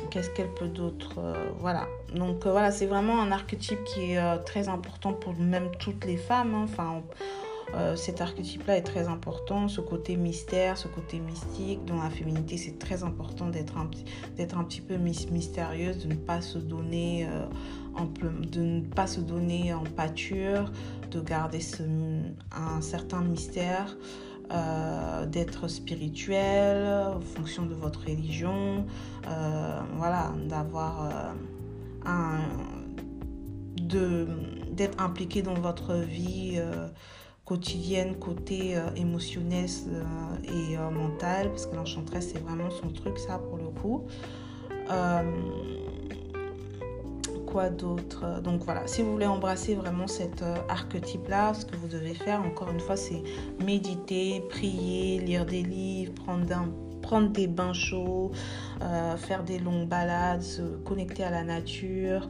qu'est-ce 0.09 0.29
qu'elle 0.29 0.53
peut 0.53 0.67
d'autre 0.67 1.15
Voilà. 1.59 1.87
Donc 2.13 2.45
voilà, 2.45 2.71
c'est 2.71 2.85
vraiment 2.85 3.21
un 3.21 3.31
archétype 3.31 3.83
qui 3.85 4.13
est 4.13 4.43
très 4.43 4.67
important 4.67 5.13
pour 5.13 5.33
même 5.33 5.71
toutes 5.79 6.05
les 6.05 6.17
femmes. 6.17 6.53
Hein. 6.53 6.65
Enfin, 6.65 7.01
euh, 7.73 7.95
cet 7.95 8.21
archétype-là 8.21 8.77
est 8.77 8.83
très 8.83 9.07
important, 9.07 9.67
ce 9.67 9.81
côté 9.81 10.15
mystère, 10.15 10.77
ce 10.77 10.87
côté 10.87 11.19
mystique. 11.19 11.83
Dans 11.85 12.01
la 12.01 12.09
féminité, 12.09 12.57
c'est 12.57 12.77
très 12.77 13.03
important 13.03 13.47
d'être 13.47 13.77
un, 13.77 13.89
un 14.39 14.63
petit 14.63 14.81
peu 14.81 14.97
mystérieuse, 14.97 16.05
de 16.05 16.13
ne 16.13 16.15
pas 16.15 16.41
se 16.41 16.59
donner 16.59 17.25
euh, 17.27 17.45
en, 17.95 18.05
de 18.05 18.59
ne 18.59 18.81
pas 18.81 19.07
se 19.07 19.21
donner 19.21 19.73
en 19.73 19.83
pâture, 19.83 20.71
de 21.11 21.21
garder 21.21 21.59
ce, 21.59 21.83
un 22.51 22.81
certain 22.81 23.21
mystère. 23.21 23.97
Euh, 24.51 25.25
d'être 25.25 25.69
spirituel 25.69 26.85
en 27.15 27.21
fonction 27.21 27.65
de 27.65 27.73
votre 27.73 28.01
religion, 28.01 28.85
voilà, 29.95 30.33
d'avoir 30.47 31.33
un, 32.05 32.39
de, 33.81 34.27
d'être 34.69 35.01
impliqué 35.01 35.41
dans 35.41 35.53
votre 35.53 35.95
vie 35.95 36.61
quotidienne, 37.45 38.15
côté 38.15 38.77
euh, 38.77 38.89
émotionnel 38.95 39.69
euh, 39.89 40.03
et 40.43 40.77
euh, 40.77 40.89
mental, 40.89 41.49
parce 41.49 41.65
que 41.65 41.75
l'enchantresse, 41.75 42.31
c'est 42.33 42.41
vraiment 42.41 42.69
son 42.69 42.89
truc, 42.89 43.17
ça, 43.19 43.37
pour 43.37 43.57
le 43.57 43.65
coup. 43.65 44.05
quoi 47.45 47.69
d'autre? 47.69 48.41
Donc 48.41 48.63
voilà, 48.63 48.87
si 48.87 49.03
vous 49.03 49.11
voulez 49.11 49.27
embrasser 49.27 49.75
vraiment 49.75 50.07
cet 50.07 50.43
archétype-là, 50.69 51.53
ce 51.53 51.65
que 51.65 51.75
vous 51.75 51.87
devez 51.87 52.15
faire, 52.15 52.41
encore 52.41 52.71
une 52.71 52.79
fois, 52.79 52.95
c'est 52.95 53.21
méditer, 53.63 54.41
prier, 54.49 55.19
lire 55.19 55.45
des 55.45 55.63
livres, 55.63 56.13
prendre 56.13 56.47
prendre 57.03 57.29
des 57.31 57.47
bains 57.47 57.73
chauds, 57.73 58.31
faire 59.17 59.43
des 59.43 59.59
longues 59.59 59.89
balades, 59.89 60.41
se 60.41 60.61
connecter 60.85 61.23
à 61.23 61.29
la 61.29 61.43
nature, 61.43 62.27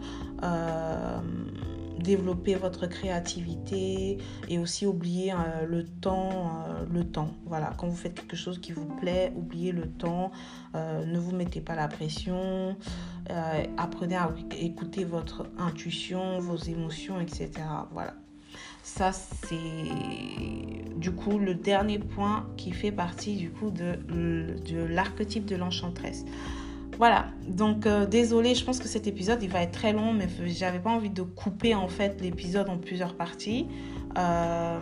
développer 2.00 2.56
votre 2.56 2.88
créativité 2.88 4.18
et 4.50 4.60
aussi 4.60 4.86
oublier 4.86 5.32
euh, 5.32 5.66
le 5.66 5.86
temps, 5.86 6.66
le 6.92 7.04
temps. 7.04 7.32
Voilà, 7.46 7.72
quand 7.78 7.88
vous 7.88 7.96
faites 7.96 8.16
quelque 8.16 8.36
chose 8.36 8.60
qui 8.60 8.72
vous 8.72 8.86
plaît, 8.86 9.34
oubliez 9.36 9.72
le 9.72 9.90
temps, 9.90 10.32
ne 10.74 11.20
vous 11.20 11.36
mettez 11.36 11.62
pas 11.62 11.76
la 11.76 11.88
pression, 11.88 12.76
apprenez 13.78 14.16
à 14.16 14.34
écouter 14.60 15.04
votre 15.04 15.46
intuition, 15.58 16.40
vos 16.40 16.58
émotions, 16.58 17.20
etc. 17.20 17.52
Voilà. 17.92 18.16
Ça, 18.84 19.12
c'est 19.14 19.56
du 20.98 21.12
coup 21.12 21.40
le 21.40 21.56
dernier 21.56 22.00
point 22.00 22.48
qui 22.58 22.72
fait 22.72 22.92
partie 22.92 23.38
du 23.38 23.50
coup 23.50 23.72
de, 23.72 23.98
de 24.08 24.84
l'archétype 24.84 25.46
de 25.46 25.56
l'enchantresse. 25.56 26.26
Voilà, 26.98 27.28
donc 27.48 27.86
euh, 27.86 28.06
désolé, 28.06 28.56
je 28.56 28.64
pense 28.64 28.80
que 28.80 28.88
cet 28.88 29.08
épisode 29.08 29.42
il 29.42 29.50
va 29.50 29.64
être 29.64 29.72
très 29.72 29.94
long, 29.94 30.14
mais 30.14 30.28
j'avais 30.48 30.80
pas 30.80 30.92
envie 30.92 31.10
de 31.10 31.24
couper 31.24 31.74
en 31.76 31.88
fait 31.88 32.22
l'épisode 32.22 32.70
en 32.70 32.78
plusieurs 32.78 33.16
parties. 33.16 33.68
Euh, 34.18 34.80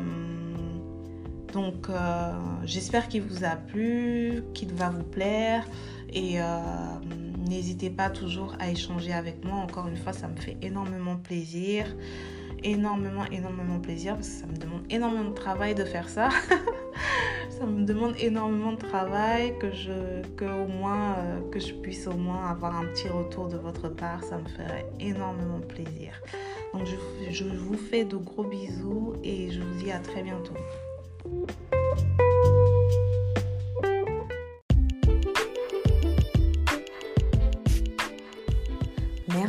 donc 1.54 1.90
euh, 1.90 2.34
j'espère 2.66 3.08
qu'il 3.08 3.22
vous 3.22 3.44
a 3.44 3.56
plu, 3.56 4.44
qu'il 4.54 4.74
va 4.74 4.90
vous 4.90 5.04
plaire 5.04 5.66
et 6.14 6.40
n'hésitez 7.48 7.90
pas 7.90 8.10
toujours 8.10 8.56
à 8.60 8.70
échanger 8.70 9.14
avec 9.14 9.46
moi. 9.46 9.56
Encore 9.56 9.88
une 9.88 9.96
fois, 9.96 10.12
ça 10.12 10.28
me 10.28 10.36
fait 10.36 10.58
énormément 10.62 11.16
plaisir 11.16 11.86
énormément, 12.64 13.26
énormément 13.32 13.80
plaisir 13.80 14.16
parce 14.16 14.28
que 14.28 14.42
ça 14.42 14.48
me 14.48 14.58
demande 14.58 14.82
énormément 14.90 15.30
de 15.30 15.36
travail 15.36 15.76
de 15.76 15.84
faire 15.84 16.10
ça. 16.10 16.30
ça 17.50 17.66
me 17.66 17.86
demande 17.86 18.16
énormément 18.20 18.74
de 18.74 18.78
travail 18.78 19.58
que 19.60 19.72
je, 19.72 20.22
que 20.36 20.46
au 20.46 20.68
moins, 20.68 21.16
euh, 21.18 21.40
que 21.52 21.60
je 21.60 21.74
puisse 21.74 22.08
au 22.08 22.16
moins 22.16 22.50
avoir 22.50 22.76
un 22.76 22.86
petit 22.86 23.08
retour 23.08 23.48
de 23.48 23.58
votre 23.58 23.90
part. 23.90 24.24
Ça 24.24 24.38
me 24.38 24.48
ferait 24.48 24.86
énormément 25.00 25.60
plaisir. 25.60 26.14
Donc 26.74 26.86
je, 26.86 27.32
je 27.32 27.44
vous 27.44 27.78
fais 27.78 28.06
de 28.06 28.18
gros 28.18 28.44
bisous 28.44 29.14
et 29.24 29.52
je 29.52 29.62
vous 29.62 29.84
dis 29.84 29.92
à 29.92 30.00
très 30.00 30.24
bientôt. 30.24 30.56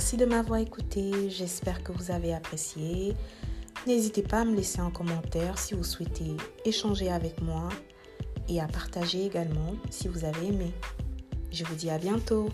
Merci 0.02 0.16
de 0.16 0.24
m'avoir 0.24 0.58
écouté, 0.58 1.30
j'espère 1.30 1.84
que 1.84 1.92
vous 1.92 2.10
avez 2.10 2.34
apprécié. 2.34 3.14
N'hésitez 3.86 4.24
pas 4.24 4.40
à 4.40 4.44
me 4.44 4.56
laisser 4.56 4.80
un 4.80 4.90
commentaire 4.90 5.60
si 5.60 5.74
vous 5.74 5.84
souhaitez 5.84 6.36
échanger 6.64 7.08
avec 7.08 7.40
moi 7.40 7.68
et 8.48 8.60
à 8.60 8.66
partager 8.66 9.24
également 9.24 9.76
si 9.90 10.08
vous 10.08 10.24
avez 10.24 10.48
aimé. 10.48 10.72
Je 11.52 11.62
vous 11.62 11.76
dis 11.76 11.88
à 11.88 11.98
bientôt. 11.98 12.48